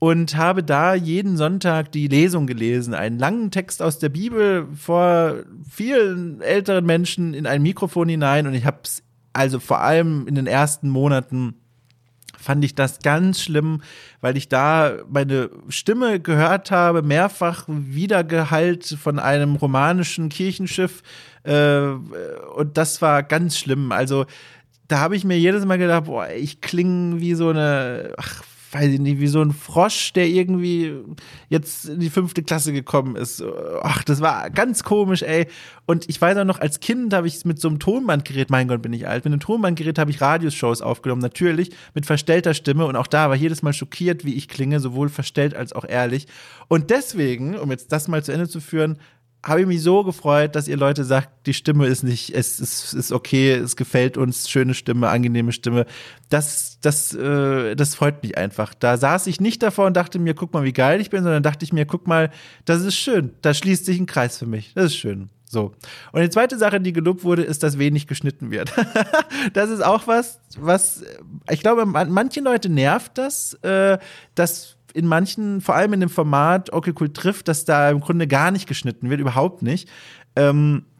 und 0.02 0.36
habe 0.36 0.64
da 0.64 0.96
jeden 0.96 1.36
Sonntag 1.36 1.92
die 1.92 2.08
Lesung 2.08 2.48
gelesen, 2.48 2.92
einen 2.92 3.20
langen 3.20 3.52
Text 3.52 3.80
aus 3.80 4.00
der 4.00 4.08
Bibel 4.08 4.66
vor 4.74 5.44
vielen 5.70 6.40
älteren 6.40 6.84
Menschen 6.84 7.34
in 7.34 7.46
ein 7.46 7.62
Mikrofon 7.62 8.08
hinein 8.08 8.48
und 8.48 8.54
ich 8.54 8.64
habe 8.64 8.78
es 8.82 9.04
also 9.32 9.60
vor 9.60 9.78
allem 9.78 10.26
in 10.26 10.34
den 10.34 10.48
ersten 10.48 10.88
Monaten 10.88 11.54
fand 12.36 12.64
ich 12.64 12.74
das 12.74 12.98
ganz 12.98 13.42
schlimm, 13.42 13.80
weil 14.20 14.36
ich 14.36 14.48
da 14.48 14.96
meine 15.08 15.50
Stimme 15.68 16.18
gehört 16.18 16.72
habe, 16.72 17.02
mehrfach 17.02 17.66
wiedergehalt 17.68 18.84
von 19.00 19.20
einem 19.20 19.54
romanischen 19.54 20.30
Kirchenschiff. 20.30 21.04
Äh, 21.44 21.78
und 22.56 22.76
das 22.76 23.02
war 23.02 23.22
ganz 23.22 23.56
schlimm. 23.56 23.92
Also 23.92 24.26
da 24.88 24.98
habe 24.98 25.14
ich 25.14 25.22
mir 25.22 25.38
jedes 25.38 25.64
Mal 25.64 25.78
gedacht, 25.78 26.06
boah, 26.06 26.28
ich 26.28 26.60
klinge 26.60 27.20
wie 27.20 27.34
so 27.34 27.50
eine, 27.50 28.14
ach, 28.16 28.42
weiß 28.72 28.90
ich 28.90 29.00
nicht, 29.00 29.20
wie 29.20 29.26
so 29.26 29.42
ein 29.42 29.52
Frosch, 29.52 30.14
der 30.14 30.26
irgendwie 30.26 30.94
jetzt 31.50 31.88
in 31.90 32.00
die 32.00 32.08
fünfte 32.08 32.42
Klasse 32.42 32.72
gekommen 32.72 33.16
ist. 33.16 33.44
Ach, 33.82 34.02
das 34.02 34.22
war 34.22 34.48
ganz 34.50 34.82
komisch, 34.82 35.22
ey. 35.22 35.46
Und 35.84 36.08
ich 36.08 36.20
weiß 36.20 36.38
auch 36.38 36.44
noch, 36.44 36.58
als 36.58 36.80
Kind 36.80 37.12
habe 37.12 37.26
ich 37.26 37.44
mit 37.44 37.60
so 37.60 37.68
einem 37.68 37.78
Tonbandgerät, 37.78 38.50
mein 38.50 38.68
Gott, 38.68 38.80
bin 38.80 38.94
ich 38.94 39.06
alt, 39.06 39.24
mit 39.24 39.32
einem 39.32 39.40
Tonbandgerät 39.40 39.98
habe 39.98 40.10
ich 40.10 40.22
Radioshows 40.22 40.80
aufgenommen, 40.80 41.20
natürlich 41.20 41.70
mit 41.94 42.06
verstellter 42.06 42.54
Stimme. 42.54 42.86
Und 42.86 42.96
auch 42.96 43.06
da 43.06 43.28
war 43.28 43.36
jedes 43.36 43.62
Mal 43.62 43.74
schockiert, 43.74 44.24
wie 44.24 44.34
ich 44.34 44.48
klinge, 44.48 44.80
sowohl 44.80 45.10
verstellt 45.10 45.54
als 45.54 45.74
auch 45.74 45.84
ehrlich. 45.84 46.26
Und 46.68 46.90
deswegen, 46.90 47.58
um 47.58 47.70
jetzt 47.70 47.92
das 47.92 48.08
mal 48.08 48.24
zu 48.24 48.32
Ende 48.32 48.48
zu 48.48 48.60
führen, 48.60 48.98
habe 49.44 49.60
ich 49.60 49.66
mich 49.66 49.82
so 49.82 50.04
gefreut, 50.04 50.54
dass 50.54 50.68
ihr 50.68 50.76
Leute 50.76 51.04
sagt, 51.04 51.46
die 51.46 51.54
Stimme 51.54 51.86
ist 51.86 52.04
nicht, 52.04 52.34
es 52.34 52.60
ist, 52.60 52.94
ist 52.94 53.12
okay, 53.12 53.52
es 53.52 53.76
gefällt 53.76 54.16
uns, 54.16 54.48
schöne 54.48 54.72
Stimme, 54.72 55.08
angenehme 55.08 55.52
Stimme. 55.52 55.86
Das, 56.28 56.71
das, 56.82 57.14
äh, 57.14 57.74
das 57.74 57.94
freut 57.94 58.22
mich 58.22 58.36
einfach. 58.36 58.74
Da 58.74 58.96
saß 58.96 59.26
ich 59.28 59.40
nicht 59.40 59.62
davor 59.62 59.86
und 59.86 59.96
dachte 59.96 60.18
mir, 60.18 60.34
guck 60.34 60.52
mal, 60.52 60.64
wie 60.64 60.72
geil 60.72 61.00
ich 61.00 61.10
bin, 61.10 61.22
sondern 61.22 61.42
dachte 61.42 61.64
ich 61.64 61.72
mir, 61.72 61.86
guck 61.86 62.06
mal, 62.06 62.30
das 62.64 62.82
ist 62.82 62.96
schön. 62.96 63.32
Da 63.40 63.54
schließt 63.54 63.86
sich 63.86 63.98
ein 63.98 64.06
Kreis 64.06 64.38
für 64.38 64.46
mich. 64.46 64.72
Das 64.74 64.86
ist 64.86 64.96
schön. 64.96 65.30
So. 65.52 65.72
Und 66.12 66.22
die 66.22 66.30
zweite 66.30 66.58
Sache, 66.58 66.80
die 66.80 66.92
gelobt 66.92 67.24
wurde, 67.24 67.42
ist, 67.42 67.62
dass 67.62 67.78
wenig 67.78 68.06
geschnitten 68.06 68.50
wird. 68.50 68.72
das 69.52 69.70
ist 69.70 69.82
auch 69.82 70.06
was, 70.06 70.40
was, 70.58 71.04
ich 71.50 71.60
glaube, 71.60 71.86
manche 71.86 72.40
Leute 72.40 72.68
nervt 72.68 73.18
das, 73.18 73.54
äh, 73.62 73.98
dass 74.34 74.76
in 74.94 75.06
manchen, 75.06 75.60
vor 75.60 75.74
allem 75.74 75.92
in 75.92 76.00
dem 76.00 76.08
Format 76.08 76.72
Okay 76.72 76.94
Cool 76.98 77.12
trifft, 77.12 77.48
dass 77.48 77.64
da 77.64 77.90
im 77.90 78.00
Grunde 78.00 78.26
gar 78.26 78.50
nicht 78.50 78.66
geschnitten 78.66 79.10
wird, 79.10 79.20
überhaupt 79.20 79.62
nicht. 79.62 79.88
Ähm, 80.36 80.84
äh, 80.84 80.91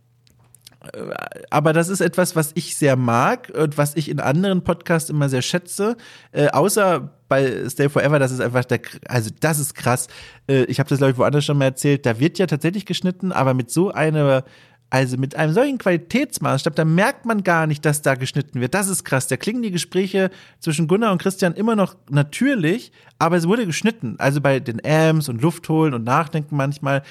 aber 1.50 1.72
das 1.72 1.88
ist 1.88 2.00
etwas, 2.00 2.34
was 2.36 2.52
ich 2.54 2.76
sehr 2.76 2.96
mag 2.96 3.52
und 3.54 3.78
was 3.78 3.96
ich 3.96 4.08
in 4.08 4.20
anderen 4.20 4.64
Podcasts 4.64 5.10
immer 5.10 5.28
sehr 5.28 5.42
schätze. 5.42 5.96
Äh, 6.32 6.48
außer 6.48 7.10
bei 7.28 7.68
Stay 7.68 7.88
Forever, 7.88 8.18
das 8.18 8.32
ist 8.32 8.40
einfach 8.40 8.64
der, 8.64 8.80
also 9.08 9.30
das 9.40 9.58
ist 9.58 9.74
krass. 9.74 10.08
Äh, 10.48 10.64
ich 10.64 10.80
habe 10.80 10.88
das 10.88 10.98
glaube 10.98 11.12
ich 11.12 11.18
woanders 11.18 11.44
schon 11.44 11.58
mal 11.58 11.66
erzählt. 11.66 12.04
Da 12.06 12.18
wird 12.18 12.38
ja 12.38 12.46
tatsächlich 12.46 12.86
geschnitten, 12.86 13.32
aber 13.32 13.54
mit 13.54 13.70
so 13.70 13.90
einer 13.90 14.44
also 14.92 15.16
mit 15.16 15.36
einem 15.36 15.54
solchen 15.54 15.78
Qualitätsmaßstab, 15.78 16.76
da 16.76 16.84
merkt 16.84 17.24
man 17.24 17.42
gar 17.42 17.66
nicht, 17.66 17.82
dass 17.86 18.02
da 18.02 18.14
geschnitten 18.14 18.60
wird. 18.60 18.74
Das 18.74 18.88
ist 18.88 19.04
krass. 19.04 19.26
Da 19.26 19.38
klingen 19.38 19.62
die 19.62 19.70
Gespräche 19.70 20.30
zwischen 20.60 20.86
Gunnar 20.86 21.12
und 21.12 21.22
Christian 21.22 21.54
immer 21.54 21.74
noch 21.74 21.96
natürlich, 22.10 22.92
aber 23.18 23.38
es 23.38 23.48
wurde 23.48 23.64
geschnitten. 23.64 24.16
Also 24.18 24.42
bei 24.42 24.60
den 24.60 24.84
Ams 24.84 25.30
und 25.30 25.40
Luftholen 25.40 25.94
und 25.94 26.04
Nachdenken 26.04 26.56
manchmal. 26.56 27.02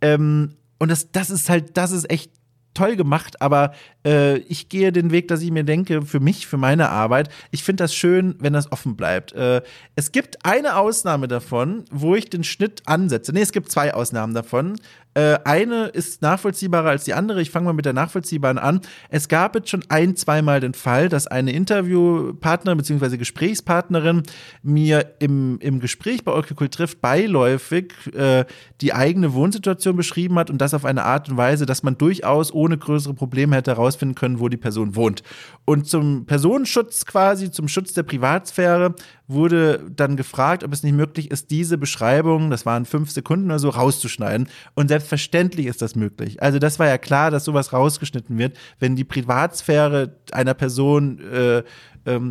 Ähm, 0.00 0.56
und 0.80 0.90
das, 0.90 1.12
das 1.12 1.30
ist 1.30 1.48
halt, 1.48 1.76
das 1.76 1.92
ist 1.92 2.10
echt 2.10 2.32
toll 2.78 2.96
gemacht, 2.96 3.42
aber 3.42 3.72
äh, 4.06 4.38
ich 4.38 4.68
gehe 4.68 4.92
den 4.92 5.10
Weg, 5.10 5.26
dass 5.28 5.42
ich 5.42 5.50
mir 5.50 5.64
denke, 5.64 6.02
für 6.02 6.20
mich, 6.20 6.46
für 6.46 6.56
meine 6.56 6.90
Arbeit, 6.90 7.28
ich 7.50 7.64
finde 7.64 7.84
das 7.84 7.94
schön, 7.94 8.36
wenn 8.38 8.52
das 8.52 8.70
offen 8.70 8.96
bleibt. 8.96 9.32
Äh, 9.32 9.62
es 9.96 10.12
gibt 10.12 10.44
eine 10.44 10.76
Ausnahme 10.76 11.26
davon, 11.26 11.84
wo 11.90 12.14
ich 12.14 12.30
den 12.30 12.44
Schnitt 12.44 12.82
ansetze. 12.86 13.32
Nee, 13.32 13.42
es 13.42 13.52
gibt 13.52 13.72
zwei 13.72 13.94
Ausnahmen 13.94 14.32
davon. 14.32 14.76
Äh, 15.14 15.38
eine 15.44 15.86
ist 15.86 16.22
nachvollziehbarer 16.22 16.90
als 16.90 17.04
die 17.04 17.14
andere. 17.14 17.40
Ich 17.42 17.50
fange 17.50 17.66
mal 17.66 17.72
mit 17.72 17.84
der 17.84 17.92
nachvollziehbaren 17.92 18.58
an. 18.58 18.80
Es 19.10 19.28
gab 19.28 19.54
jetzt 19.54 19.70
schon 19.70 19.84
ein, 19.88 20.16
zweimal 20.16 20.60
den 20.60 20.74
Fall, 20.74 21.08
dass 21.08 21.26
eine 21.26 21.52
Interviewpartnerin 21.52 22.78
bzw. 22.78 23.16
Gesprächspartnerin 23.16 24.22
mir 24.62 25.14
im, 25.18 25.58
im 25.60 25.80
Gespräch 25.80 26.24
bei 26.24 26.32
Orkikul 26.32 26.68
trifft 26.68 27.00
beiläufig 27.00 27.92
äh, 28.14 28.44
die 28.80 28.92
eigene 28.92 29.32
Wohnsituation 29.32 29.96
beschrieben 29.96 30.38
hat 30.38 30.50
und 30.50 30.58
das 30.58 30.74
auf 30.74 30.84
eine 30.84 31.04
Art 31.04 31.28
und 31.28 31.36
Weise, 31.36 31.66
dass 31.66 31.82
man 31.82 31.98
durchaus 31.98 32.52
ohne 32.52 32.78
größere 32.78 33.14
Probleme 33.14 33.56
hätte 33.56 33.72
herausfinden 33.72 34.14
können, 34.14 34.40
wo 34.40 34.48
die 34.48 34.56
Person 34.56 34.94
wohnt. 34.94 35.22
Und 35.64 35.86
zum 35.86 36.26
Personenschutz 36.26 37.06
quasi, 37.06 37.50
zum 37.50 37.68
Schutz 37.68 37.92
der 37.92 38.02
Privatsphäre, 38.02 38.94
wurde 39.28 39.84
dann 39.94 40.16
gefragt, 40.16 40.64
ob 40.64 40.72
es 40.72 40.82
nicht 40.82 40.94
möglich 40.94 41.30
ist, 41.30 41.50
diese 41.50 41.76
Beschreibung, 41.76 42.50
das 42.50 42.64
waren 42.64 42.86
fünf 42.86 43.10
Sekunden 43.10 43.46
oder 43.46 43.58
so, 43.58 43.68
rauszuschneiden. 43.68 44.48
Und 44.74 44.88
selbstverständlich 44.88 45.66
ist 45.66 45.82
das 45.82 45.94
möglich. 45.94 46.42
Also 46.42 46.58
das 46.58 46.78
war 46.78 46.88
ja 46.88 46.96
klar, 46.96 47.30
dass 47.30 47.44
sowas 47.44 47.74
rausgeschnitten 47.74 48.38
wird, 48.38 48.56
wenn 48.80 48.96
die 48.96 49.04
Privatsphäre 49.04 50.16
einer 50.32 50.54
Person 50.54 51.20
äh, 51.20 51.62
ähm, 52.06 52.30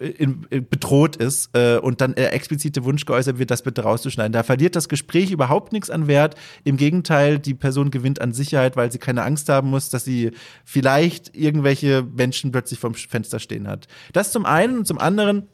in, 0.00 0.46
in, 0.50 0.68
bedroht 0.68 1.14
ist 1.14 1.56
äh, 1.56 1.78
und 1.78 2.00
dann 2.00 2.14
äh, 2.14 2.26
explizite 2.26 2.82
Wunsch 2.84 3.04
geäußert 3.04 3.38
wird, 3.38 3.52
das 3.52 3.62
bitte 3.62 3.82
rauszuschneiden. 3.82 4.32
Da 4.32 4.42
verliert 4.42 4.74
das 4.74 4.88
Gespräch 4.88 5.30
überhaupt 5.30 5.72
nichts 5.72 5.90
an 5.90 6.08
Wert. 6.08 6.34
Im 6.64 6.76
Gegenteil, 6.76 7.38
die 7.38 7.54
Person 7.54 7.92
gewinnt 7.92 8.20
an 8.20 8.32
Sicherheit, 8.32 8.76
weil 8.76 8.90
sie 8.90 8.98
keine 8.98 9.22
Angst 9.22 9.48
haben 9.48 9.70
muss, 9.70 9.90
dass 9.90 10.04
sie 10.04 10.32
vielleicht 10.64 11.36
irgendwelche 11.36 12.02
Menschen 12.02 12.50
plötzlich 12.50 12.80
vom 12.80 12.94
Fenster 12.94 13.38
stehen 13.38 13.68
hat. 13.68 13.86
Das 14.12 14.32
zum 14.32 14.44
einen 14.44 14.78
und 14.78 14.86
zum 14.88 14.98
anderen 14.98 15.46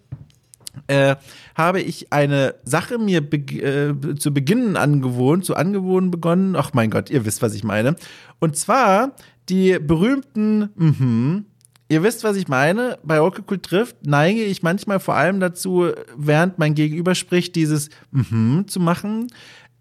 äh, 0.87 1.17
habe 1.55 1.81
ich 1.81 2.13
eine 2.13 2.55
Sache 2.65 2.99
mir 2.99 3.21
be 3.21 3.37
äh, 3.37 4.15
zu 4.17 4.33
Beginn 4.33 4.77
angewohnt, 4.77 5.45
zu 5.45 5.57
angewohnt 5.57 6.11
begonnen. 6.11 6.57
Ach 6.57 6.73
mein 6.73 6.91
Gott, 6.91 7.11
ihr 7.11 7.25
wisst, 7.25 7.43
was 7.43 7.55
ich 7.55 7.65
meine. 7.65 7.97
Und 8.39 8.57
zwar 8.57 9.13
die 9.49 9.79
berühmten 9.79 10.71
mhm, 10.77 11.45
Ihr 11.91 12.03
wisst, 12.03 12.23
was 12.23 12.37
ich 12.37 12.49
meine. 12.49 12.99
Bei 13.03 13.21
Cool 13.21 13.59
trifft 13.63 13.97
neige 14.05 14.45
ich 14.45 14.63
manchmal 14.63 15.01
vor 15.01 15.15
allem 15.15 15.41
dazu, 15.41 15.91
während 16.17 16.59
mein 16.59 16.75
Gegenüber 16.75 17.15
spricht, 17.15 17.57
dieses 17.57 17.89
mhm 18.11 18.69
zu 18.69 18.79
machen. 18.79 19.29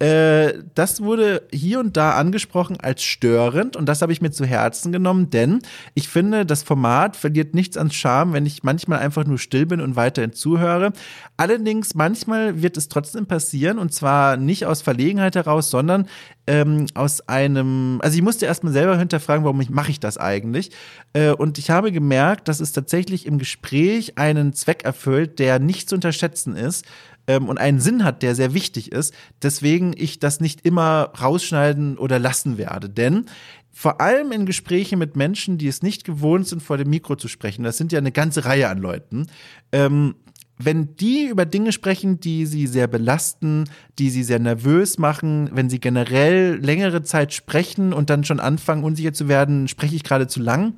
Äh, 0.00 0.62
das 0.76 1.02
wurde 1.02 1.42
hier 1.52 1.80
und 1.80 1.96
da 1.96 2.12
angesprochen 2.12 2.78
als 2.80 3.02
störend 3.02 3.74
und 3.74 3.86
das 3.86 4.00
habe 4.00 4.12
ich 4.12 4.20
mir 4.20 4.30
zu 4.30 4.44
Herzen 4.44 4.92
genommen, 4.92 5.30
denn 5.30 5.60
ich 5.94 6.08
finde, 6.08 6.46
das 6.46 6.62
Format 6.62 7.16
verliert 7.16 7.52
nichts 7.52 7.76
an 7.76 7.90
Charme, 7.90 8.32
wenn 8.32 8.46
ich 8.46 8.62
manchmal 8.62 9.00
einfach 9.00 9.24
nur 9.24 9.38
still 9.38 9.66
bin 9.66 9.80
und 9.80 9.96
weiterhin 9.96 10.32
zuhöre. 10.32 10.92
Allerdings, 11.36 11.96
manchmal 11.96 12.62
wird 12.62 12.76
es 12.76 12.88
trotzdem 12.88 13.26
passieren 13.26 13.78
und 13.78 13.92
zwar 13.92 14.36
nicht 14.36 14.66
aus 14.66 14.82
Verlegenheit 14.82 15.34
heraus, 15.34 15.68
sondern 15.68 16.06
ähm, 16.46 16.86
aus 16.94 17.28
einem, 17.28 17.98
also 18.00 18.16
ich 18.16 18.22
musste 18.22 18.46
erstmal 18.46 18.72
selber 18.72 18.96
hinterfragen, 18.96 19.44
warum 19.44 19.60
ich, 19.60 19.68
mache 19.68 19.90
ich 19.90 19.98
das 19.98 20.16
eigentlich? 20.16 20.70
Äh, 21.12 21.32
und 21.32 21.58
ich 21.58 21.70
habe 21.70 21.90
gemerkt, 21.90 22.46
dass 22.46 22.60
es 22.60 22.70
tatsächlich 22.70 23.26
im 23.26 23.38
Gespräch 23.38 24.16
einen 24.16 24.52
Zweck 24.52 24.84
erfüllt, 24.84 25.40
der 25.40 25.58
nicht 25.58 25.88
zu 25.88 25.96
unterschätzen 25.96 26.54
ist 26.54 26.86
ähm, 27.28 27.48
und 27.48 27.58
einen 27.58 27.78
Sinn 27.78 28.02
hat, 28.02 28.22
der 28.22 28.34
sehr 28.34 28.54
wichtig 28.54 28.90
ist. 28.90 29.14
Deswegen 29.42 29.94
ich 29.96 30.18
das 30.18 30.40
nicht 30.40 30.66
immer 30.66 31.12
rausschneiden 31.20 31.96
oder 31.96 32.18
lassen 32.18 32.58
werde. 32.58 32.88
Denn 32.88 33.26
vor 33.70 34.00
allem 34.00 34.32
in 34.32 34.44
Gesprächen 34.44 34.98
mit 34.98 35.14
Menschen, 35.14 35.56
die 35.56 35.68
es 35.68 35.82
nicht 35.82 36.02
gewohnt 36.02 36.48
sind, 36.48 36.62
vor 36.62 36.78
dem 36.78 36.90
Mikro 36.90 37.14
zu 37.14 37.28
sprechen, 37.28 37.62
das 37.62 37.76
sind 37.76 37.92
ja 37.92 37.98
eine 37.98 38.10
ganze 38.10 38.44
Reihe 38.44 38.68
an 38.68 38.78
Leuten, 38.78 39.28
ähm, 39.70 40.16
wenn 40.60 40.96
die 40.96 41.28
über 41.28 41.46
Dinge 41.46 41.70
sprechen, 41.70 42.18
die 42.18 42.44
sie 42.44 42.66
sehr 42.66 42.88
belasten, 42.88 43.70
die 44.00 44.10
sie 44.10 44.24
sehr 44.24 44.40
nervös 44.40 44.98
machen, 44.98 45.48
wenn 45.52 45.70
sie 45.70 45.78
generell 45.78 46.56
längere 46.56 47.02
Zeit 47.02 47.32
sprechen 47.32 47.92
und 47.92 48.10
dann 48.10 48.24
schon 48.24 48.40
anfangen, 48.40 48.82
unsicher 48.82 49.12
zu 49.12 49.28
werden, 49.28 49.68
spreche 49.68 49.94
ich 49.94 50.02
gerade 50.02 50.26
zu 50.26 50.40
lang, 50.40 50.74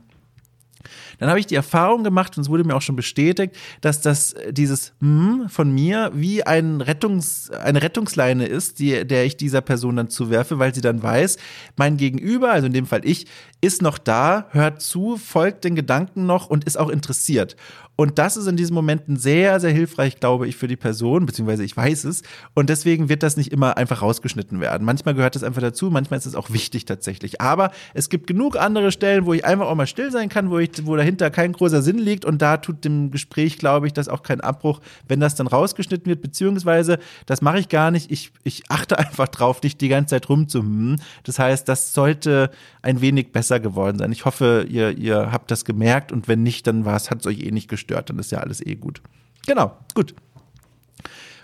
dann 1.19 1.29
habe 1.29 1.41
ich 1.41 1.47
die 1.47 1.55
Erfahrung 1.55 2.05
gemacht 2.05 2.37
und 2.37 2.43
es 2.43 2.49
wurde 2.49 2.65
mir 2.65 2.75
auch 2.75 2.83
schon 2.83 2.97
bestätigt, 2.97 3.57
dass 3.81 4.01
das 4.01 4.33
äh, 4.33 4.53
dieses 4.53 4.93
hm 5.01 5.49
von 5.49 5.73
mir 5.73 6.11
wie 6.15 6.43
ein 6.45 6.81
Rettungs, 6.81 7.51
eine 7.51 7.83
Rettungsleine 7.83 8.47
ist, 8.47 8.79
die, 8.79 9.07
der 9.07 9.25
ich 9.25 9.37
dieser 9.37 9.61
Person 9.61 9.97
dann 9.97 10.09
zuwerfe, 10.09 10.59
weil 10.59 10.75
sie 10.75 10.81
dann 10.81 11.03
weiß, 11.03 11.39
mein 11.77 11.97
Gegenüber, 11.97 12.53
also 12.53 12.67
in 12.67 12.73
dem 12.73 12.87
Fall 12.87 13.01
ich, 13.05 13.27
ist 13.61 13.83
noch 13.83 13.99
da, 13.99 14.47
hört 14.51 14.81
zu, 14.81 15.17
folgt 15.17 15.65
den 15.65 15.75
Gedanken 15.75 16.27
noch 16.27 16.49
und 16.49 16.65
ist 16.65 16.79
auch 16.79 16.89
interessiert. 16.89 17.57
Und 18.01 18.19
das 18.19 18.39
ist 18.39 18.47
in 18.47 18.57
diesen 18.57 18.73
Momenten 18.73 19.19
sehr, 19.19 19.61
sehr 19.61 19.73
hilfreich, 19.73 20.21
glaube 20.21 20.49
ich, 20.49 20.57
für 20.57 20.67
die 20.67 20.77
Person, 20.77 21.27
beziehungsweise 21.27 21.65
ich 21.65 21.77
weiß 21.77 22.05
es. 22.05 22.23
Und 22.55 22.71
deswegen 22.71 23.11
wird 23.11 23.23
das 23.23 23.37
nicht 23.37 23.53
immer 23.53 23.77
einfach 23.77 24.01
rausgeschnitten 24.01 24.59
werden. 24.59 24.87
Manchmal 24.87 25.15
gehört 25.15 25.35
das 25.35 25.43
einfach 25.43 25.61
dazu, 25.61 25.91
manchmal 25.91 26.19
ist 26.19 26.25
es 26.25 26.35
auch 26.35 26.49
wichtig 26.49 26.87
tatsächlich. 26.87 27.43
Aber 27.43 27.73
es 27.93 28.09
gibt 28.09 28.27
genug 28.27 28.57
andere 28.57 28.91
Stellen, 28.91 29.27
wo 29.27 29.35
ich 29.35 29.45
einfach 29.45 29.67
auch 29.67 29.75
mal 29.75 29.87
still 29.87 30.11
sein 30.11 30.31
kann, 30.31 30.49
wo, 30.49 30.59
ich, 30.59 30.71
wo 30.87 30.97
dahinter 30.97 31.29
kein 31.29 31.53
großer 31.53 31.83
Sinn 31.83 31.99
liegt. 31.99 32.25
Und 32.25 32.41
da 32.41 32.57
tut 32.57 32.87
dem 32.87 33.11
Gespräch, 33.11 33.59
glaube 33.59 33.87
ich, 33.87 33.93
das 33.93 34.09
auch 34.09 34.23
keinen 34.23 34.41
Abbruch, 34.41 34.81
wenn 35.07 35.21
das 35.21 35.35
dann 35.35 35.47
rausgeschnitten 35.47 36.07
wird, 36.07 36.23
beziehungsweise 36.23 37.01
das 37.27 37.43
mache 37.43 37.59
ich 37.59 37.69
gar 37.69 37.91
nicht. 37.91 38.11
Ich, 38.11 38.33
ich 38.45 38.63
achte 38.71 38.99
einfach 38.99 39.29
drauf, 39.29 39.63
nicht 39.63 39.79
die 39.83 39.89
ganze 39.89 40.15
Zeit 40.15 40.27
rumzuhummen. 40.31 41.03
Das 41.25 41.39
heißt, 41.39 41.69
das 41.69 41.93
sollte 41.93 42.51
ein 42.81 43.03
wenig 43.03 43.31
besser 43.31 43.61
geworden 43.61 43.99
sein. 43.99 44.11
Ich 44.11 44.25
hoffe, 44.25 44.65
ihr, 44.71 44.97
ihr 44.97 45.33
habt 45.33 45.51
das 45.51 45.67
gemerkt 45.67 46.13
und 46.13 46.29
wenn 46.29 46.43
nicht, 46.43 46.67
dann 46.67 46.87
war 46.87 46.97
es, 46.97 47.11
hat 47.11 47.21
es 47.21 47.27
euch 47.27 47.41
eh 47.41 47.51
nicht 47.51 47.69
gestört 47.69 47.90
stört, 47.91 48.09
dann 48.11 48.19
ist 48.19 48.31
ja 48.31 48.39
alles 48.39 48.65
eh 48.65 48.77
gut. 48.77 49.03
Genau, 49.47 49.77
gut. 49.95 50.15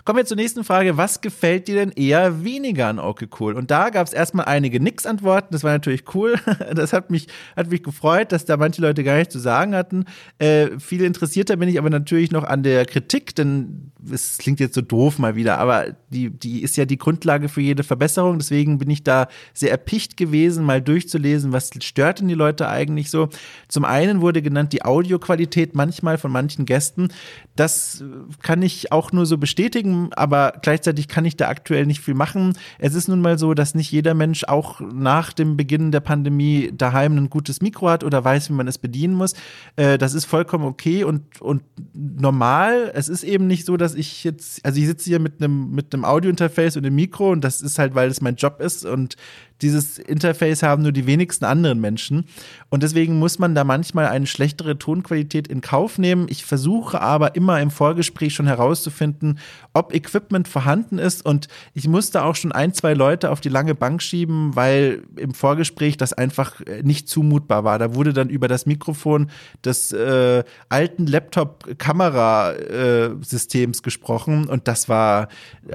Kommen 0.07 0.19
wir 0.19 0.25
zur 0.25 0.37
nächsten 0.37 0.63
Frage. 0.63 0.95
Was 0.95 1.19
gefällt 1.19 1.67
dir 1.67 1.75
denn 1.75 1.91
eher 1.91 2.41
weniger 2.45 2.87
an 2.87 2.97
Okay 2.97 3.27
Cool? 3.37 3.55
Und 3.55 3.71
da 3.71 3.89
gab 3.89 4.07
es 4.07 4.13
erstmal 4.13 4.45
einige 4.45 4.79
Nix-Antworten. 4.79 5.49
Das 5.51 5.65
war 5.65 5.73
natürlich 5.73 6.05
cool. 6.15 6.35
Das 6.73 6.93
hat 6.93 7.11
mich, 7.11 7.27
hat 7.57 7.69
mich 7.69 7.83
gefreut, 7.83 8.31
dass 8.31 8.45
da 8.45 8.55
manche 8.55 8.81
Leute 8.81 9.03
gar 9.03 9.17
nichts 9.17 9.33
zu 9.33 9.39
sagen 9.39 9.75
hatten. 9.75 10.05
Äh, 10.37 10.79
viel 10.79 11.01
interessierter 11.01 11.57
bin 11.57 11.67
ich 11.67 11.77
aber 11.77 11.89
natürlich 11.89 12.31
noch 12.31 12.45
an 12.45 12.63
der 12.63 12.85
Kritik, 12.85 13.35
denn 13.35 13.91
es 14.09 14.37
klingt 14.37 14.59
jetzt 14.59 14.75
so 14.75 14.81
doof 14.81 15.19
mal 15.19 15.35
wieder, 15.35 15.57
aber 15.57 15.95
die, 16.09 16.29
die 16.29 16.61
ist 16.61 16.77
ja 16.77 16.85
die 16.85 16.97
Grundlage 16.97 17.49
für 17.49 17.61
jede 17.61 17.83
Verbesserung. 17.83 18.37
Deswegen 18.37 18.77
bin 18.77 18.89
ich 18.89 19.03
da 19.03 19.27
sehr 19.53 19.71
erpicht 19.71 20.17
gewesen, 20.17 20.63
mal 20.63 20.81
durchzulesen, 20.81 21.51
was 21.51 21.71
stört 21.81 22.19
denn 22.19 22.27
die 22.27 22.33
Leute 22.33 22.69
eigentlich 22.69 23.09
so. 23.09 23.29
Zum 23.67 23.83
einen 23.85 24.21
wurde 24.21 24.41
genannt 24.41 24.71
die 24.71 24.83
Audioqualität 24.83 25.75
manchmal 25.75 26.17
von 26.17 26.31
manchen 26.31 26.65
Gästen. 26.65 27.09
Das 27.55 28.03
kann 28.41 28.61
ich 28.61 28.91
auch 28.91 29.11
nur 29.11 29.25
so 29.25 29.37
bestätigen 29.37 29.96
aber 30.15 30.53
gleichzeitig 30.61 31.07
kann 31.07 31.25
ich 31.25 31.35
da 31.35 31.47
aktuell 31.47 31.85
nicht 31.85 32.01
viel 32.01 32.13
machen. 32.13 32.53
Es 32.79 32.93
ist 32.93 33.07
nun 33.07 33.21
mal 33.21 33.37
so, 33.37 33.53
dass 33.53 33.75
nicht 33.75 33.91
jeder 33.91 34.13
Mensch 34.13 34.43
auch 34.43 34.81
nach 34.81 35.33
dem 35.33 35.57
Beginn 35.57 35.91
der 35.91 35.99
Pandemie 35.99 36.71
daheim 36.75 37.17
ein 37.17 37.29
gutes 37.29 37.61
Mikro 37.61 37.89
hat 37.89 38.03
oder 38.03 38.23
weiß, 38.23 38.49
wie 38.49 38.53
man 38.53 38.67
es 38.67 38.77
bedienen 38.77 39.13
muss. 39.13 39.33
Äh, 39.75 39.97
das 39.97 40.13
ist 40.13 40.25
vollkommen 40.25 40.65
okay 40.65 41.03
und, 41.03 41.41
und 41.41 41.63
normal. 41.93 42.91
Es 42.93 43.09
ist 43.09 43.23
eben 43.23 43.47
nicht 43.47 43.65
so, 43.65 43.77
dass 43.77 43.95
ich 43.95 44.23
jetzt, 44.23 44.65
also 44.65 44.79
ich 44.79 44.87
sitze 44.87 45.09
hier 45.09 45.19
mit 45.19 45.41
einem, 45.41 45.71
mit 45.71 45.93
einem 45.93 46.05
Audiointerface 46.05 46.77
und 46.77 46.85
einem 46.85 46.95
Mikro 46.95 47.31
und 47.31 47.43
das 47.43 47.61
ist 47.61 47.79
halt, 47.79 47.95
weil 47.95 48.09
es 48.09 48.21
mein 48.21 48.35
Job 48.35 48.61
ist 48.61 48.85
und 48.85 49.15
dieses 49.61 49.97
Interface 49.97 50.63
haben 50.63 50.83
nur 50.83 50.91
die 50.91 51.07
wenigsten 51.07 51.45
anderen 51.45 51.79
Menschen. 51.79 52.25
Und 52.69 52.83
deswegen 52.83 53.17
muss 53.17 53.39
man 53.39 53.55
da 53.55 53.63
manchmal 53.63 54.07
eine 54.07 54.27
schlechtere 54.27 54.77
Tonqualität 54.77 55.47
in 55.47 55.61
Kauf 55.61 55.97
nehmen. 55.97 56.27
Ich 56.29 56.45
versuche 56.45 57.01
aber 57.01 57.35
immer 57.35 57.59
im 57.61 57.71
Vorgespräch 57.71 58.33
schon 58.33 58.47
herauszufinden, 58.47 59.39
ob 59.73 59.93
Equipment 59.93 60.47
vorhanden 60.47 60.99
ist. 60.99 61.25
Und 61.25 61.47
ich 61.73 61.87
musste 61.87 62.23
auch 62.23 62.35
schon 62.35 62.51
ein, 62.51 62.73
zwei 62.73 62.93
Leute 62.93 63.31
auf 63.31 63.41
die 63.41 63.49
lange 63.49 63.73
Bank 63.73 64.01
schieben, 64.01 64.55
weil 64.55 65.03
im 65.15 65.33
Vorgespräch 65.33 65.97
das 65.97 66.13
einfach 66.13 66.61
äh, 66.61 66.83
nicht 66.83 67.09
zumutbar 67.09 67.63
war. 67.63 67.79
Da 67.79 67.95
wurde 67.95 68.13
dann 68.13 68.29
über 68.29 68.47
das 68.47 68.65
Mikrofon 68.65 69.29
des 69.63 69.91
äh, 69.91 70.43
alten 70.69 71.07
Laptop-Kamerasystems 71.07 73.79
äh, 73.79 73.81
gesprochen. 73.81 74.47
Und 74.47 74.67
das 74.67 74.89
war, 74.89 75.29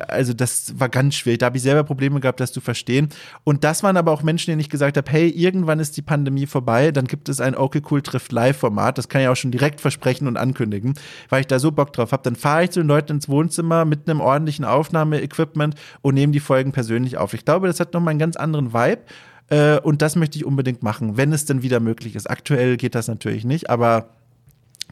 also 0.09 0.35
das 0.35 0.79
war 0.79 0.89
ganz 0.89 1.15
schwierig. 1.15 1.39
Da 1.41 1.47
habe 1.47 1.57
ich 1.57 1.63
selber 1.63 1.85
Probleme 1.85 2.21
gehabt, 2.21 2.41
das 2.41 2.53
zu 2.53 2.61
verstehen. 2.61 3.09
Und 3.45 3.65
das 3.65 3.72
das 3.73 3.83
waren 3.83 3.97
aber 3.97 4.13
auch 4.13 4.23
Menschen, 4.23 4.51
denen 4.51 4.61
ich 4.61 4.69
gesagt 4.69 4.99
habe, 4.99 5.11
hey, 5.11 5.31
irgendwann 5.31 5.81
ist 5.81 5.97
die 5.97 6.03
Pandemie 6.03 6.45
vorbei, 6.45 6.91
dann 6.91 7.07
gibt 7.07 7.31
es 7.31 7.41
ein 7.41 7.57
Okay 7.57 7.81
Cool 7.91 8.03
trifft 8.03 8.31
Live-Format. 8.31 8.99
Das 8.99 9.09
kann 9.09 9.23
ich 9.23 9.29
auch 9.29 9.35
schon 9.35 9.51
direkt 9.51 9.81
versprechen 9.81 10.29
und 10.29 10.37
ankündigen, 10.37 10.93
weil 11.31 11.41
ich 11.41 11.47
da 11.47 11.59
so 11.59 11.73
Bock 11.73 11.91
drauf 11.95 12.13
habe. 12.13 12.23
Dann 12.23 12.37
fahre 12.37 12.65
ich 12.65 12.71
zu 12.71 12.81
den 12.81 12.89
Leuten 12.89 13.13
ins 13.13 13.31
Wohnzimmer 13.31 13.87
mit 13.87 14.11
einem 14.11 14.21
ordentlichen 14.21 14.67
Aufnahmeequipment 14.67 15.77
und 16.03 16.13
nehme 16.13 16.35
die 16.35 16.41
Folgen 16.41 16.73
persönlich 16.73 17.17
auf. 17.17 17.33
Ich 17.33 17.47
glaube, 17.47 17.67
das 17.67 17.81
hat 17.81 17.95
nochmal 17.95 18.11
einen 18.11 18.19
ganz 18.19 18.37
anderen 18.37 18.75
Vibe. 18.75 19.01
Äh, 19.49 19.79
und 19.79 20.03
das 20.03 20.17
möchte 20.17 20.37
ich 20.37 20.45
unbedingt 20.45 20.83
machen, 20.83 21.17
wenn 21.17 21.33
es 21.33 21.47
denn 21.47 21.63
wieder 21.63 21.81
möglich 21.81 22.15
ist. 22.15 22.29
Aktuell 22.29 22.77
geht 22.77 22.95
das 22.95 23.09
natürlich 23.09 23.47
nicht, 23.47 23.71
aber 23.71 24.11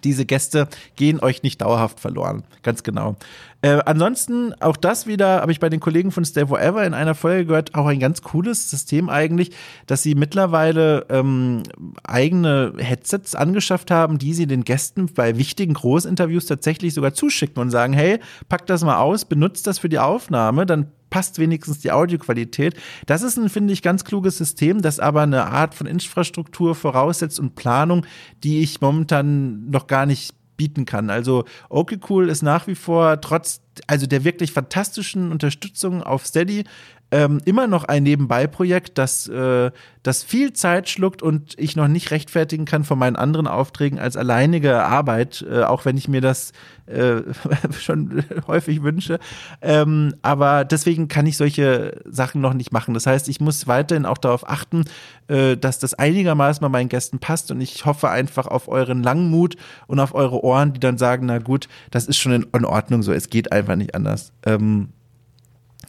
diese 0.04 0.24
Gäste 0.24 0.68
gehen 0.96 1.20
euch 1.20 1.42
nicht 1.42 1.60
dauerhaft 1.60 2.00
verloren. 2.00 2.44
Ganz 2.62 2.82
genau. 2.82 3.16
Äh, 3.62 3.80
ansonsten, 3.84 4.54
auch 4.60 4.76
das 4.76 5.06
wieder, 5.06 5.42
habe 5.42 5.52
ich 5.52 5.60
bei 5.60 5.68
den 5.68 5.80
Kollegen 5.80 6.12
von 6.12 6.24
Stay 6.24 6.46
Forever 6.46 6.84
in 6.84 6.94
einer 6.94 7.14
Folge 7.14 7.46
gehört, 7.46 7.74
auch 7.74 7.86
ein 7.86 8.00
ganz 8.00 8.22
cooles 8.22 8.70
System 8.70 9.10
eigentlich, 9.10 9.50
dass 9.86 10.02
sie 10.02 10.14
mittlerweile 10.14 11.06
ähm, 11.10 11.62
eigene 12.02 12.72
Headsets 12.78 13.34
angeschafft 13.34 13.90
haben, 13.90 14.18
die 14.18 14.32
sie 14.32 14.46
den 14.46 14.64
Gästen 14.64 15.12
bei 15.12 15.36
wichtigen 15.36 15.74
Großinterviews 15.74 16.46
tatsächlich 16.46 16.94
sogar 16.94 17.12
zuschicken 17.12 17.60
und 17.60 17.70
sagen, 17.70 17.92
hey, 17.92 18.18
pack 18.48 18.66
das 18.66 18.82
mal 18.82 18.96
aus, 18.96 19.26
benutzt 19.26 19.66
das 19.66 19.78
für 19.78 19.90
die 19.90 19.98
Aufnahme, 19.98 20.64
dann 20.64 20.86
passt 21.10 21.38
wenigstens 21.38 21.80
die 21.80 21.92
Audioqualität. 21.92 22.74
Das 23.06 23.22
ist 23.22 23.36
ein, 23.36 23.50
finde 23.50 23.74
ich, 23.74 23.82
ganz 23.82 24.04
kluges 24.04 24.38
System, 24.38 24.80
das 24.80 25.00
aber 25.00 25.22
eine 25.22 25.46
Art 25.46 25.74
von 25.74 25.86
Infrastruktur 25.86 26.74
voraussetzt 26.74 27.38
und 27.38 27.56
Planung, 27.56 28.06
die 28.42 28.60
ich 28.62 28.80
momentan 28.80 29.68
noch 29.68 29.86
gar 29.86 30.06
nicht 30.06 30.34
bieten 30.60 30.84
kann. 30.84 31.08
Also 31.08 31.46
Okay 31.70 31.98
Cool 32.06 32.28
ist 32.28 32.42
nach 32.42 32.66
wie 32.66 32.74
vor 32.74 33.18
trotz 33.22 33.62
also 33.86 34.06
der 34.06 34.24
wirklich 34.24 34.52
fantastischen 34.52 35.32
Unterstützung 35.32 36.02
auf 36.02 36.26
Steady 36.26 36.64
ähm, 37.10 37.40
immer 37.44 37.66
noch 37.66 37.84
ein 37.84 38.04
Nebenbei-Projekt, 38.04 38.96
das, 38.96 39.26
äh, 39.26 39.70
das 40.02 40.22
viel 40.22 40.52
Zeit 40.52 40.88
schluckt 40.88 41.22
und 41.22 41.58
ich 41.58 41.74
noch 41.76 41.88
nicht 41.88 42.10
rechtfertigen 42.10 42.64
kann 42.64 42.84
von 42.84 42.98
meinen 42.98 43.16
anderen 43.16 43.46
Aufträgen 43.46 43.98
als 43.98 44.16
alleinige 44.16 44.84
Arbeit, 44.84 45.44
äh, 45.50 45.62
auch 45.64 45.84
wenn 45.84 45.96
ich 45.96 46.08
mir 46.08 46.20
das 46.20 46.52
äh, 46.86 47.22
schon 47.80 48.24
häufig 48.46 48.82
wünsche. 48.82 49.18
Ähm, 49.60 50.14
aber 50.22 50.64
deswegen 50.64 51.08
kann 51.08 51.26
ich 51.26 51.36
solche 51.36 52.00
Sachen 52.04 52.40
noch 52.40 52.54
nicht 52.54 52.72
machen. 52.72 52.94
Das 52.94 53.06
heißt, 53.06 53.28
ich 53.28 53.40
muss 53.40 53.66
weiterhin 53.66 54.06
auch 54.06 54.18
darauf 54.18 54.48
achten, 54.48 54.84
äh, 55.28 55.56
dass 55.56 55.80
das 55.80 55.94
einigermaßen 55.94 56.60
bei 56.60 56.68
meinen 56.68 56.88
Gästen 56.88 57.18
passt 57.18 57.50
und 57.50 57.60
ich 57.60 57.84
hoffe 57.86 58.08
einfach 58.10 58.46
auf 58.46 58.68
euren 58.68 59.02
Langmut 59.02 59.56
und 59.88 59.98
auf 59.98 60.14
eure 60.14 60.44
Ohren, 60.44 60.72
die 60.72 60.80
dann 60.80 60.98
sagen, 60.98 61.26
na 61.26 61.38
gut, 61.38 61.68
das 61.90 62.06
ist 62.06 62.18
schon 62.18 62.32
in, 62.32 62.64
Ordnung 62.64 63.02
so, 63.02 63.12
es 63.12 63.30
geht 63.30 63.52
einfach 63.52 63.74
nicht 63.74 63.94
anders. 63.94 64.32
Ähm, 64.44 64.90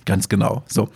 Ganz 0.06 0.30
genau. 0.30 0.64
So. 0.68 0.90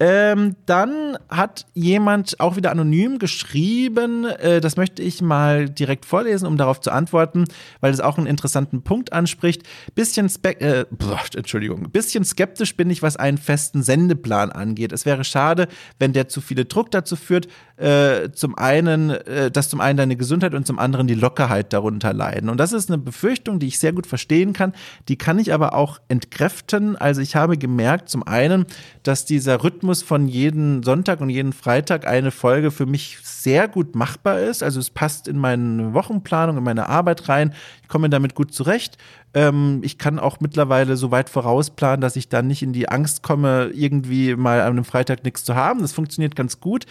Ähm, 0.00 0.56
dann 0.66 1.16
hat 1.28 1.66
jemand 1.72 2.40
auch 2.40 2.56
wieder 2.56 2.72
anonym 2.72 3.20
geschrieben, 3.20 4.24
äh, 4.24 4.60
das 4.60 4.76
möchte 4.76 5.02
ich 5.02 5.22
mal 5.22 5.70
direkt 5.70 6.04
vorlesen, 6.04 6.46
um 6.46 6.56
darauf 6.56 6.80
zu 6.80 6.90
antworten, 6.90 7.44
weil 7.80 7.92
es 7.92 8.00
auch 8.00 8.18
einen 8.18 8.26
interessanten 8.26 8.82
Punkt 8.82 9.12
anspricht. 9.12 9.62
Bisschen, 9.94 10.28
spe 10.28 10.60
äh, 10.60 10.84
Entschuldigung, 11.36 11.90
bisschen 11.92 12.24
skeptisch 12.24 12.76
bin 12.76 12.90
ich, 12.90 13.02
was 13.02 13.16
einen 13.16 13.38
festen 13.38 13.84
Sendeplan 13.84 14.50
angeht. 14.50 14.90
Es 14.90 15.06
wäre 15.06 15.22
schade, 15.22 15.68
wenn 16.00 16.12
der 16.12 16.26
zu 16.26 16.40
viele 16.40 16.64
Druck 16.64 16.90
dazu 16.90 17.14
führt, 17.14 17.46
äh, 17.76 18.30
zum 18.32 18.58
einen, 18.58 19.10
äh, 19.10 19.52
dass 19.52 19.68
zum 19.68 19.80
einen 19.80 19.96
deine 19.96 20.16
Gesundheit 20.16 20.54
und 20.54 20.66
zum 20.66 20.80
anderen 20.80 21.06
die 21.06 21.14
Lockerheit 21.14 21.72
darunter 21.72 22.12
leiden. 22.12 22.50
Und 22.50 22.58
das 22.58 22.72
ist 22.72 22.90
eine 22.90 22.98
Befürchtung, 22.98 23.60
die 23.60 23.68
ich 23.68 23.78
sehr 23.78 23.92
gut 23.92 24.08
verstehen 24.08 24.52
kann. 24.52 24.72
Die 25.08 25.16
kann 25.16 25.38
ich 25.38 25.52
aber 25.52 25.74
auch 25.74 26.00
entkräften. 26.08 26.96
Also 26.96 27.20
ich 27.20 27.36
habe 27.36 27.56
gemerkt, 27.56 28.08
zum 28.08 28.26
einen, 28.26 28.66
dass 29.04 29.24
dieser 29.24 29.62
Rhythmus 29.62 29.83
von 30.02 30.28
jeden 30.28 30.82
Sonntag 30.82 31.20
und 31.20 31.30
jeden 31.30 31.52
Freitag 31.52 32.06
eine 32.06 32.30
Folge 32.30 32.70
für 32.70 32.86
mich 32.86 33.18
sehr 33.22 33.68
gut 33.68 33.94
machbar 33.94 34.40
ist. 34.40 34.62
Also 34.62 34.80
es 34.80 34.90
passt 34.90 35.28
in 35.28 35.38
meine 35.38 35.94
Wochenplanung, 35.94 36.56
in 36.58 36.64
meine 36.64 36.88
Arbeit 36.88 37.28
rein. 37.28 37.54
Ich 37.82 37.88
komme 37.88 38.08
damit 38.08 38.34
gut 38.34 38.52
zurecht. 38.54 38.98
Ähm, 39.34 39.80
ich 39.82 39.98
kann 39.98 40.18
auch 40.18 40.40
mittlerweile 40.40 40.96
so 40.96 41.10
weit 41.10 41.28
vorausplanen, 41.28 42.00
dass 42.00 42.16
ich 42.16 42.28
dann 42.28 42.46
nicht 42.46 42.62
in 42.62 42.72
die 42.72 42.88
Angst 42.88 43.22
komme, 43.22 43.70
irgendwie 43.74 44.36
mal 44.36 44.60
an 44.60 44.72
einem 44.72 44.84
Freitag 44.84 45.24
nichts 45.24 45.44
zu 45.44 45.56
haben. 45.56 45.82
Das 45.82 45.92
funktioniert 45.92 46.36
ganz 46.36 46.60
gut. 46.60 46.86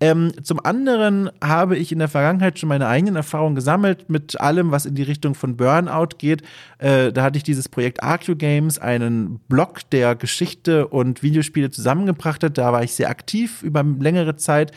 Ähm, 0.00 0.32
zum 0.44 0.64
anderen 0.64 1.28
habe 1.42 1.76
ich 1.76 1.90
in 1.90 1.98
der 1.98 2.08
Vergangenheit 2.08 2.58
schon 2.58 2.68
meine 2.68 2.86
eigenen 2.86 3.16
Erfahrungen 3.16 3.56
gesammelt 3.56 4.08
mit 4.08 4.40
allem, 4.40 4.70
was 4.70 4.86
in 4.86 4.94
die 4.94 5.02
Richtung 5.02 5.34
von 5.34 5.56
Burnout 5.56 6.16
geht. 6.18 6.42
Äh, 6.78 7.12
da 7.12 7.24
hatte 7.24 7.36
ich 7.36 7.42
dieses 7.42 7.68
Projekt 7.68 8.02
Arcu 8.02 8.36
Games, 8.36 8.78
einen 8.78 9.40
Blog, 9.48 9.80
der 9.90 10.14
Geschichte 10.14 10.86
und 10.86 11.24
Videospiele 11.24 11.70
zusammengebracht 11.70 12.44
hat. 12.44 12.58
Da 12.58 12.72
war 12.72 12.84
ich 12.84 12.94
sehr 12.94 13.10
aktiv 13.10 13.62
über 13.64 13.82
längere 13.82 14.36
Zeit 14.36 14.72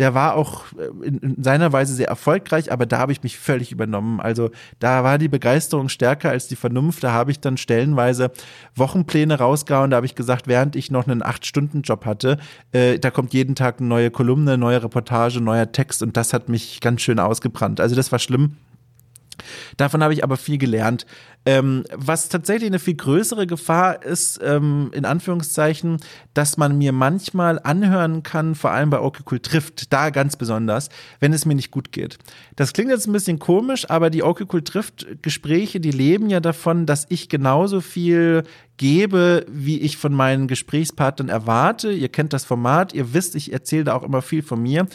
der 0.00 0.14
war 0.14 0.34
auch 0.34 0.64
äh, 0.72 1.06
in, 1.06 1.18
in 1.18 1.42
seiner 1.42 1.72
Weise 1.72 1.94
sehr 1.94 2.08
erfolgreich, 2.08 2.72
aber 2.72 2.86
da 2.86 2.98
habe 2.98 3.12
ich 3.12 3.22
mich 3.22 3.38
völlig 3.38 3.70
übernommen. 3.70 4.18
Also 4.18 4.50
da 4.78 5.04
war 5.04 5.18
die 5.18 5.28
Begeisterung 5.28 5.90
stärker 5.90 6.30
als 6.30 6.48
die 6.48 6.56
Vernunft. 6.56 7.04
Da 7.04 7.12
habe 7.12 7.30
ich 7.30 7.38
dann 7.38 7.58
stellenweise 7.58 8.32
Wochenpläne 8.74 9.38
rausgehauen. 9.38 9.90
Da 9.90 9.98
habe 9.98 10.06
ich 10.06 10.14
gesagt, 10.14 10.48
während 10.48 10.74
ich 10.74 10.90
noch 10.90 11.06
einen 11.06 11.22
Acht-Stunden-Job 11.22 12.06
hatte, 12.06 12.38
äh, 12.72 12.98
da 12.98 13.10
kommt 13.10 13.34
jeden 13.34 13.54
Tag 13.54 13.78
eine 13.78 13.88
neue 13.88 14.10
Kolumne, 14.10 14.56
neue 14.56 14.82
Reportage, 14.82 15.40
neuer 15.40 15.70
Text 15.70 16.02
und 16.02 16.16
das 16.16 16.32
hat 16.32 16.48
mich 16.48 16.80
ganz 16.80 17.02
schön 17.02 17.18
ausgebrannt. 17.18 17.78
Also 17.78 17.94
das 17.94 18.10
war 18.10 18.18
schlimm. 18.18 18.56
Davon 19.76 20.02
habe 20.02 20.12
ich 20.12 20.24
aber 20.24 20.36
viel 20.36 20.58
gelernt. 20.58 21.06
Ähm, 21.46 21.84
was 21.94 22.28
tatsächlich 22.28 22.68
eine 22.68 22.78
viel 22.78 22.96
größere 22.96 23.46
Gefahr 23.46 24.02
ist, 24.02 24.38
ähm, 24.42 24.90
in 24.92 25.06
Anführungszeichen, 25.06 25.96
dass 26.34 26.58
man 26.58 26.76
mir 26.76 26.92
manchmal 26.92 27.58
anhören 27.58 28.22
kann, 28.22 28.54
vor 28.54 28.72
allem 28.72 28.90
bei 28.90 29.00
Okay 29.00 29.22
Cool 29.30 29.40
trifft, 29.40 29.90
da 29.90 30.10
ganz 30.10 30.36
besonders, 30.36 30.90
wenn 31.18 31.32
es 31.32 31.46
mir 31.46 31.54
nicht 31.54 31.70
gut 31.70 31.92
geht. 31.92 32.18
Das 32.56 32.74
klingt 32.74 32.90
jetzt 32.90 33.06
ein 33.06 33.14
bisschen 33.14 33.38
komisch, 33.38 33.88
aber 33.88 34.10
die 34.10 34.22
Okay 34.22 34.44
Cool 34.52 34.62
trifft 34.62 35.06
Gespräche, 35.22 35.80
die 35.80 35.92
leben 35.92 36.28
ja 36.28 36.40
davon, 36.40 36.84
dass 36.84 37.06
ich 37.08 37.30
genauso 37.30 37.80
viel 37.80 38.42
gebe, 38.76 39.44
wie 39.46 39.78
ich 39.80 39.98
von 39.98 40.14
meinen 40.14 40.46
Gesprächspartnern 40.46 41.28
erwarte. 41.28 41.92
Ihr 41.92 42.08
kennt 42.08 42.32
das 42.32 42.44
Format, 42.44 42.94
ihr 42.94 43.12
wisst, 43.12 43.34
ich 43.34 43.52
erzähle 43.52 43.84
da 43.84 43.94
auch 43.94 44.02
immer 44.02 44.22
viel 44.22 44.42
von 44.42 44.62
mir. 44.62 44.86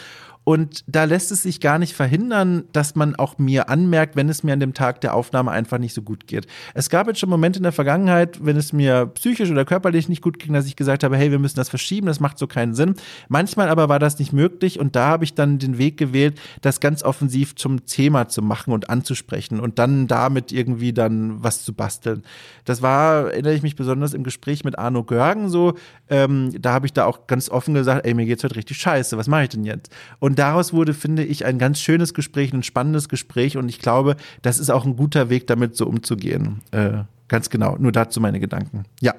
Und 0.45 0.83
da 0.85 1.03
lässt 1.05 1.31
es 1.31 1.41
sich 1.41 1.59
gar 1.59 1.79
nicht 1.79 1.95
verhindern, 1.95 2.65
dass 2.71 2.95
man 2.95 3.15
auch 3.15 3.39
mir 3.39 3.67
anmerkt, 3.67 4.15
wenn 4.15 4.29
es 4.29 4.43
mir 4.43 4.53
an 4.53 4.59
dem 4.59 4.75
Tag 4.75 5.01
der 5.01 5.15
Aufnahme 5.15 5.49
einfach 5.49 5.79
nicht 5.79 5.95
so 5.95 6.03
gut 6.03 6.27
geht. 6.27 6.45
Es 6.75 6.91
gab 6.91 7.07
jetzt 7.07 7.19
schon 7.19 7.31
Momente 7.31 7.57
in 7.57 7.63
der 7.63 7.71
Vergangenheit, 7.71 8.45
wenn 8.45 8.55
es 8.55 8.71
mir 8.71 9.07
psychisch 9.07 9.49
oder 9.49 9.65
körperlich 9.65 10.07
nicht 10.07 10.21
gut 10.21 10.37
ging, 10.37 10.53
dass 10.53 10.67
ich 10.67 10.75
gesagt 10.75 11.03
habe, 11.03 11.17
hey, 11.17 11.31
wir 11.31 11.39
müssen 11.39 11.55
das 11.55 11.69
verschieben, 11.69 12.05
das 12.05 12.19
macht 12.19 12.37
so 12.37 12.45
keinen 12.45 12.75
Sinn. 12.75 12.93
Manchmal 13.27 13.69
aber 13.69 13.89
war 13.89 13.97
das 13.97 14.19
nicht 14.19 14.33
möglich 14.33 14.79
und 14.79 14.95
da 14.95 15.07
habe 15.07 15.23
ich 15.23 15.33
dann 15.33 15.57
den 15.57 15.79
Weg 15.79 15.97
gewählt, 15.97 16.39
das 16.61 16.79
ganz 16.79 17.01
offensiv 17.01 17.55
zum 17.55 17.87
Thema 17.87 18.27
zu 18.27 18.43
machen 18.43 18.71
und 18.71 18.87
anzusprechen 18.87 19.59
und 19.59 19.79
dann 19.79 20.05
damit 20.05 20.51
irgendwie 20.51 20.93
dann 20.93 21.43
was 21.43 21.65
zu 21.65 21.73
basteln. 21.73 22.21
Das 22.65 22.83
war, 22.83 23.31
erinnere 23.31 23.55
ich 23.55 23.63
mich 23.63 23.75
besonders 23.75 24.13
im 24.13 24.23
Gespräch 24.23 24.63
mit 24.63 24.77
Arno 24.77 25.03
Görgen 25.03 25.49
so, 25.49 25.73
ähm, 26.07 26.51
da 26.61 26.73
habe 26.73 26.85
ich 26.85 26.93
da 26.93 27.05
auch 27.05 27.25
ganz 27.25 27.49
offen 27.49 27.73
gesagt, 27.73 28.05
ey, 28.05 28.13
mir 28.13 28.27
geht's 28.27 28.43
heute 28.43 28.57
richtig 28.57 28.77
scheiße, 28.77 29.17
was 29.17 29.27
mache 29.27 29.43
ich 29.43 29.49
denn 29.49 29.65
jetzt? 29.65 29.91
Und 30.19 30.34
und 30.35 30.39
daraus 30.39 30.73
wurde, 30.73 30.93
finde 30.93 31.23
ich, 31.23 31.45
ein 31.45 31.57
ganz 31.57 31.79
schönes 31.79 32.13
Gespräch, 32.13 32.51
ein 32.51 32.61
spannendes 32.61 33.07
Gespräch. 33.07 33.55
Und 33.55 33.69
ich 33.69 33.79
glaube, 33.79 34.17
das 34.41 34.59
ist 34.59 34.69
auch 34.69 34.83
ein 34.83 34.97
guter 34.97 35.29
Weg, 35.29 35.47
damit 35.47 35.77
so 35.77 35.85
umzugehen. 35.87 36.59
Äh, 36.71 37.03
ganz 37.29 37.49
genau. 37.49 37.77
Nur 37.79 37.93
dazu 37.93 38.19
meine 38.19 38.41
Gedanken. 38.41 38.83
Ja. 38.99 39.13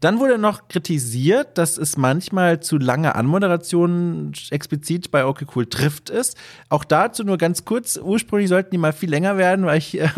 Dann 0.00 0.20
wurde 0.20 0.38
noch 0.38 0.68
kritisiert, 0.68 1.58
dass 1.58 1.76
es 1.76 1.96
manchmal 1.96 2.60
zu 2.60 2.78
lange 2.78 3.16
Anmoderationen 3.16 4.32
explizit 4.50 5.10
bei 5.10 5.24
Okay 5.24 5.46
Cool 5.54 5.66
trifft 5.66 6.08
ist. 6.08 6.36
Auch 6.68 6.84
dazu 6.84 7.24
nur 7.24 7.36
ganz 7.36 7.64
kurz. 7.64 7.98
Ursprünglich 8.00 8.48
sollten 8.48 8.70
die 8.70 8.78
mal 8.78 8.92
viel 8.92 9.10
länger 9.10 9.36
werden, 9.38 9.66
weil 9.66 9.78
ich 9.78 10.00
äh, 10.00 10.08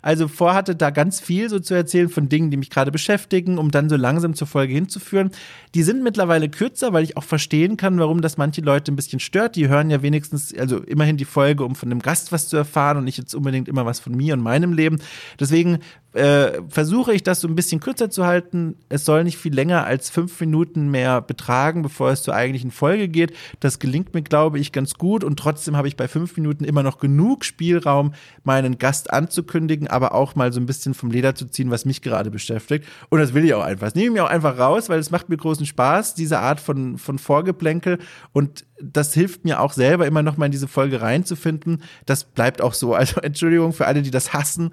also 0.00 0.26
vorhatte, 0.26 0.74
da 0.74 0.88
ganz 0.88 1.20
viel 1.20 1.50
so 1.50 1.58
zu 1.58 1.74
erzählen 1.74 2.08
von 2.08 2.30
Dingen, 2.30 2.50
die 2.50 2.56
mich 2.56 2.70
gerade 2.70 2.90
beschäftigen, 2.90 3.58
um 3.58 3.70
dann 3.70 3.90
so 3.90 3.96
langsam 3.96 4.34
zur 4.34 4.46
Folge 4.46 4.72
hinzuführen. 4.72 5.30
Die 5.74 5.82
sind 5.82 6.02
mittlerweile 6.02 6.48
kürzer, 6.48 6.94
weil 6.94 7.04
ich 7.04 7.18
auch 7.18 7.24
verstehen 7.24 7.76
kann, 7.76 7.98
warum 7.98 8.22
das 8.22 8.38
manche 8.38 8.62
Leute 8.62 8.90
ein 8.90 8.96
bisschen 8.96 9.20
stört. 9.20 9.54
Die 9.54 9.68
hören 9.68 9.90
ja 9.90 10.00
wenigstens, 10.00 10.54
also 10.56 10.78
immerhin 10.78 11.18
die 11.18 11.26
Folge, 11.26 11.64
um 11.64 11.74
von 11.74 11.90
dem 11.90 12.00
Gast 12.00 12.32
was 12.32 12.48
zu 12.48 12.56
erfahren 12.56 12.96
und 12.96 13.04
nicht 13.04 13.18
jetzt 13.18 13.34
unbedingt 13.34 13.68
immer 13.68 13.84
was 13.84 14.00
von 14.00 14.16
mir 14.16 14.32
und 14.32 14.40
meinem 14.40 14.72
Leben. 14.72 14.98
Deswegen 15.38 15.80
äh, 16.12 16.62
versuche 16.68 17.12
ich 17.12 17.22
das 17.22 17.40
so 17.40 17.48
ein 17.48 17.54
bisschen 17.54 17.80
kürzer 17.80 18.10
zu 18.10 18.26
halten. 18.26 18.76
Es 18.88 19.04
soll 19.10 19.24
nicht 19.24 19.38
viel 19.38 19.52
länger 19.52 19.84
als 19.86 20.08
fünf 20.08 20.38
Minuten 20.38 20.88
mehr 20.88 21.20
betragen, 21.20 21.82
bevor 21.82 22.12
es 22.12 22.22
zur 22.22 22.32
eigentlichen 22.32 22.70
Folge 22.70 23.08
geht. 23.08 23.32
Das 23.58 23.80
gelingt 23.80 24.14
mir, 24.14 24.22
glaube 24.22 24.60
ich, 24.60 24.70
ganz 24.70 24.94
gut 24.94 25.24
und 25.24 25.36
trotzdem 25.36 25.76
habe 25.76 25.88
ich 25.88 25.96
bei 25.96 26.06
fünf 26.06 26.36
Minuten 26.36 26.62
immer 26.62 26.84
noch 26.84 27.00
genug 27.00 27.44
Spielraum, 27.44 28.14
meinen 28.44 28.78
Gast 28.78 29.12
anzukündigen, 29.12 29.88
aber 29.88 30.14
auch 30.14 30.36
mal 30.36 30.52
so 30.52 30.60
ein 30.60 30.66
bisschen 30.66 30.94
vom 30.94 31.10
Leder 31.10 31.34
zu 31.34 31.46
ziehen, 31.46 31.72
was 31.72 31.84
mich 31.84 32.02
gerade 32.02 32.30
beschäftigt. 32.30 32.86
Und 33.08 33.18
das 33.18 33.34
will 33.34 33.44
ich 33.44 33.52
auch 33.52 33.64
einfach. 33.64 33.88
Das 33.88 33.96
nehme 33.96 34.06
ich 34.06 34.12
mir 34.12 34.24
auch 34.24 34.30
einfach 34.30 34.56
raus, 34.56 34.88
weil 34.88 35.00
es 35.00 35.10
macht 35.10 35.28
mir 35.28 35.36
großen 35.36 35.66
Spaß, 35.66 36.14
diese 36.14 36.38
Art 36.38 36.60
von, 36.60 36.96
von 36.96 37.18
Vorgeplänkel 37.18 37.98
und 38.32 38.64
das 38.82 39.12
hilft 39.12 39.44
mir 39.44 39.60
auch 39.60 39.72
selber 39.72 40.06
immer 40.06 40.22
noch 40.22 40.36
mal 40.36 40.46
in 40.46 40.52
diese 40.52 40.68
Folge 40.68 41.02
reinzufinden. 41.02 41.82
Das 42.06 42.24
bleibt 42.24 42.62
auch 42.62 42.74
so. 42.74 42.94
Also 42.94 43.20
Entschuldigung 43.22 43.72
für 43.72 43.86
alle, 43.86 44.02
die 44.02 44.10
das 44.10 44.32
hassen 44.32 44.70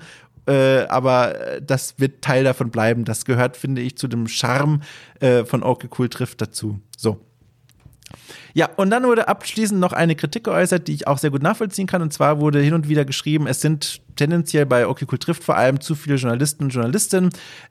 äh, 0.47 0.85
aber 0.87 1.59
das 1.61 1.99
wird 1.99 2.21
Teil 2.21 2.43
davon 2.43 2.71
bleiben. 2.71 3.05
Das 3.05 3.25
gehört, 3.25 3.57
finde 3.57 3.81
ich, 3.81 3.97
zu 3.97 4.07
dem 4.07 4.27
Charme 4.27 4.81
äh, 5.19 5.45
von 5.45 5.63
Okay 5.63 5.89
Cool 5.97 6.09
trifft 6.09 6.41
dazu. 6.41 6.79
So. 6.97 7.19
Ja, 8.53 8.69
und 8.77 8.89
dann 8.89 9.03
wurde 9.03 9.27
abschließend 9.27 9.79
noch 9.79 9.93
eine 9.93 10.15
Kritik 10.15 10.45
geäußert, 10.45 10.87
die 10.87 10.93
ich 10.93 11.07
auch 11.07 11.17
sehr 11.17 11.29
gut 11.29 11.43
nachvollziehen 11.43 11.87
kann. 11.87 12.01
Und 12.01 12.13
zwar 12.13 12.39
wurde 12.39 12.61
hin 12.61 12.73
und 12.73 12.87
wieder 12.87 13.05
geschrieben, 13.05 13.47
es 13.47 13.61
sind 13.61 14.01
tendenziell 14.17 14.65
bei 14.65 14.87
Okay 14.87 15.05
Cool 15.09 15.17
trifft 15.17 15.43
vor 15.43 15.55
allem 15.55 15.79
zu 15.79 15.95
viele 15.95 16.15
Journalisten 16.17 16.65
und 16.65 16.69
Journalistinnen. 16.71 17.29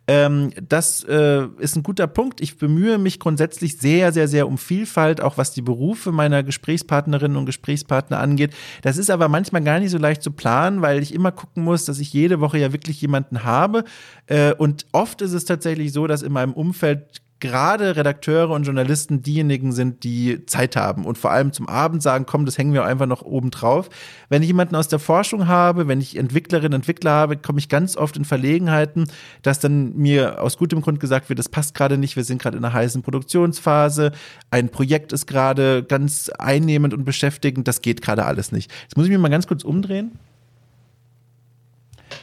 Ähm, 0.08 0.50
das 0.66 1.04
äh, 1.04 1.46
ist 1.58 1.76
ein 1.76 1.82
guter 1.82 2.06
Punkt. 2.06 2.40
Ich 2.40 2.56
bemühe 2.56 2.98
mich 2.98 3.20
grundsätzlich 3.20 3.78
sehr, 3.78 4.12
sehr, 4.12 4.28
sehr 4.28 4.48
um 4.48 4.56
Vielfalt, 4.56 5.20
auch 5.20 5.36
was 5.36 5.52
die 5.52 5.62
Berufe 5.62 6.12
meiner 6.12 6.42
Gesprächspartnerinnen 6.42 7.36
und 7.36 7.46
Gesprächspartner 7.46 8.18
angeht. 8.18 8.54
Das 8.82 8.96
ist 8.96 9.10
aber 9.10 9.28
manchmal 9.28 9.62
gar 9.62 9.80
nicht 9.80 9.90
so 9.90 9.98
leicht 9.98 10.22
zu 10.22 10.30
planen, 10.30 10.80
weil 10.80 11.02
ich 11.02 11.12
immer 11.12 11.32
gucken 11.32 11.64
muss, 11.64 11.84
dass 11.84 11.98
ich 11.98 12.12
jede 12.12 12.40
Woche 12.40 12.58
ja 12.58 12.72
wirklich 12.72 13.00
jemanden 13.00 13.44
habe. 13.44 13.84
Äh, 14.26 14.54
und 14.54 14.86
oft 14.92 15.20
ist 15.22 15.32
es 15.32 15.44
tatsächlich 15.44 15.92
so, 15.92 16.06
dass 16.06 16.22
in 16.22 16.32
meinem 16.32 16.52
Umfeld 16.52 17.20
gerade 17.38 17.96
Redakteure 17.96 18.50
und 18.50 18.64
Journalisten 18.64 19.20
diejenigen 19.20 19.72
sind, 19.72 20.04
die 20.04 20.46
Zeit 20.46 20.74
haben 20.74 21.04
und 21.04 21.18
vor 21.18 21.30
allem 21.30 21.52
zum 21.52 21.68
Abend 21.68 22.02
sagen, 22.02 22.24
komm, 22.26 22.46
das 22.46 22.56
hängen 22.56 22.72
wir 22.72 22.84
einfach 22.84 23.06
noch 23.06 23.22
oben 23.22 23.50
drauf. 23.50 23.90
Wenn 24.30 24.42
ich 24.42 24.48
jemanden 24.48 24.74
aus 24.74 24.88
der 24.88 24.98
Forschung 24.98 25.46
habe, 25.46 25.86
wenn 25.86 26.00
ich 26.00 26.16
Entwicklerinnen, 26.16 26.72
Entwickler 26.72 27.10
habe, 27.10 27.36
komme 27.36 27.58
ich 27.58 27.68
ganz 27.68 27.96
oft 27.96 28.16
in 28.16 28.24
Verlegenheiten, 28.24 29.06
dass 29.42 29.60
dann 29.60 29.94
mir 29.96 30.40
aus 30.42 30.56
gutem 30.56 30.80
Grund 30.80 30.98
gesagt 30.98 31.28
wird, 31.28 31.38
das 31.38 31.50
passt 31.50 31.74
gerade 31.74 31.98
nicht, 31.98 32.16
wir 32.16 32.24
sind 32.24 32.40
gerade 32.40 32.56
in 32.56 32.64
einer 32.64 32.72
heißen 32.72 33.02
Produktionsphase, 33.02 34.12
ein 34.50 34.70
Projekt 34.70 35.12
ist 35.12 35.26
gerade 35.26 35.84
ganz 35.84 36.30
einnehmend 36.38 36.94
und 36.94 37.04
beschäftigend, 37.04 37.68
das 37.68 37.82
geht 37.82 38.00
gerade 38.00 38.24
alles 38.24 38.50
nicht. 38.50 38.72
Jetzt 38.82 38.96
muss 38.96 39.06
ich 39.06 39.12
mich 39.12 39.20
mal 39.20 39.28
ganz 39.28 39.46
kurz 39.46 39.62
umdrehen 39.62 40.18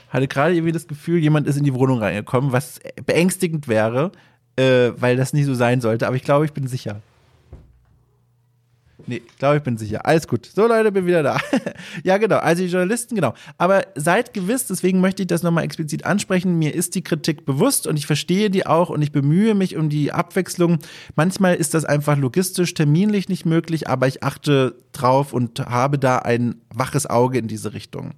hatte 0.09 0.27
gerade 0.27 0.53
irgendwie 0.53 0.71
das 0.71 0.87
Gefühl, 0.87 1.17
jemand 1.17 1.47
ist 1.47 1.57
in 1.57 1.63
die 1.63 1.73
Wohnung 1.73 1.97
reingekommen, 1.97 2.51
was 2.51 2.79
beängstigend 3.07 3.67
wäre, 3.67 4.11
äh, 4.55 4.91
weil 4.97 5.17
das 5.17 5.33
nicht 5.33 5.45
so 5.45 5.53
sein 5.53 5.81
sollte. 5.81 6.07
Aber 6.07 6.15
ich 6.15 6.23
glaube, 6.23 6.45
ich 6.45 6.53
bin 6.53 6.67
sicher. 6.67 7.01
Nee, 9.05 9.21
glaube 9.37 9.57
ich 9.57 9.63
bin 9.63 9.77
sicher. 9.77 10.05
Alles 10.05 10.27
gut. 10.27 10.45
So, 10.45 10.65
Leute, 10.65 10.91
bin 10.91 11.05
wieder 11.05 11.23
da. 11.23 11.37
ja, 12.03 12.17
genau. 12.17 12.37
Also 12.37 12.63
die 12.63 12.69
Journalisten, 12.69 13.15
genau. 13.15 13.33
Aber 13.57 13.85
seid 13.95 14.33
gewiss, 14.33 14.67
deswegen 14.67 15.01
möchte 15.01 15.23
ich 15.23 15.27
das 15.27 15.43
nochmal 15.43 15.65
explizit 15.65 16.05
ansprechen. 16.05 16.57
Mir 16.57 16.73
ist 16.73 16.95
die 16.95 17.03
Kritik 17.03 17.45
bewusst 17.45 17.85
und 17.85 17.97
ich 17.97 18.05
verstehe 18.05 18.49
die 18.49 18.65
auch 18.65 18.89
und 18.89 19.01
ich 19.01 19.11
bemühe 19.11 19.55
mich 19.55 19.75
um 19.75 19.89
die 19.89 20.13
Abwechslung. 20.13 20.79
Manchmal 21.15 21.55
ist 21.55 21.73
das 21.73 21.83
einfach 21.83 22.17
logistisch, 22.17 22.73
terminlich 22.73 23.27
nicht 23.27 23.45
möglich, 23.45 23.89
aber 23.89 24.07
ich 24.07 24.23
achte 24.23 24.75
drauf 24.93 25.33
und 25.33 25.59
habe 25.59 25.99
da 25.99 26.19
ein 26.19 26.55
waches 26.73 27.05
Auge 27.05 27.39
in 27.39 27.47
diese 27.47 27.73
Richtung. 27.73 28.11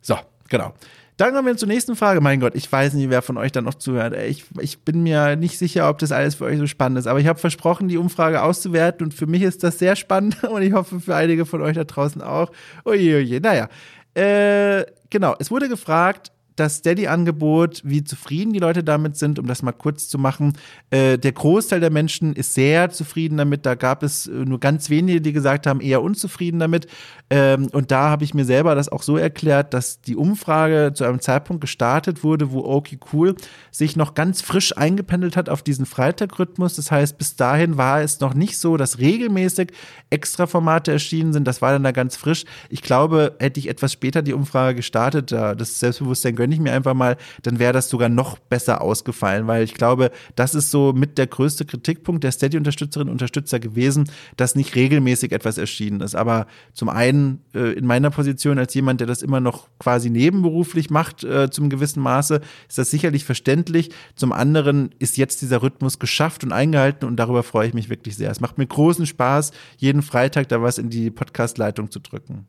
So, 0.00 0.16
genau. 0.48 0.74
Dann 1.18 1.34
kommen 1.34 1.48
wir 1.48 1.56
zur 1.56 1.66
nächsten 1.66 1.96
Frage. 1.96 2.20
Mein 2.20 2.38
Gott, 2.38 2.54
ich 2.54 2.70
weiß 2.70 2.94
nicht, 2.94 3.10
wer 3.10 3.22
von 3.22 3.38
euch 3.38 3.50
da 3.50 3.60
noch 3.60 3.74
zuhört. 3.74 4.14
Ich, 4.16 4.44
ich 4.60 4.84
bin 4.84 5.02
mir 5.02 5.34
nicht 5.34 5.58
sicher, 5.58 5.90
ob 5.90 5.98
das 5.98 6.12
alles 6.12 6.36
für 6.36 6.44
euch 6.44 6.58
so 6.58 6.68
spannend 6.68 7.00
ist. 7.00 7.08
Aber 7.08 7.18
ich 7.18 7.26
habe 7.26 7.40
versprochen, 7.40 7.88
die 7.88 7.96
Umfrage 7.96 8.40
auszuwerten. 8.40 9.04
Und 9.04 9.14
für 9.14 9.26
mich 9.26 9.42
ist 9.42 9.64
das 9.64 9.80
sehr 9.80 9.96
spannend. 9.96 10.44
Und 10.48 10.62
ich 10.62 10.72
hoffe, 10.72 11.00
für 11.00 11.16
einige 11.16 11.44
von 11.44 11.60
euch 11.60 11.74
da 11.74 11.82
draußen 11.82 12.22
auch. 12.22 12.52
Oje, 12.84 13.16
oje. 13.16 13.40
Naja. 13.40 13.68
Äh, 14.14 14.86
genau. 15.10 15.34
Es 15.40 15.50
wurde 15.50 15.68
gefragt, 15.68 16.30
das 16.58 16.76
Steady-Angebot, 16.76 17.82
wie 17.84 18.02
zufrieden 18.02 18.52
die 18.52 18.58
Leute 18.58 18.82
damit 18.82 19.16
sind, 19.16 19.38
um 19.38 19.46
das 19.46 19.62
mal 19.62 19.72
kurz 19.72 20.08
zu 20.08 20.18
machen. 20.18 20.54
Äh, 20.90 21.18
der 21.18 21.32
Großteil 21.32 21.80
der 21.80 21.90
Menschen 21.90 22.34
ist 22.34 22.54
sehr 22.54 22.90
zufrieden 22.90 23.36
damit. 23.36 23.64
Da 23.64 23.74
gab 23.74 24.02
es 24.02 24.26
äh, 24.26 24.30
nur 24.30 24.58
ganz 24.58 24.90
wenige, 24.90 25.20
die 25.20 25.32
gesagt 25.32 25.66
haben, 25.66 25.80
eher 25.80 26.02
unzufrieden 26.02 26.58
damit. 26.58 26.86
Ähm, 27.30 27.68
und 27.72 27.90
da 27.90 28.10
habe 28.10 28.24
ich 28.24 28.34
mir 28.34 28.44
selber 28.44 28.74
das 28.74 28.88
auch 28.88 29.02
so 29.02 29.16
erklärt, 29.16 29.74
dass 29.74 30.00
die 30.00 30.16
Umfrage 30.16 30.92
zu 30.94 31.04
einem 31.04 31.20
Zeitpunkt 31.20 31.60
gestartet 31.60 32.24
wurde, 32.24 32.50
wo 32.50 32.64
Okay 32.64 32.98
Cool 33.12 33.34
sich 33.70 33.96
noch 33.96 34.14
ganz 34.14 34.40
frisch 34.40 34.76
eingependelt 34.76 35.36
hat 35.36 35.48
auf 35.48 35.62
diesen 35.62 35.86
Freitag-Rhythmus. 35.86 36.74
Das 36.74 36.90
heißt, 36.90 37.18
bis 37.18 37.36
dahin 37.36 37.76
war 37.76 38.00
es 38.00 38.20
noch 38.20 38.34
nicht 38.34 38.58
so, 38.58 38.76
dass 38.76 38.98
regelmäßig 38.98 39.72
extra 40.10 40.46
Formate 40.46 40.90
erschienen 40.92 41.32
sind. 41.32 41.46
Das 41.46 41.62
war 41.62 41.72
dann 41.72 41.84
da 41.84 41.92
ganz 41.92 42.16
frisch. 42.16 42.44
Ich 42.68 42.82
glaube, 42.82 43.36
hätte 43.38 43.60
ich 43.60 43.68
etwas 43.68 43.92
später 43.92 44.22
die 44.22 44.32
Umfrage 44.32 44.76
gestartet, 44.76 45.32
das 45.32 45.80
Selbstbewusstsein 45.80 46.34
gönne 46.48 46.54
ich 46.54 46.60
mir 46.60 46.72
einfach 46.72 46.94
mal, 46.94 47.18
dann 47.42 47.58
wäre 47.58 47.74
das 47.74 47.90
sogar 47.90 48.08
noch 48.08 48.38
besser 48.38 48.80
ausgefallen, 48.80 49.46
weil 49.46 49.64
ich 49.64 49.74
glaube, 49.74 50.10
das 50.34 50.54
ist 50.54 50.70
so 50.70 50.94
mit 50.94 51.18
der 51.18 51.26
größte 51.26 51.66
Kritikpunkt 51.66 52.24
der 52.24 52.32
Steady-Unterstützerinnen 52.32 53.10
und 53.10 53.16
Unterstützer 53.16 53.60
gewesen, 53.60 54.10
dass 54.38 54.54
nicht 54.54 54.74
regelmäßig 54.74 55.32
etwas 55.32 55.58
erschienen 55.58 56.00
ist. 56.00 56.14
Aber 56.14 56.46
zum 56.72 56.88
einen 56.88 57.42
äh, 57.54 57.72
in 57.74 57.84
meiner 57.84 58.08
Position 58.10 58.58
als 58.58 58.72
jemand, 58.72 59.00
der 59.00 59.06
das 59.06 59.20
immer 59.20 59.40
noch 59.40 59.68
quasi 59.78 60.08
nebenberuflich 60.08 60.88
macht, 60.88 61.22
äh, 61.22 61.50
zum 61.50 61.68
gewissen 61.68 62.02
Maße, 62.02 62.40
ist 62.66 62.78
das 62.78 62.90
sicherlich 62.90 63.24
verständlich. 63.24 63.90
Zum 64.14 64.32
anderen 64.32 64.94
ist 64.98 65.18
jetzt 65.18 65.42
dieser 65.42 65.62
Rhythmus 65.62 65.98
geschafft 65.98 66.44
und 66.44 66.52
eingehalten 66.52 67.04
und 67.06 67.16
darüber 67.16 67.42
freue 67.42 67.68
ich 67.68 67.74
mich 67.74 67.90
wirklich 67.90 68.16
sehr. 68.16 68.30
Es 68.30 68.40
macht 68.40 68.56
mir 68.56 68.66
großen 68.66 69.04
Spaß, 69.04 69.52
jeden 69.76 70.00
Freitag 70.00 70.48
da 70.48 70.62
was 70.62 70.78
in 70.78 70.88
die 70.88 71.10
Podcast-Leitung 71.10 71.90
zu 71.90 72.00
drücken. 72.00 72.46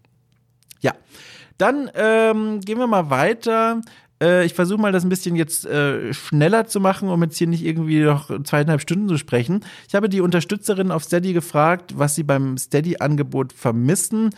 Ja, 0.81 0.93
dann 1.59 1.91
ähm, 1.93 2.61
gehen 2.61 2.79
wir 2.79 2.87
mal 2.87 3.09
weiter. 3.09 3.81
Äh, 4.21 4.45
ich 4.45 4.53
versuche 4.53 4.81
mal 4.81 4.91
das 4.91 5.03
ein 5.03 5.09
bisschen 5.09 5.35
jetzt 5.35 5.65
äh, 5.65 6.13
schneller 6.13 6.65
zu 6.65 6.79
machen, 6.79 7.09
um 7.09 7.21
jetzt 7.23 7.37
hier 7.37 7.47
nicht 7.47 7.65
irgendwie 7.65 8.01
noch 8.01 8.29
zweieinhalb 8.43 8.81
Stunden 8.81 9.07
zu 9.07 9.17
sprechen. 9.17 9.65
Ich 9.87 9.95
habe 9.95 10.09
die 10.09 10.21
Unterstützerin 10.21 10.91
auf 10.91 11.03
Steady 11.03 11.33
gefragt, 11.33 11.97
was 11.97 12.15
sie 12.15 12.23
beim 12.23 12.57
Steady-Angebot 12.57 13.53
vermissen. 13.53 14.31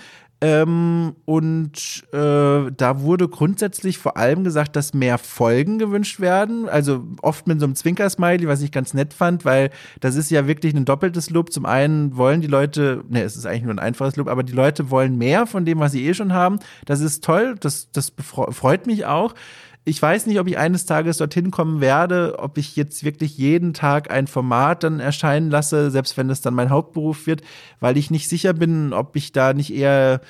Ähm, 0.44 1.16
und 1.26 2.04
äh, 2.12 2.72
da 2.76 3.02
wurde 3.02 3.28
grundsätzlich 3.28 4.00
vor 4.00 4.18
allem 4.18 4.44
gesagt, 4.44 4.76
dass 4.76 4.96
mehr 4.96 5.20
Folgen 5.20 5.78
gewünscht 5.78 6.20
werden. 6.20 6.68
Also 6.68 7.06
oft 7.22 7.48
mit 7.48 7.60
so 7.60 7.66
einem 7.66 7.76
Zwinker-Smiley, 7.76 8.48
was 8.48 8.64
ich 8.64 8.72
ganz 8.72 8.96
nett 8.96 9.14
fand, 9.14 9.46
weil 9.46 9.70
das 10.00 10.16
ist 10.16 10.32
ja 10.32 10.48
wirklich 10.48 10.74
ein 10.74 10.86
doppeltes 10.86 11.30
Lob. 11.30 11.52
Zum 11.52 11.68
einen 11.68 12.18
wollen 12.18 12.42
die 12.42 12.48
Leute, 12.48 13.04
ne, 13.08 13.22
es 13.22 13.36
ist 13.36 13.46
eigentlich 13.46 13.64
nur 13.64 13.76
ein 13.76 13.80
einfaches 13.80 14.16
Lob, 14.16 14.28
aber 14.28 14.42
die 14.42 14.54
Leute 14.54 14.90
wollen 14.90 15.16
mehr 15.16 15.46
von 15.46 15.64
dem, 15.64 15.80
was 15.80 15.92
sie 15.92 16.08
eh 16.08 16.16
schon 16.16 16.34
haben. 16.34 16.58
Das 16.86 17.02
ist 17.02 17.24
toll, 17.24 17.56
das, 17.60 17.92
das 17.92 18.12
freut 18.18 18.88
mich 18.88 19.06
auch. 19.06 19.36
Ich 19.84 20.00
weiß 20.00 20.28
nicht, 20.28 20.40
ob 20.40 20.48
ich 20.48 20.60
eines 20.60 20.86
Tages 20.86 21.18
dorthin 21.18 21.50
kommen 21.50 21.82
werde, 21.82 22.38
ob 22.38 22.60
ich 22.60 22.76
jetzt 22.76 23.04
wirklich 23.04 23.38
jeden 23.38 23.74
Tag 23.74 24.12
ein 24.12 24.28
Format 24.28 24.84
dann 24.84 25.00
erscheinen 25.00 25.50
lasse, 25.50 25.90
selbst 25.90 26.18
wenn 26.18 26.30
es 26.30 26.42
dann 26.42 26.54
mein 26.54 26.70
Hauptberuf 26.70 27.26
wird, 27.26 27.42
weil 27.80 27.98
ich 27.98 28.12
nicht 28.12 28.30
sicher 28.30 28.54
bin, 28.54 28.94
ob 28.94 29.16
ich 29.16 29.32
da 29.32 29.54
nicht 29.54 29.74
eher, 29.74 30.22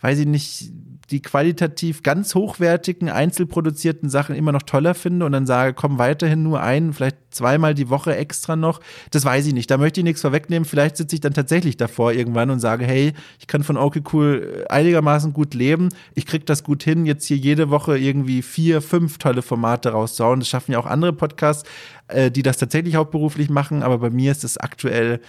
weiß 0.00 0.18
ich 0.18 0.26
nicht, 0.26 0.72
die 1.10 1.22
qualitativ 1.22 2.02
ganz 2.02 2.34
hochwertigen, 2.34 3.08
einzelproduzierten 3.08 4.08
Sachen 4.08 4.34
immer 4.34 4.50
noch 4.50 4.62
toller 4.62 4.94
finde 4.94 5.24
und 5.24 5.32
dann 5.32 5.46
sage, 5.46 5.72
komm 5.72 5.98
weiterhin 5.98 6.42
nur 6.42 6.60
ein, 6.60 6.92
vielleicht 6.92 7.18
zweimal 7.30 7.74
die 7.74 7.88
Woche 7.88 8.16
extra 8.16 8.56
noch. 8.56 8.80
Das 9.12 9.24
weiß 9.24 9.46
ich 9.46 9.54
nicht. 9.54 9.70
Da 9.70 9.78
möchte 9.78 10.00
ich 10.00 10.04
nichts 10.04 10.22
vorwegnehmen. 10.22 10.64
Vielleicht 10.64 10.96
sitze 10.96 11.14
ich 11.14 11.20
dann 11.20 11.34
tatsächlich 11.34 11.76
davor 11.76 12.12
irgendwann 12.12 12.50
und 12.50 12.58
sage, 12.58 12.84
hey, 12.84 13.12
ich 13.38 13.46
kann 13.46 13.62
von 13.62 13.76
Okay 13.76 14.02
Cool 14.12 14.64
einigermaßen 14.68 15.32
gut 15.32 15.54
leben. 15.54 15.90
Ich 16.14 16.26
kriege 16.26 16.44
das 16.44 16.64
gut 16.64 16.82
hin, 16.82 17.06
jetzt 17.06 17.26
hier 17.26 17.36
jede 17.36 17.70
Woche 17.70 17.96
irgendwie 17.98 18.42
vier, 18.42 18.82
fünf 18.82 19.18
tolle 19.18 19.42
Formate 19.42 19.90
rauszuhauen. 19.90 20.40
Das 20.40 20.48
schaffen 20.48 20.72
ja 20.72 20.78
auch 20.78 20.86
andere 20.86 21.12
Podcasts, 21.12 21.68
äh, 22.08 22.30
die 22.30 22.42
das 22.42 22.56
tatsächlich 22.56 22.96
hauptberuflich 22.96 23.48
machen. 23.48 23.82
Aber 23.82 23.98
bei 23.98 24.10
mir 24.10 24.32
ist 24.32 24.42
es 24.42 24.58
aktuell 24.58 25.20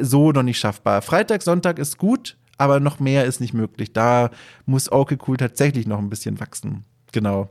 so 0.00 0.30
noch 0.30 0.42
nicht 0.42 0.58
schaffbar. 0.58 1.02
Freitag, 1.02 1.42
Sonntag 1.42 1.78
ist 1.78 1.98
gut 1.98 2.36
aber 2.58 2.80
noch 2.80 3.00
mehr 3.00 3.24
ist 3.24 3.40
nicht 3.40 3.54
möglich. 3.54 3.92
Da 3.92 4.30
muss 4.64 4.90
Okay 4.90 5.18
Cool 5.26 5.36
tatsächlich 5.36 5.86
noch 5.86 5.98
ein 5.98 6.10
bisschen 6.10 6.40
wachsen. 6.40 6.84
Genau. 7.12 7.48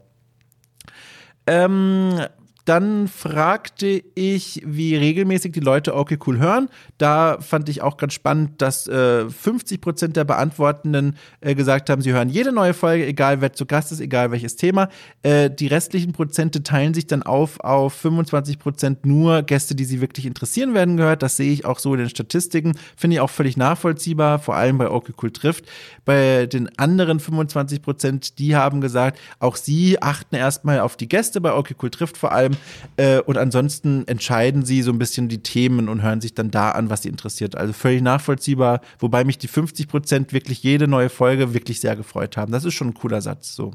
Ähm, 1.48 2.20
dann 2.66 3.08
fragte 3.08 4.04
ich, 4.16 4.62
wie 4.66 4.96
regelmäßig 4.96 5.52
die 5.52 5.60
Leute 5.60 5.96
Okay 5.96 6.18
Cool 6.26 6.40
hören. 6.40 6.68
Da 6.98 7.38
fand 7.40 7.70
ich 7.70 7.84
auch 7.84 7.98
ganz 7.98 8.14
spannend, 8.14 8.60
dass 8.62 8.88
äh, 8.88 9.30
50 9.30 9.82
Prozent 9.82 10.18
der 10.18 10.24
Beantwortenden 10.24 11.16
äh, 11.42 11.54
gesagt 11.54 11.92
haben, 11.92 12.02
sie 12.02 12.12
hören 12.12 12.30
jede 12.30 12.52
neue 12.52 12.74
Folge, 12.74 13.06
egal 13.06 13.40
wer 13.42 13.54
zu 13.54 13.68
Gast 13.68 13.92
ist, 13.92 14.00
egal 14.00 14.32
welches 14.32 14.56
Thema. 14.56 14.90
Äh, 15.22 15.52
die 15.52 15.68
restlichen 15.68 16.12
Prozente 16.12 16.64
teilen 16.64 16.96
sich 16.96 17.06
dann 17.06 17.22
auf 17.22 17.60
auf 17.60 17.94
25 17.94 18.58
Prozent 18.58 19.06
nur 19.06 19.44
Gäste, 19.44 19.76
die 19.76 19.86
sie 19.86 20.02
wirklich 20.02 20.26
interessieren 20.26 20.74
werden 20.74 20.98
gehört. 20.98 21.22
Das 21.22 21.38
sehe 21.38 21.52
ich 21.54 21.66
auch 21.66 21.78
so 21.78 21.94
in 21.94 22.00
den 22.00 22.10
Statistiken. 22.10 22.74
Finde 22.98 23.16
ich 23.16 23.22
auch 23.22 23.30
völlig 23.30 23.58
nachvollziehbar, 23.58 24.40
vor 24.40 24.56
allem 24.56 24.80
bei 24.80 24.90
Okay 24.90 25.14
Cool 25.22 25.32
trifft. 25.32 25.66
Bei 26.04 26.48
den 26.48 26.76
anderen 26.80 27.20
25 27.20 27.84
Prozent, 27.84 28.40
die 28.40 28.56
haben 28.56 28.82
gesagt, 28.82 29.20
auch 29.40 29.56
sie 29.56 30.02
achten 30.02 30.36
erstmal 30.36 30.80
auf 30.80 30.98
die 30.98 31.08
Gäste 31.08 31.42
bei 31.42 31.54
Okay 31.54 31.76
Cool 31.80 31.92
trifft 31.92 32.18
vor 32.18 32.32
allem 32.32 32.55
äh, 32.98 33.20
und 33.20 33.38
ansonsten 33.38 34.08
entscheiden 34.08 34.66
sie 34.66 34.82
so 34.82 34.92
ein 34.92 35.00
bisschen 35.00 35.28
die 35.28 35.44
Themen 35.44 35.90
und 35.90 36.02
hören 36.02 36.22
sich 36.22 36.34
dann 36.34 36.52
da 36.52 36.72
an, 36.72 36.90
was 36.90 37.04
sie 37.04 37.10
interessiert. 37.10 37.56
Also 37.56 37.74
völlig 37.74 38.02
nachvollziehbar, 38.02 38.82
wobei 39.00 39.24
mich 39.24 39.38
die 39.38 39.48
50 39.48 39.88
Prozent 39.88 40.34
wirklich 40.34 40.64
jede 40.64 40.88
neue 40.88 41.10
Folge 41.10 41.54
wirklich 41.54 41.80
sehr 41.80 41.96
gefreut 41.96 42.38
haben. 42.38 42.52
Das 42.52 42.66
ist 42.66 42.74
schon 42.74 42.90
ein 42.90 42.94
cooler 42.94 43.22
Satz, 43.22 43.56
so. 43.56 43.72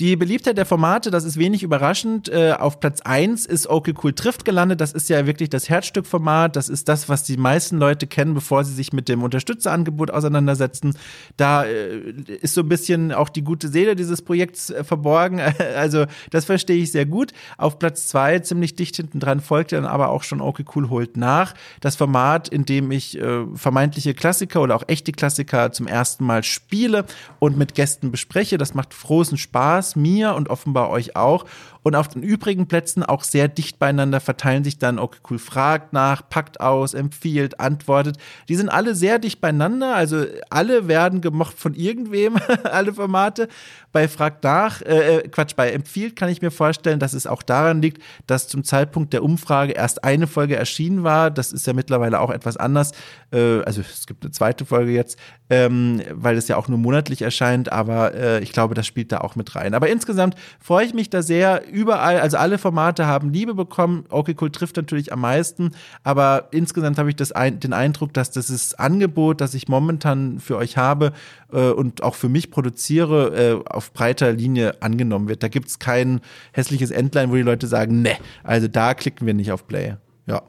Die 0.00 0.16
Beliebtheit 0.16 0.56
der 0.56 0.64
Formate, 0.64 1.10
das 1.10 1.24
ist 1.24 1.36
wenig 1.36 1.62
überraschend. 1.62 2.30
Äh, 2.30 2.54
auf 2.58 2.80
Platz 2.80 3.02
1 3.02 3.44
ist 3.44 3.66
Okay 3.66 3.92
Cool 4.02 4.14
trifft 4.14 4.46
gelandet. 4.46 4.80
Das 4.80 4.94
ist 4.94 5.10
ja 5.10 5.26
wirklich 5.26 5.50
das 5.50 5.68
Herzstückformat. 5.68 6.56
Das 6.56 6.70
ist 6.70 6.88
das, 6.88 7.10
was 7.10 7.24
die 7.24 7.36
meisten 7.36 7.76
Leute 7.76 8.06
kennen, 8.06 8.32
bevor 8.32 8.64
sie 8.64 8.72
sich 8.72 8.94
mit 8.94 9.10
dem 9.10 9.22
Unterstützerangebot 9.22 10.10
auseinandersetzen. 10.10 10.96
Da 11.36 11.64
äh, 11.64 12.12
ist 12.40 12.54
so 12.54 12.62
ein 12.62 12.68
bisschen 12.70 13.12
auch 13.12 13.28
die 13.28 13.44
gute 13.44 13.68
Seele 13.68 13.94
dieses 13.94 14.22
Projekts 14.22 14.70
äh, 14.70 14.84
verborgen. 14.84 15.40
Also 15.76 16.06
das 16.30 16.46
verstehe 16.46 16.82
ich 16.82 16.90
sehr 16.92 17.06
gut. 17.06 17.32
Auf 17.56 17.78
Platz 17.78 18.08
2 18.08 18.40
ziemlich 18.40 18.74
dicht 18.76 18.96
hinten 18.96 19.20
dran 19.20 19.40
folgt 19.40 19.72
dann 19.72 19.84
aber 19.84 20.08
auch 20.08 20.22
schon 20.22 20.40
Okay 20.40 20.64
Cool 20.74 20.88
holt 20.88 21.16
nach. 21.16 21.54
Das 21.80 21.96
Format, 21.96 22.48
in 22.48 22.64
dem 22.64 22.90
ich 22.90 23.18
vermeintliche 23.54 24.14
Klassiker 24.14 24.62
oder 24.62 24.76
auch 24.76 24.84
echte 24.88 25.12
Klassiker 25.12 25.72
zum 25.72 25.86
ersten 25.86 26.24
Mal 26.24 26.42
spiele 26.42 27.04
und 27.38 27.56
mit 27.56 27.74
Gästen 27.74 28.10
bespreche. 28.10 28.58
Das 28.58 28.74
macht 28.74 28.98
großen 28.98 29.38
Spaß 29.38 29.89
mir 29.96 30.34
und 30.34 30.48
offenbar 30.48 30.90
euch 30.90 31.16
auch. 31.16 31.44
Und 31.82 31.94
auf 31.94 32.08
den 32.08 32.22
übrigen 32.22 32.66
Plätzen 32.66 33.02
auch 33.02 33.24
sehr 33.24 33.48
dicht 33.48 33.78
beieinander 33.78 34.20
verteilen 34.20 34.64
sich 34.64 34.78
dann, 34.78 34.98
okay, 34.98 35.18
cool, 35.30 35.38
fragt 35.38 35.92
nach, 35.92 36.28
packt 36.28 36.60
aus, 36.60 36.94
empfiehlt, 36.94 37.58
antwortet. 37.58 38.16
Die 38.48 38.56
sind 38.56 38.68
alle 38.68 38.94
sehr 38.94 39.18
dicht 39.18 39.40
beieinander, 39.40 39.94
also 39.94 40.24
alle 40.50 40.88
werden 40.88 41.20
gemocht 41.20 41.58
von 41.58 41.74
irgendwem, 41.74 42.36
alle 42.64 42.92
Formate. 42.92 43.48
Bei 43.92 44.06
fragt 44.06 44.44
nach, 44.44 44.82
äh, 44.82 45.16
äh, 45.16 45.28
Quatsch, 45.28 45.56
bei 45.56 45.70
empfiehlt 45.72 46.14
kann 46.14 46.28
ich 46.28 46.42
mir 46.42 46.50
vorstellen, 46.50 47.00
dass 47.00 47.12
es 47.12 47.26
auch 47.26 47.42
daran 47.42 47.82
liegt, 47.82 48.02
dass 48.26 48.46
zum 48.46 48.62
Zeitpunkt 48.62 49.12
der 49.12 49.24
Umfrage 49.24 49.72
erst 49.72 50.04
eine 50.04 50.26
Folge 50.26 50.56
erschienen 50.56 51.02
war. 51.02 51.30
Das 51.30 51.52
ist 51.52 51.66
ja 51.66 51.72
mittlerweile 51.72 52.20
auch 52.20 52.30
etwas 52.30 52.56
anders. 52.56 52.92
Äh, 53.32 53.62
also 53.62 53.80
es 53.80 54.06
gibt 54.06 54.22
eine 54.22 54.30
zweite 54.30 54.64
Folge 54.64 54.92
jetzt, 54.92 55.18
ähm, 55.48 56.02
weil 56.12 56.36
es 56.36 56.46
ja 56.46 56.56
auch 56.56 56.68
nur 56.68 56.78
monatlich 56.78 57.22
erscheint, 57.22 57.72
aber 57.72 58.14
äh, 58.14 58.40
ich 58.40 58.52
glaube, 58.52 58.74
das 58.74 58.86
spielt 58.86 59.10
da 59.10 59.18
auch 59.18 59.34
mit 59.34 59.56
rein. 59.56 59.74
Aber 59.74 59.88
insgesamt 59.88 60.36
freue 60.60 60.84
ich 60.84 60.94
mich 60.94 61.10
da 61.10 61.22
sehr 61.22 61.62
überall, 61.70 62.18
also 62.18 62.36
alle 62.36 62.58
Formate 62.58 63.06
haben 63.06 63.32
Liebe 63.32 63.54
bekommen. 63.54 64.04
Okay, 64.08 64.36
cool 64.40 64.50
trifft 64.50 64.76
natürlich 64.76 65.12
am 65.12 65.20
meisten, 65.20 65.70
aber 66.02 66.48
insgesamt 66.50 66.98
habe 66.98 67.10
ich 67.10 67.16
das 67.16 67.32
ein, 67.32 67.60
den 67.60 67.72
Eindruck, 67.72 68.12
dass 68.12 68.30
das 68.30 68.74
Angebot, 68.74 69.40
das 69.40 69.54
ich 69.54 69.68
momentan 69.68 70.40
für 70.40 70.56
euch 70.56 70.76
habe 70.76 71.12
äh, 71.52 71.70
und 71.70 72.02
auch 72.02 72.14
für 72.14 72.28
mich 72.28 72.50
produziere, 72.50 73.62
äh, 73.66 73.70
auf 73.70 73.92
breiter 73.92 74.32
Linie 74.32 74.82
angenommen 74.82 75.28
wird. 75.28 75.42
Da 75.42 75.48
gibt 75.48 75.68
es 75.68 75.78
kein 75.78 76.20
hässliches 76.52 76.90
Endline, 76.90 77.30
wo 77.30 77.36
die 77.36 77.42
Leute 77.42 77.66
sagen, 77.66 78.02
ne, 78.02 78.16
also 78.42 78.68
da 78.68 78.94
klicken 78.94 79.26
wir 79.26 79.34
nicht 79.34 79.52
auf 79.52 79.66
Play. 79.66 79.96
Ja. 80.26 80.42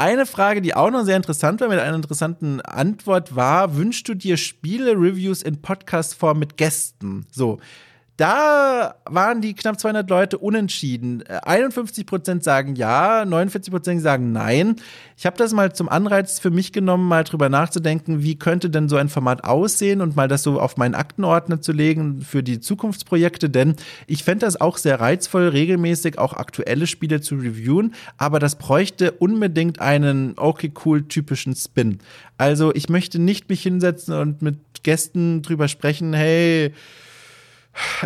Eine 0.00 0.26
Frage, 0.26 0.62
die 0.62 0.76
auch 0.76 0.92
noch 0.92 1.04
sehr 1.04 1.16
interessant 1.16 1.60
war, 1.60 1.68
mit 1.68 1.80
einer 1.80 1.96
interessanten 1.96 2.60
Antwort 2.60 3.34
war, 3.34 3.76
wünschst 3.76 4.08
du 4.08 4.14
dir 4.14 4.36
Spiele-Reviews 4.36 5.42
in 5.42 5.60
Podcast-Form 5.60 6.38
mit 6.38 6.56
Gästen? 6.56 7.26
So, 7.32 7.58
da 8.18 8.96
waren 9.04 9.40
die 9.40 9.54
knapp 9.54 9.78
200 9.78 10.10
Leute 10.10 10.38
unentschieden. 10.38 11.22
51 11.22 12.04
Prozent 12.04 12.42
sagen 12.42 12.74
ja, 12.74 13.24
49 13.24 13.72
Prozent 13.72 14.02
sagen 14.02 14.32
nein. 14.32 14.74
Ich 15.16 15.24
habe 15.24 15.36
das 15.36 15.52
mal 15.52 15.72
zum 15.72 15.88
Anreiz 15.88 16.40
für 16.40 16.50
mich 16.50 16.72
genommen, 16.72 17.06
mal 17.06 17.22
drüber 17.22 17.48
nachzudenken, 17.48 18.24
wie 18.24 18.36
könnte 18.36 18.70
denn 18.70 18.88
so 18.88 18.96
ein 18.96 19.08
Format 19.08 19.44
aussehen 19.44 20.00
und 20.00 20.16
mal 20.16 20.26
das 20.26 20.42
so 20.42 20.60
auf 20.60 20.76
meinen 20.76 20.96
Aktenordner 20.96 21.60
zu 21.60 21.70
legen 21.70 22.20
für 22.20 22.42
die 22.42 22.58
Zukunftsprojekte, 22.58 23.50
denn 23.50 23.76
ich 24.08 24.24
fände 24.24 24.46
das 24.46 24.60
auch 24.60 24.78
sehr 24.78 24.98
reizvoll, 24.98 25.46
regelmäßig 25.48 26.18
auch 26.18 26.32
aktuelle 26.32 26.88
Spiele 26.88 27.20
zu 27.20 27.36
reviewen, 27.36 27.94
aber 28.16 28.40
das 28.40 28.56
bräuchte 28.56 29.12
unbedingt 29.12 29.80
einen 29.80 30.34
okay 30.36 30.72
cool 30.84 31.06
typischen 31.06 31.54
Spin. 31.54 32.00
Also 32.36 32.74
ich 32.74 32.88
möchte 32.88 33.20
nicht 33.20 33.48
mich 33.48 33.62
hinsetzen 33.62 34.14
und 34.14 34.42
mit 34.42 34.58
Gästen 34.82 35.42
drüber 35.42 35.68
sprechen, 35.68 36.14
hey, 36.14 36.72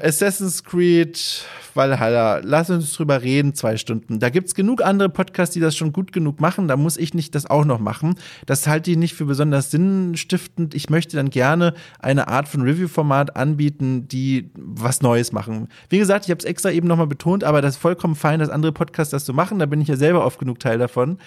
Assassin's 0.02 0.64
Creed 0.64 1.44
Valhalla, 1.74 2.40
lass 2.42 2.70
uns 2.70 2.92
drüber 2.92 3.22
reden, 3.22 3.54
zwei 3.54 3.76
Stunden. 3.76 4.18
Da 4.18 4.28
gibt's 4.28 4.54
genug 4.54 4.82
andere 4.82 5.08
Podcasts, 5.08 5.54
die 5.54 5.60
das 5.60 5.76
schon 5.76 5.92
gut 5.92 6.12
genug 6.12 6.40
machen. 6.40 6.68
Da 6.68 6.76
muss 6.76 6.96
ich 6.96 7.14
nicht 7.14 7.34
das 7.34 7.46
auch 7.46 7.64
noch 7.64 7.78
machen. 7.78 8.14
Das 8.46 8.66
halte 8.66 8.90
ich 8.90 8.96
nicht 8.96 9.14
für 9.14 9.24
besonders 9.24 9.70
sinnstiftend. 9.70 10.74
Ich 10.74 10.90
möchte 10.90 11.16
dann 11.16 11.30
gerne 11.30 11.74
eine 11.98 12.28
Art 12.28 12.48
von 12.48 12.62
Review-Format 12.62 13.36
anbieten, 13.36 14.08
die 14.08 14.50
was 14.54 15.02
Neues 15.02 15.32
machen. 15.32 15.68
Wie 15.88 15.98
gesagt, 15.98 16.26
ich 16.26 16.30
habe 16.30 16.38
es 16.38 16.44
extra 16.44 16.70
eben 16.70 16.88
nochmal 16.88 17.06
betont, 17.06 17.44
aber 17.44 17.62
das 17.62 17.76
ist 17.76 17.80
vollkommen 17.80 18.14
fein, 18.14 18.40
dass 18.40 18.50
andere 18.50 18.72
Podcasts 18.72 19.12
das 19.12 19.24
so 19.24 19.32
machen. 19.32 19.58
Da 19.58 19.66
bin 19.66 19.80
ich 19.80 19.88
ja 19.88 19.96
selber 19.96 20.24
oft 20.24 20.38
genug 20.38 20.58
Teil 20.58 20.78
davon. 20.78 21.18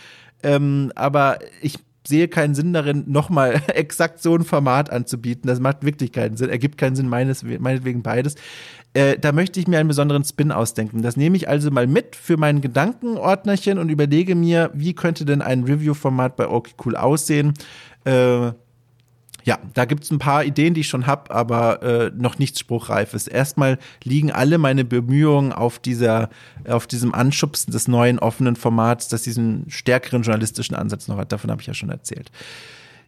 Ähm, 0.44 0.92
aber 0.96 1.40
ich 1.62 1.80
sehe 2.08 2.28
keinen 2.28 2.56
Sinn 2.56 2.74
darin, 2.74 3.04
nochmal 3.08 3.62
exakt 3.68 4.22
so 4.22 4.36
ein 4.36 4.44
Format 4.44 4.92
anzubieten. 4.92 5.48
Das 5.48 5.60
macht 5.60 5.84
wirklich 5.84 6.12
keinen 6.12 6.38
Sinn. 6.38 6.50
Ergibt 6.50 6.78
keinen 6.78 6.96
Sinn, 6.96 7.10
meines, 7.10 7.44
meinetwegen 7.44 8.04
beides. 8.04 8.36
Äh, 8.94 9.18
da 9.20 9.32
möchte 9.32 9.60
ich 9.60 9.68
mir 9.68 9.80
einen 9.80 9.90
besonderen 9.90 10.24
Spin 10.24 10.52
ausdenken. 10.52 11.02
Das 11.02 11.18
nehme 11.18 11.36
ich 11.36 11.50
also 11.50 11.70
mal 11.72 11.88
mit 11.88 12.16
für 12.16 12.38
mein 12.38 12.62
Gedankenordnerchen 12.62 13.78
und 13.78 13.90
überlege 13.90 14.36
mir, 14.36 14.72
wie 14.74 14.94
könnte 14.94 15.26
denn 15.26 15.42
ein 15.42 15.64
Review-Format 15.64 16.36
bei 16.36 16.48
OK 16.48 16.70
Cool 16.84 16.96
aussehen. 16.96 17.54
Äh, 18.06 18.52
ja, 19.46 19.60
da 19.76 19.86
gibt's 19.86 20.10
ein 20.10 20.18
paar 20.18 20.44
Ideen, 20.44 20.74
die 20.74 20.82
ich 20.82 20.88
schon 20.88 21.06
hab, 21.06 21.34
aber 21.34 21.84
äh, 21.84 22.12
noch 22.18 22.40
nichts 22.40 22.60
Spruchreifes. 22.60 23.28
Erstmal 23.28 23.78
liegen 24.04 24.32
alle 24.32 24.58
meine 24.58 24.84
Bemühungen 24.84 25.54
auf 25.54 25.78
dieser, 25.78 26.30
auf 26.68 26.88
diesem 26.88 27.14
Anschubsen 27.14 27.72
des 27.72 27.88
neuen 27.88 28.18
offenen 28.18 28.56
Formats, 28.56 29.08
das 29.08 29.22
diesen 29.22 29.66
stärkeren 29.70 30.24
journalistischen 30.24 30.76
Ansatz 30.76 31.08
noch 31.08 31.18
hat. 31.18 31.32
Davon 31.32 31.52
habe 31.52 31.62
ich 31.62 31.68
ja 31.68 31.76
schon 31.76 31.92
erzählt. 31.92 32.32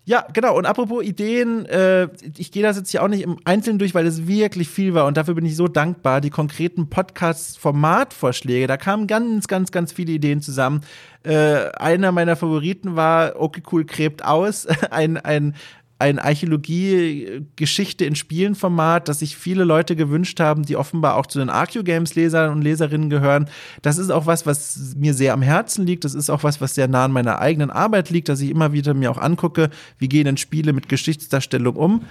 Ja, 0.06 0.26
genau. 0.32 0.56
Und 0.56 0.66
apropos 0.66 1.04
Ideen, 1.04 1.66
äh, 1.66 2.08
ich 2.38 2.52
gehe 2.52 2.64
das 2.64 2.78
jetzt 2.78 2.92
hier 2.92 3.04
auch 3.04 3.10
nicht 3.10 3.24
im 3.24 3.40
Einzelnen 3.44 3.80
durch, 3.80 3.96
weil 3.96 4.06
es 4.06 4.26
wirklich 4.28 4.70
viel 4.70 4.94
war 4.94 5.06
und 5.06 5.18
dafür 5.18 5.34
bin 5.34 5.46
ich 5.46 5.56
so 5.56 5.68
dankbar. 5.68 6.22
Die 6.22 6.30
konkreten 6.30 6.88
Podcast-Formatvorschläge, 6.88 8.68
da 8.68 8.78
kamen 8.78 9.08
ganz, 9.08 9.48
ganz, 9.48 9.72
ganz 9.72 9.92
viele 9.92 10.14
Ideen 10.14 10.40
zusammen. 10.40 10.82
Äh, 11.24 11.72
einer 11.72 12.14
meiner 12.14 12.38
Favoriten 12.38 12.96
war 12.96 13.42
Okay 13.42 13.62
Cool 13.70 13.84
gräbt 13.84 14.24
aus, 14.24 14.66
ein, 14.92 15.18
ein 15.18 15.56
ein 16.00 16.20
Archäologie-Geschichte 16.20 18.06
in 18.06 18.16
Spielen-Format, 18.16 19.08
das 19.08 19.20
sich 19.20 19.36
viele 19.36 19.64
Leute 19.64 19.96
gewünscht 19.96 20.40
haben, 20.40 20.64
die 20.64 20.76
offenbar 20.76 21.16
auch 21.16 21.26
zu 21.26 21.40
den 21.40 21.50
Archeo-Games-Lesern 21.50 22.52
und 22.52 22.62
Leserinnen 22.62 23.10
gehören. 23.10 23.50
Das 23.82 23.98
ist 23.98 24.12
auch 24.12 24.28
was, 24.28 24.46
was 24.46 24.96
mir 24.96 25.16
sehr 25.16 25.34
am 25.34 25.42
Herzen 25.42 25.88
liegt. 25.88 26.06
Das 26.06 26.14
ist 26.14 26.30
auch 26.30 26.44
was, 26.44 26.62
was 26.62 26.76
sehr 26.76 26.88
nah 26.88 27.06
an 27.06 27.12
meiner 27.12 27.40
eigenen 27.40 27.72
Arbeit 27.72 28.12
liegt, 28.12 28.30
dass 28.30 28.42
ich 28.42 28.52
immer 28.52 28.74
wieder 28.74 28.94
mir 28.94 29.10
auch 29.10 29.18
angucke, 29.18 29.70
wie 29.98 30.08
gehen 30.08 30.26
denn 30.26 30.38
Spiele 30.38 30.72
mit 30.72 30.88
Geschichtsdarstellung 30.88 31.76
um. 31.76 32.04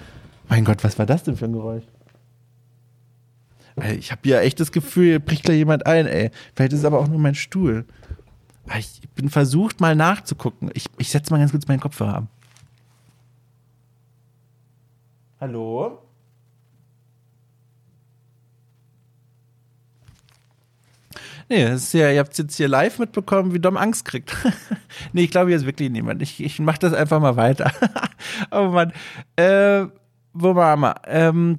Mein 0.49 0.65
Gott, 0.65 0.83
was 0.83 0.99
war 0.99 1.05
das 1.05 1.23
denn 1.23 1.37
für 1.37 1.45
ein 1.45 1.53
Geräusch? 1.53 1.83
Ich 3.97 4.11
habe 4.11 4.27
ja 4.27 4.41
echt 4.41 4.59
das 4.59 4.71
Gefühl, 4.71 5.19
bricht 5.19 5.43
gleich 5.43 5.57
jemand 5.57 5.85
ein, 5.85 6.07
ey. 6.07 6.31
Vielleicht 6.55 6.73
ist 6.73 6.79
es 6.79 6.85
aber 6.85 6.99
auch 6.99 7.07
nur 7.07 7.19
mein 7.19 7.35
Stuhl. 7.35 7.85
Ich 8.77 9.01
bin 9.15 9.29
versucht, 9.29 9.79
mal 9.79 9.95
nachzugucken. 9.95 10.71
Ich, 10.73 10.87
ich 10.97 11.09
setze 11.09 11.31
mal 11.31 11.39
ganz 11.39 11.51
kurz 11.51 11.67
meinen 11.67 11.79
Kopfhörer 11.79 12.15
ab. 12.15 12.27
Hallo? 15.39 15.99
Nee, 21.49 21.73
ist 21.73 21.93
ja, 21.93 22.11
ihr 22.11 22.19
habt 22.19 22.37
jetzt 22.37 22.57
hier 22.57 22.67
live 22.67 22.99
mitbekommen, 22.99 23.53
wie 23.53 23.59
Dom 23.59 23.77
Angst 23.77 24.05
kriegt. 24.05 24.35
nee, 25.13 25.23
ich 25.23 25.31
glaube, 25.31 25.49
hier 25.49 25.57
ist 25.57 25.65
wirklich 25.65 25.89
niemand. 25.91 26.21
Ich, 26.21 26.43
ich 26.43 26.59
mache 26.59 26.79
das 26.79 26.93
einfach 26.93 27.21
mal 27.21 27.37
weiter. 27.37 27.71
oh 28.51 28.69
Mann. 28.69 28.91
Äh, 29.35 29.85
wo 30.33 30.55
waren 30.55 30.79
wir? 30.81 30.95
Ähm, 31.05 31.57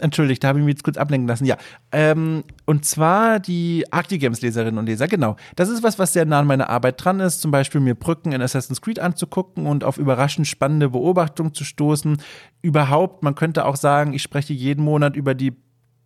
entschuldigt, 0.00 0.42
da 0.42 0.48
habe 0.48 0.58
ich 0.58 0.64
mich 0.64 0.74
jetzt 0.74 0.84
kurz 0.84 0.96
ablenken 0.96 1.28
lassen. 1.28 1.44
Ja, 1.44 1.56
ähm, 1.92 2.44
und 2.66 2.84
zwar 2.84 3.40
die 3.40 3.84
Arctic-Games-Leserinnen 3.90 4.78
und 4.78 4.86
Leser, 4.86 5.08
genau. 5.08 5.36
Das 5.56 5.68
ist 5.68 5.82
was, 5.82 5.98
was 5.98 6.12
sehr 6.12 6.24
nah 6.24 6.40
an 6.40 6.46
meiner 6.46 6.70
Arbeit 6.70 7.04
dran 7.04 7.20
ist, 7.20 7.40
zum 7.40 7.50
Beispiel 7.50 7.80
mir 7.80 7.94
Brücken 7.94 8.32
in 8.32 8.42
Assassin's 8.42 8.80
Creed 8.80 8.98
anzugucken 8.98 9.66
und 9.66 9.84
auf 9.84 9.98
überraschend 9.98 10.46
spannende 10.46 10.90
Beobachtungen 10.90 11.54
zu 11.54 11.64
stoßen. 11.64 12.18
Überhaupt, 12.62 13.22
man 13.22 13.34
könnte 13.34 13.64
auch 13.64 13.76
sagen, 13.76 14.12
ich 14.12 14.22
spreche 14.22 14.52
jeden 14.52 14.84
Monat 14.84 15.16
über 15.16 15.34
die 15.34 15.54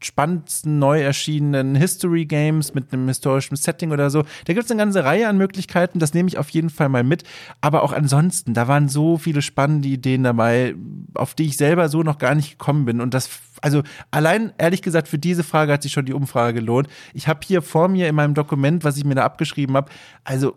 spannendsten 0.01 0.79
neu 0.79 1.01
erschienenen 1.01 1.75
History 1.75 2.25
Games 2.25 2.75
mit 2.75 2.93
einem 2.93 3.09
historischen 3.09 3.57
Setting 3.57 3.91
oder 3.91 4.11
so. 4.11 4.25
Da 4.47 4.53
gibt 4.53 4.65
es 4.65 4.71
eine 4.71 4.79
ganze 4.79 5.05
Reihe 5.05 5.29
an 5.29 5.37
Möglichkeiten, 5.37 5.99
das 5.99 6.15
nehme 6.15 6.29
ich 6.29 6.39
auf 6.39 6.51
jeden 6.51 6.71
Fall 6.71 6.89
mal 6.89 7.05
mit. 7.05 7.25
Aber 7.61 7.83
auch 7.83 7.93
ansonsten, 7.93 8.55
da 8.55 8.69
waren 8.69 8.89
so 8.89 9.19
viele 9.19 9.43
spannende 9.43 9.89
Ideen 9.89 10.25
dabei, 10.25 10.75
auf 11.15 11.35
die 11.35 11.47
ich 11.47 11.57
selber 11.57 11.89
so 11.89 12.03
noch 12.03 12.19
gar 12.19 12.35
nicht 12.35 12.59
gekommen 12.59 12.85
bin. 12.85 13.01
Und 13.01 13.15
das, 13.15 13.29
also 13.61 13.83
allein 14.11 14.53
ehrlich 14.59 14.83
gesagt, 14.83 15.09
für 15.09 15.19
diese 15.19 15.45
Frage 15.45 15.73
hat 15.73 15.83
sich 15.83 15.93
schon 15.93 16.07
die 16.07 16.15
Umfrage 16.15 16.61
gelohnt. 16.61 16.89
Ich 17.15 17.29
habe 17.29 17.41
hier 17.45 17.63
vor 17.63 17.89
mir 17.89 18.09
in 18.09 18.15
meinem 18.15 18.35
Dokument, 18.35 18.85
was 18.85 18.97
ich 18.97 19.05
mir 19.05 19.15
da 19.15 19.25
abgeschrieben 19.25 19.77
habe, 19.77 19.91
also 20.25 20.55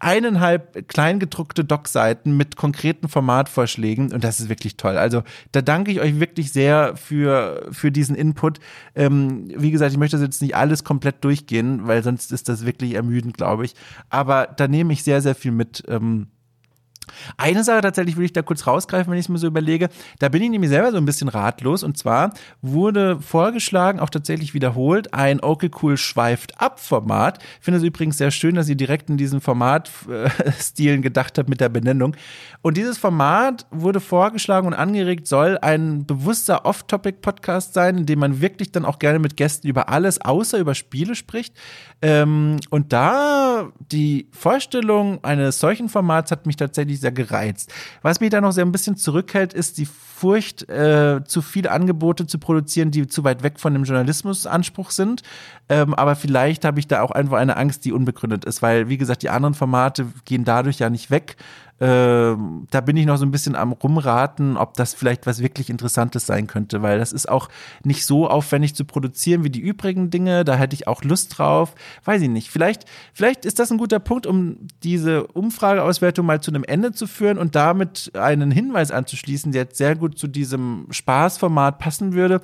eineinhalb 0.00 0.88
kleingedruckte 0.88 1.64
Doc-Seiten 1.64 2.36
mit 2.36 2.56
konkreten 2.56 3.08
Formatvorschlägen 3.08 4.12
und 4.12 4.24
das 4.24 4.40
ist 4.40 4.48
wirklich 4.48 4.76
toll. 4.76 4.96
Also 4.98 5.22
da 5.52 5.62
danke 5.62 5.92
ich 5.92 6.00
euch 6.00 6.18
wirklich 6.20 6.52
sehr 6.52 6.96
für, 6.96 7.68
für 7.70 7.92
diesen 7.92 8.16
Input. 8.16 8.58
Ähm, 8.94 9.48
wie 9.56 9.70
gesagt, 9.70 9.92
ich 9.92 9.98
möchte 9.98 10.16
das 10.16 10.24
jetzt 10.24 10.42
nicht 10.42 10.56
alles 10.56 10.84
komplett 10.84 11.24
durchgehen, 11.24 11.86
weil 11.86 12.02
sonst 12.02 12.32
ist 12.32 12.48
das 12.48 12.66
wirklich 12.66 12.94
ermüdend, 12.94 13.36
glaube 13.36 13.64
ich. 13.64 13.74
Aber 14.10 14.46
da 14.46 14.68
nehme 14.68 14.92
ich 14.92 15.04
sehr, 15.04 15.22
sehr 15.22 15.34
viel 15.34 15.52
mit. 15.52 15.84
Ähm, 15.88 16.28
eine 17.36 17.64
Sache 17.64 17.80
tatsächlich 17.80 18.16
will 18.16 18.24
ich 18.24 18.32
da 18.32 18.42
kurz 18.42 18.66
rausgreifen, 18.66 19.10
wenn 19.10 19.18
ich 19.18 19.26
es 19.26 19.28
mir 19.28 19.38
so 19.38 19.46
überlege. 19.46 19.88
Da 20.18 20.28
bin 20.28 20.42
ich 20.42 20.50
nämlich 20.50 20.70
selber 20.70 20.90
so 20.90 20.96
ein 20.96 21.04
bisschen 21.04 21.28
ratlos. 21.28 21.82
Und 21.82 21.98
zwar 21.98 22.32
wurde 22.62 23.20
vorgeschlagen, 23.20 24.00
auch 24.00 24.10
tatsächlich 24.10 24.54
wiederholt, 24.54 25.14
ein 25.14 25.40
Okay 25.42 25.70
Cool 25.82 25.96
schweift 25.96 26.60
ab 26.60 26.80
Format. 26.80 27.42
Ich 27.58 27.64
finde 27.64 27.78
es 27.78 27.84
übrigens 27.84 28.18
sehr 28.18 28.30
schön, 28.30 28.54
dass 28.54 28.68
ihr 28.68 28.76
direkt 28.76 29.10
in 29.10 29.16
diesen 29.16 29.40
Formatstilen 29.40 31.02
gedacht 31.02 31.38
habt 31.38 31.48
mit 31.48 31.60
der 31.60 31.68
Benennung. 31.68 32.16
Und 32.62 32.76
dieses 32.76 32.98
Format 32.98 33.66
wurde 33.70 34.00
vorgeschlagen 34.00 34.66
und 34.66 34.74
angeregt, 34.74 35.26
soll 35.26 35.58
ein 35.58 36.06
bewusster 36.06 36.64
Off-Topic-Podcast 36.64 37.74
sein, 37.74 37.98
in 37.98 38.06
dem 38.06 38.18
man 38.18 38.40
wirklich 38.40 38.72
dann 38.72 38.84
auch 38.84 38.98
gerne 38.98 39.18
mit 39.18 39.36
Gästen 39.36 39.68
über 39.68 39.88
alles 39.88 40.20
außer 40.20 40.58
über 40.58 40.74
Spiele 40.74 41.14
spricht. 41.14 41.54
Ähm, 42.02 42.58
und 42.70 42.92
da 42.92 43.68
die 43.92 44.28
Vorstellung 44.32 45.22
eines 45.24 45.58
solchen 45.60 45.88
Formats 45.88 46.30
hat 46.30 46.46
mich 46.46 46.56
tatsächlich 46.56 47.00
sehr 47.00 47.07
gereizt. 47.10 47.72
Was 48.02 48.20
mich 48.20 48.30
da 48.30 48.40
noch 48.40 48.52
sehr 48.52 48.64
ein 48.64 48.72
bisschen 48.72 48.96
zurückhält, 48.96 49.52
ist 49.52 49.78
die 49.78 49.86
Furcht, 49.86 50.68
äh, 50.68 51.20
zu 51.24 51.42
viele 51.42 51.70
Angebote 51.70 52.26
zu 52.26 52.38
produzieren, 52.38 52.90
die 52.90 53.06
zu 53.06 53.22
weit 53.22 53.42
weg 53.42 53.60
von 53.60 53.72
dem 53.72 53.84
Journalismusanspruch 53.84 54.90
sind. 54.90 55.22
Ähm, 55.68 55.94
aber 55.94 56.16
vielleicht 56.16 56.64
habe 56.64 56.80
ich 56.80 56.88
da 56.88 57.02
auch 57.02 57.12
einfach 57.12 57.36
eine 57.36 57.56
Angst, 57.56 57.84
die 57.84 57.92
unbegründet 57.92 58.44
ist, 58.44 58.60
weil, 58.60 58.88
wie 58.88 58.98
gesagt, 58.98 59.22
die 59.22 59.30
anderen 59.30 59.54
Formate 59.54 60.06
gehen 60.24 60.44
dadurch 60.44 60.80
ja 60.80 60.90
nicht 60.90 61.10
weg. 61.10 61.36
Ähm, 61.80 62.66
da 62.70 62.80
bin 62.80 62.96
ich 62.96 63.06
noch 63.06 63.18
so 63.18 63.24
ein 63.24 63.30
bisschen 63.30 63.54
am 63.54 63.72
Rumraten, 63.72 64.56
ob 64.56 64.74
das 64.74 64.94
vielleicht 64.94 65.26
was 65.26 65.42
wirklich 65.42 65.70
Interessantes 65.70 66.26
sein 66.26 66.46
könnte, 66.46 66.82
weil 66.82 66.98
das 66.98 67.12
ist 67.12 67.28
auch 67.28 67.48
nicht 67.84 68.04
so 68.04 68.28
aufwendig 68.28 68.74
zu 68.74 68.84
produzieren 68.84 69.44
wie 69.44 69.50
die 69.50 69.60
übrigen 69.60 70.10
Dinge. 70.10 70.44
Da 70.44 70.56
hätte 70.56 70.74
ich 70.74 70.88
auch 70.88 71.04
Lust 71.04 71.38
drauf. 71.38 71.74
Weiß 72.04 72.20
ich 72.22 72.28
nicht. 72.28 72.50
Vielleicht, 72.50 72.84
vielleicht 73.12 73.44
ist 73.44 73.58
das 73.58 73.70
ein 73.70 73.78
guter 73.78 74.00
Punkt, 74.00 74.26
um 74.26 74.56
diese 74.82 75.26
Umfrageauswertung 75.28 76.26
mal 76.26 76.40
zu 76.40 76.50
einem 76.50 76.64
Ende 76.64 76.92
zu 76.92 77.06
führen 77.06 77.38
und 77.38 77.54
damit 77.54 78.10
einen 78.14 78.50
Hinweis 78.50 78.90
anzuschließen, 78.90 79.52
der 79.52 79.62
jetzt 79.62 79.78
sehr 79.78 79.94
gut 79.94 80.18
zu 80.18 80.26
diesem 80.26 80.86
Spaßformat 80.90 81.78
passen 81.78 82.12
würde. 82.12 82.40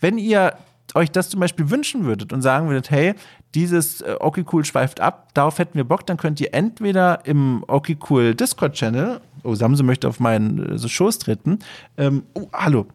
Wenn 0.00 0.16
ihr 0.16 0.54
euch 0.94 1.10
das 1.10 1.28
zum 1.28 1.40
Beispiel 1.40 1.70
wünschen 1.70 2.04
würdet 2.04 2.32
und 2.32 2.42
sagen 2.42 2.68
würdet, 2.68 2.90
hey, 2.90 3.14
dieses 3.54 4.00
äh, 4.00 4.16
Okay 4.20 4.44
Cool 4.52 4.64
schweift 4.64 5.00
ab, 5.00 5.28
darauf 5.34 5.58
hätten 5.58 5.74
wir 5.74 5.84
Bock, 5.84 6.06
dann 6.06 6.16
könnt 6.16 6.40
ihr 6.40 6.54
entweder 6.54 7.24
im 7.26 7.64
Okay 7.66 7.96
Cool 8.08 8.34
Discord-Channel, 8.34 9.20
oh, 9.44 9.54
Samse 9.54 9.82
möchte 9.82 10.08
auf 10.08 10.20
meinen 10.20 10.76
äh, 10.76 10.88
Schoß 10.88 11.18
treten, 11.18 11.58
ähm, 11.96 12.24
oh, 12.34 12.48
hallo, 12.52 12.86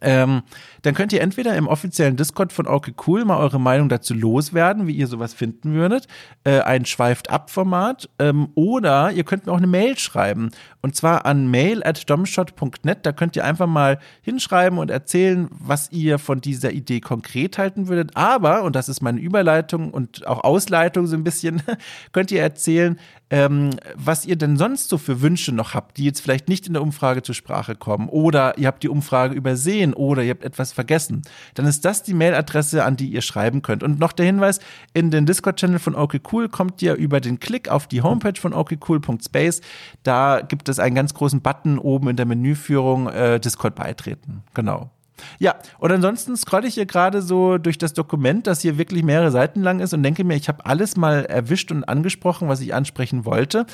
ähm, 0.00 0.42
dann 0.82 0.94
könnt 0.94 1.12
ihr 1.12 1.20
entweder 1.20 1.54
im 1.56 1.68
offiziellen 1.68 2.16
Discord 2.16 2.52
von 2.52 2.66
Okay 2.66 2.94
Cool 3.06 3.24
mal 3.24 3.38
eure 3.38 3.60
Meinung 3.60 3.88
dazu 3.88 4.14
loswerden, 4.14 4.86
wie 4.86 4.94
ihr 4.94 5.06
sowas 5.06 5.34
finden 5.34 5.74
würdet, 5.74 6.06
äh, 6.44 6.60
ein 6.60 6.86
Schweift-Ab-Format, 6.86 8.08
ähm, 8.18 8.48
oder 8.54 9.12
ihr 9.12 9.24
könnt 9.24 9.46
mir 9.46 9.52
auch 9.52 9.58
eine 9.58 9.66
Mail 9.66 9.98
schreiben. 9.98 10.50
Und 10.82 10.96
zwar 10.96 11.26
an 11.26 11.50
mail 11.50 11.82
at 11.84 12.08
domshot.net. 12.08 12.98
Da 13.04 13.12
könnt 13.12 13.36
ihr 13.36 13.44
einfach 13.44 13.66
mal 13.66 13.98
hinschreiben 14.22 14.78
und 14.78 14.90
erzählen, 14.90 15.48
was 15.50 15.92
ihr 15.92 16.18
von 16.18 16.40
dieser 16.40 16.72
Idee 16.72 17.00
konkret 17.00 17.58
halten 17.58 17.88
würdet. 17.88 18.16
Aber, 18.16 18.62
und 18.62 18.76
das 18.76 18.88
ist 18.88 19.02
meine 19.02 19.20
Überleitung 19.20 19.90
und 19.90 20.26
auch 20.26 20.42
Ausleitung 20.42 21.06
so 21.06 21.16
ein 21.16 21.24
bisschen, 21.24 21.62
könnt 22.12 22.30
ihr 22.30 22.40
erzählen, 22.40 22.98
ähm, 23.30 23.70
was 23.94 24.26
ihr 24.26 24.36
denn 24.36 24.56
sonst 24.56 24.88
so 24.88 24.98
für 24.98 25.22
Wünsche 25.22 25.52
noch 25.52 25.74
habt, 25.74 25.98
die 25.98 26.04
jetzt 26.04 26.20
vielleicht 26.20 26.48
nicht 26.48 26.66
in 26.66 26.72
der 26.72 26.82
Umfrage 26.82 27.22
zur 27.22 27.34
Sprache 27.34 27.76
kommen. 27.76 28.08
Oder 28.08 28.58
ihr 28.58 28.66
habt 28.66 28.82
die 28.82 28.88
Umfrage 28.88 29.34
übersehen 29.34 29.94
oder 29.94 30.22
ihr 30.22 30.30
habt 30.30 30.44
etwas 30.44 30.72
vergessen. 30.72 31.22
Dann 31.54 31.66
ist 31.66 31.84
das 31.84 32.02
die 32.02 32.14
Mailadresse, 32.14 32.84
an 32.84 32.96
die 32.96 33.10
ihr 33.10 33.22
schreiben 33.22 33.62
könnt. 33.62 33.82
Und 33.82 34.00
noch 34.00 34.12
der 34.12 34.26
Hinweis, 34.26 34.58
in 34.94 35.10
den 35.10 35.26
Discord-Channel 35.26 35.78
von 35.78 35.94
OKCool 35.94 36.48
kommt 36.48 36.82
ihr 36.82 36.94
über 36.94 37.20
den 37.20 37.38
Klick 37.38 37.68
auf 37.68 37.86
die 37.86 38.02
Homepage 38.02 38.38
von 38.40 38.52
okcool.space. 38.52 39.60
Da 40.02 40.40
gibt 40.40 40.68
es 40.68 40.69
einen 40.78 40.94
ganz 40.94 41.14
großen 41.14 41.40
Button 41.40 41.78
oben 41.78 42.08
in 42.08 42.16
der 42.16 42.26
Menüführung 42.26 43.08
äh, 43.08 43.40
Discord 43.40 43.74
beitreten. 43.74 44.42
Genau. 44.54 44.90
Ja, 45.38 45.56
und 45.78 45.92
ansonsten 45.92 46.36
scrolle 46.36 46.66
ich 46.66 46.74
hier 46.74 46.86
gerade 46.86 47.22
so 47.22 47.58
durch 47.58 47.78
das 47.78 47.92
Dokument, 47.92 48.46
das 48.46 48.60
hier 48.60 48.78
wirklich 48.78 49.02
mehrere 49.02 49.30
Seiten 49.30 49.62
lang 49.62 49.80
ist 49.80 49.92
und 49.92 50.02
denke 50.02 50.24
mir, 50.24 50.34
ich 50.34 50.48
habe 50.48 50.64
alles 50.64 50.96
mal 50.96 51.24
erwischt 51.26 51.70
und 51.70 51.84
angesprochen, 51.84 52.48
was 52.48 52.60
ich 52.60 52.74
ansprechen 52.74 53.24
wollte. 53.24 53.66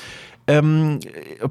Ähm, 0.49 1.01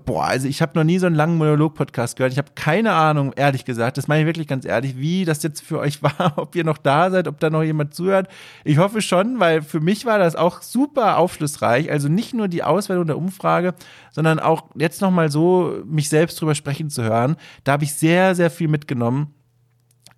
boah, 0.06 0.24
also 0.24 0.48
ich 0.48 0.62
habe 0.62 0.72
noch 0.74 0.84
nie 0.84 0.98
so 0.98 1.04
einen 1.04 1.16
langen 1.16 1.36
Monolog-Podcast 1.36 2.16
gehört. 2.16 2.32
Ich 2.32 2.38
habe 2.38 2.52
keine 2.54 2.92
Ahnung, 2.94 3.34
ehrlich 3.36 3.66
gesagt, 3.66 3.98
das 3.98 4.08
meine 4.08 4.22
ich 4.22 4.26
wirklich 4.26 4.48
ganz 4.48 4.64
ehrlich, 4.64 4.96
wie 4.96 5.26
das 5.26 5.42
jetzt 5.42 5.60
für 5.60 5.78
euch 5.78 6.02
war, 6.02 6.32
ob 6.36 6.56
ihr 6.56 6.64
noch 6.64 6.78
da 6.78 7.10
seid, 7.10 7.28
ob 7.28 7.38
da 7.38 7.50
noch 7.50 7.62
jemand 7.62 7.94
zuhört. 7.94 8.28
Ich 8.64 8.78
hoffe 8.78 9.02
schon, 9.02 9.38
weil 9.38 9.60
für 9.60 9.80
mich 9.80 10.06
war 10.06 10.18
das 10.18 10.34
auch 10.34 10.62
super 10.62 11.18
aufschlussreich. 11.18 11.90
Also 11.90 12.08
nicht 12.08 12.32
nur 12.32 12.48
die 12.48 12.62
Auswertung 12.62 13.06
der 13.06 13.18
Umfrage, 13.18 13.74
sondern 14.12 14.40
auch 14.40 14.64
jetzt 14.76 15.02
nochmal 15.02 15.30
so 15.30 15.82
mich 15.84 16.08
selbst 16.08 16.40
drüber 16.40 16.54
sprechen 16.54 16.88
zu 16.88 17.02
hören. 17.02 17.36
Da 17.64 17.72
habe 17.72 17.84
ich 17.84 17.92
sehr, 17.92 18.34
sehr 18.34 18.50
viel 18.50 18.68
mitgenommen. 18.68 19.34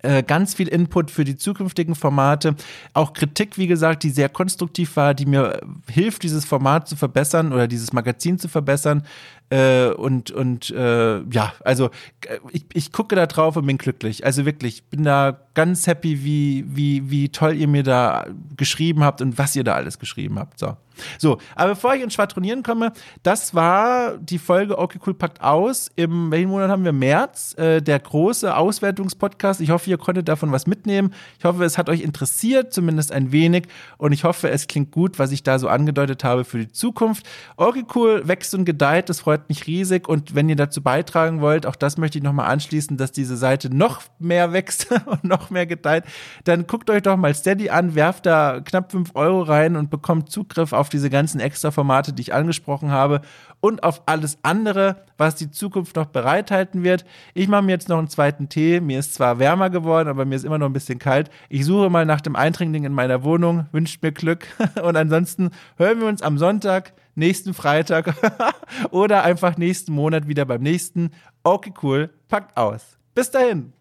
Äh, 0.01 0.23
ganz 0.23 0.53
viel 0.53 0.69
Input 0.69 1.11
für 1.11 1.25
die 1.25 1.35
zukünftigen 1.35 1.93
Formate. 1.93 2.55
Auch 2.93 3.11
Kritik, 3.11 3.57
wie 3.57 3.67
gesagt, 3.67 4.03
die 4.03 4.09
sehr 4.09 4.29
konstruktiv 4.29 4.95
war, 4.95 5.13
die 5.13 5.25
mir 5.25 5.59
hilft, 5.89 6.23
dieses 6.23 6.45
Format 6.45 6.87
zu 6.87 6.95
verbessern 6.95 7.51
oder 7.51 7.67
dieses 7.67 7.91
Magazin 7.91 8.39
zu 8.39 8.47
verbessern. 8.47 9.05
Äh, 9.49 9.89
und 9.89 10.31
und 10.31 10.69
äh, 10.69 11.21
ja, 11.29 11.53
also 11.65 11.87
äh, 12.27 12.37
ich, 12.51 12.65
ich 12.73 12.91
gucke 12.93 13.15
da 13.15 13.25
drauf 13.25 13.57
und 13.57 13.65
bin 13.65 13.77
glücklich. 13.77 14.25
Also 14.25 14.45
wirklich, 14.45 14.83
bin 14.83 15.03
da 15.03 15.37
ganz 15.53 15.85
happy, 15.85 16.23
wie, 16.23 16.65
wie, 16.67 17.09
wie 17.09 17.29
toll 17.29 17.55
ihr 17.55 17.67
mir 17.67 17.83
da 17.83 18.27
geschrieben 18.55 19.03
habt 19.03 19.21
und 19.21 19.37
was 19.37 19.55
ihr 19.55 19.65
da 19.65 19.73
alles 19.73 19.99
geschrieben 19.99 20.39
habt. 20.39 20.59
So. 20.59 20.77
So, 21.17 21.37
aber 21.55 21.71
bevor 21.71 21.95
ich 21.95 22.01
ins 22.01 22.13
Schwadronieren 22.13 22.63
komme, 22.63 22.93
das 23.23 23.53
war 23.53 24.17
die 24.17 24.39
Folge 24.39 24.77
Okay 24.77 24.99
Cool 25.05 25.13
packt 25.13 25.41
aus. 25.41 25.89
Im 25.95 26.31
welchen 26.31 26.49
Monat 26.49 26.69
haben 26.69 26.83
wir 26.83 26.93
März? 26.93 27.55
Äh, 27.57 27.81
der 27.81 27.99
große 27.99 28.55
Auswertungspodcast. 28.55 29.61
Ich 29.61 29.69
hoffe, 29.69 29.89
ihr 29.89 29.97
konntet 29.97 30.27
davon 30.27 30.51
was 30.51 30.67
mitnehmen. 30.67 31.13
Ich 31.37 31.45
hoffe, 31.45 31.63
es 31.63 31.77
hat 31.77 31.89
euch 31.89 32.01
interessiert, 32.01 32.73
zumindest 32.73 33.11
ein 33.11 33.31
wenig. 33.31 33.67
Und 33.97 34.11
ich 34.11 34.23
hoffe, 34.23 34.49
es 34.49 34.67
klingt 34.67 34.91
gut, 34.91 35.19
was 35.19 35.31
ich 35.31 35.43
da 35.43 35.59
so 35.59 35.67
angedeutet 35.67 36.23
habe 36.23 36.45
für 36.45 36.59
die 36.59 36.71
Zukunft. 36.71 37.27
Okay 37.57 37.85
Cool 37.95 38.27
wächst 38.27 38.53
und 38.53 38.65
gedeiht. 38.65 39.09
Das 39.09 39.21
freut 39.21 39.49
mich 39.49 39.67
riesig. 39.67 40.07
Und 40.07 40.35
wenn 40.35 40.49
ihr 40.49 40.55
dazu 40.55 40.81
beitragen 40.81 41.41
wollt, 41.41 41.65
auch 41.65 41.75
das 41.75 41.97
möchte 41.97 42.17
ich 42.17 42.23
nochmal 42.23 42.47
anschließen, 42.47 42.97
dass 42.97 43.11
diese 43.11 43.37
Seite 43.37 43.75
noch 43.75 44.01
mehr 44.19 44.53
wächst 44.53 44.87
und 45.05 45.23
noch 45.23 45.49
mehr 45.49 45.65
geteilt, 45.65 46.05
dann 46.43 46.67
guckt 46.67 46.89
euch 46.89 47.01
doch 47.01 47.17
mal 47.17 47.33
Steady 47.33 47.69
an, 47.69 47.95
werft 47.95 48.25
da 48.25 48.59
knapp 48.63 48.91
5 48.91 49.11
Euro 49.15 49.41
rein 49.41 49.75
und 49.75 49.89
bekommt 49.89 50.31
Zugriff 50.31 50.73
auf 50.73 50.88
diese 50.89 51.09
ganzen 51.09 51.39
extra 51.39 51.71
Formate, 51.71 52.13
die 52.13 52.21
ich 52.21 52.33
angesprochen 52.33 52.91
habe 52.91 53.21
und 53.59 53.83
auf 53.83 54.03
alles 54.05 54.37
andere, 54.43 55.03
was 55.17 55.35
die 55.35 55.51
Zukunft 55.51 55.95
noch 55.95 56.07
bereithalten 56.07 56.83
wird. 56.83 57.05
Ich 57.33 57.47
mache 57.47 57.63
mir 57.63 57.71
jetzt 57.71 57.89
noch 57.89 57.97
einen 57.97 58.09
zweiten 58.09 58.49
Tee. 58.49 58.79
Mir 58.79 58.99
ist 58.99 59.13
zwar 59.13 59.39
wärmer 59.39 59.69
geworden, 59.69 60.09
aber 60.09 60.25
mir 60.25 60.35
ist 60.35 60.45
immer 60.45 60.57
noch 60.57 60.67
ein 60.67 60.73
bisschen 60.73 60.99
kalt. 60.99 61.29
Ich 61.49 61.65
suche 61.65 61.89
mal 61.89 62.05
nach 62.05 62.21
dem 62.21 62.35
Eindringling 62.35 62.83
in 62.83 62.93
meiner 62.93 63.23
Wohnung, 63.23 63.67
wünscht 63.71 64.01
mir 64.03 64.11
Glück 64.11 64.47
und 64.83 64.95
ansonsten 64.95 65.51
hören 65.77 65.99
wir 65.99 66.07
uns 66.07 66.21
am 66.21 66.37
Sonntag 66.37 66.93
nächsten 67.15 67.53
Freitag 67.53 68.15
oder 68.91 69.23
einfach 69.23 69.57
nächsten 69.57 69.93
Monat 69.93 70.27
wieder 70.27 70.45
beim 70.45 70.61
nächsten. 70.61 71.11
Okay, 71.43 71.73
cool, 71.83 72.09
packt 72.27 72.57
aus. 72.57 72.97
Bis 73.13 73.31
dahin. 73.31 73.73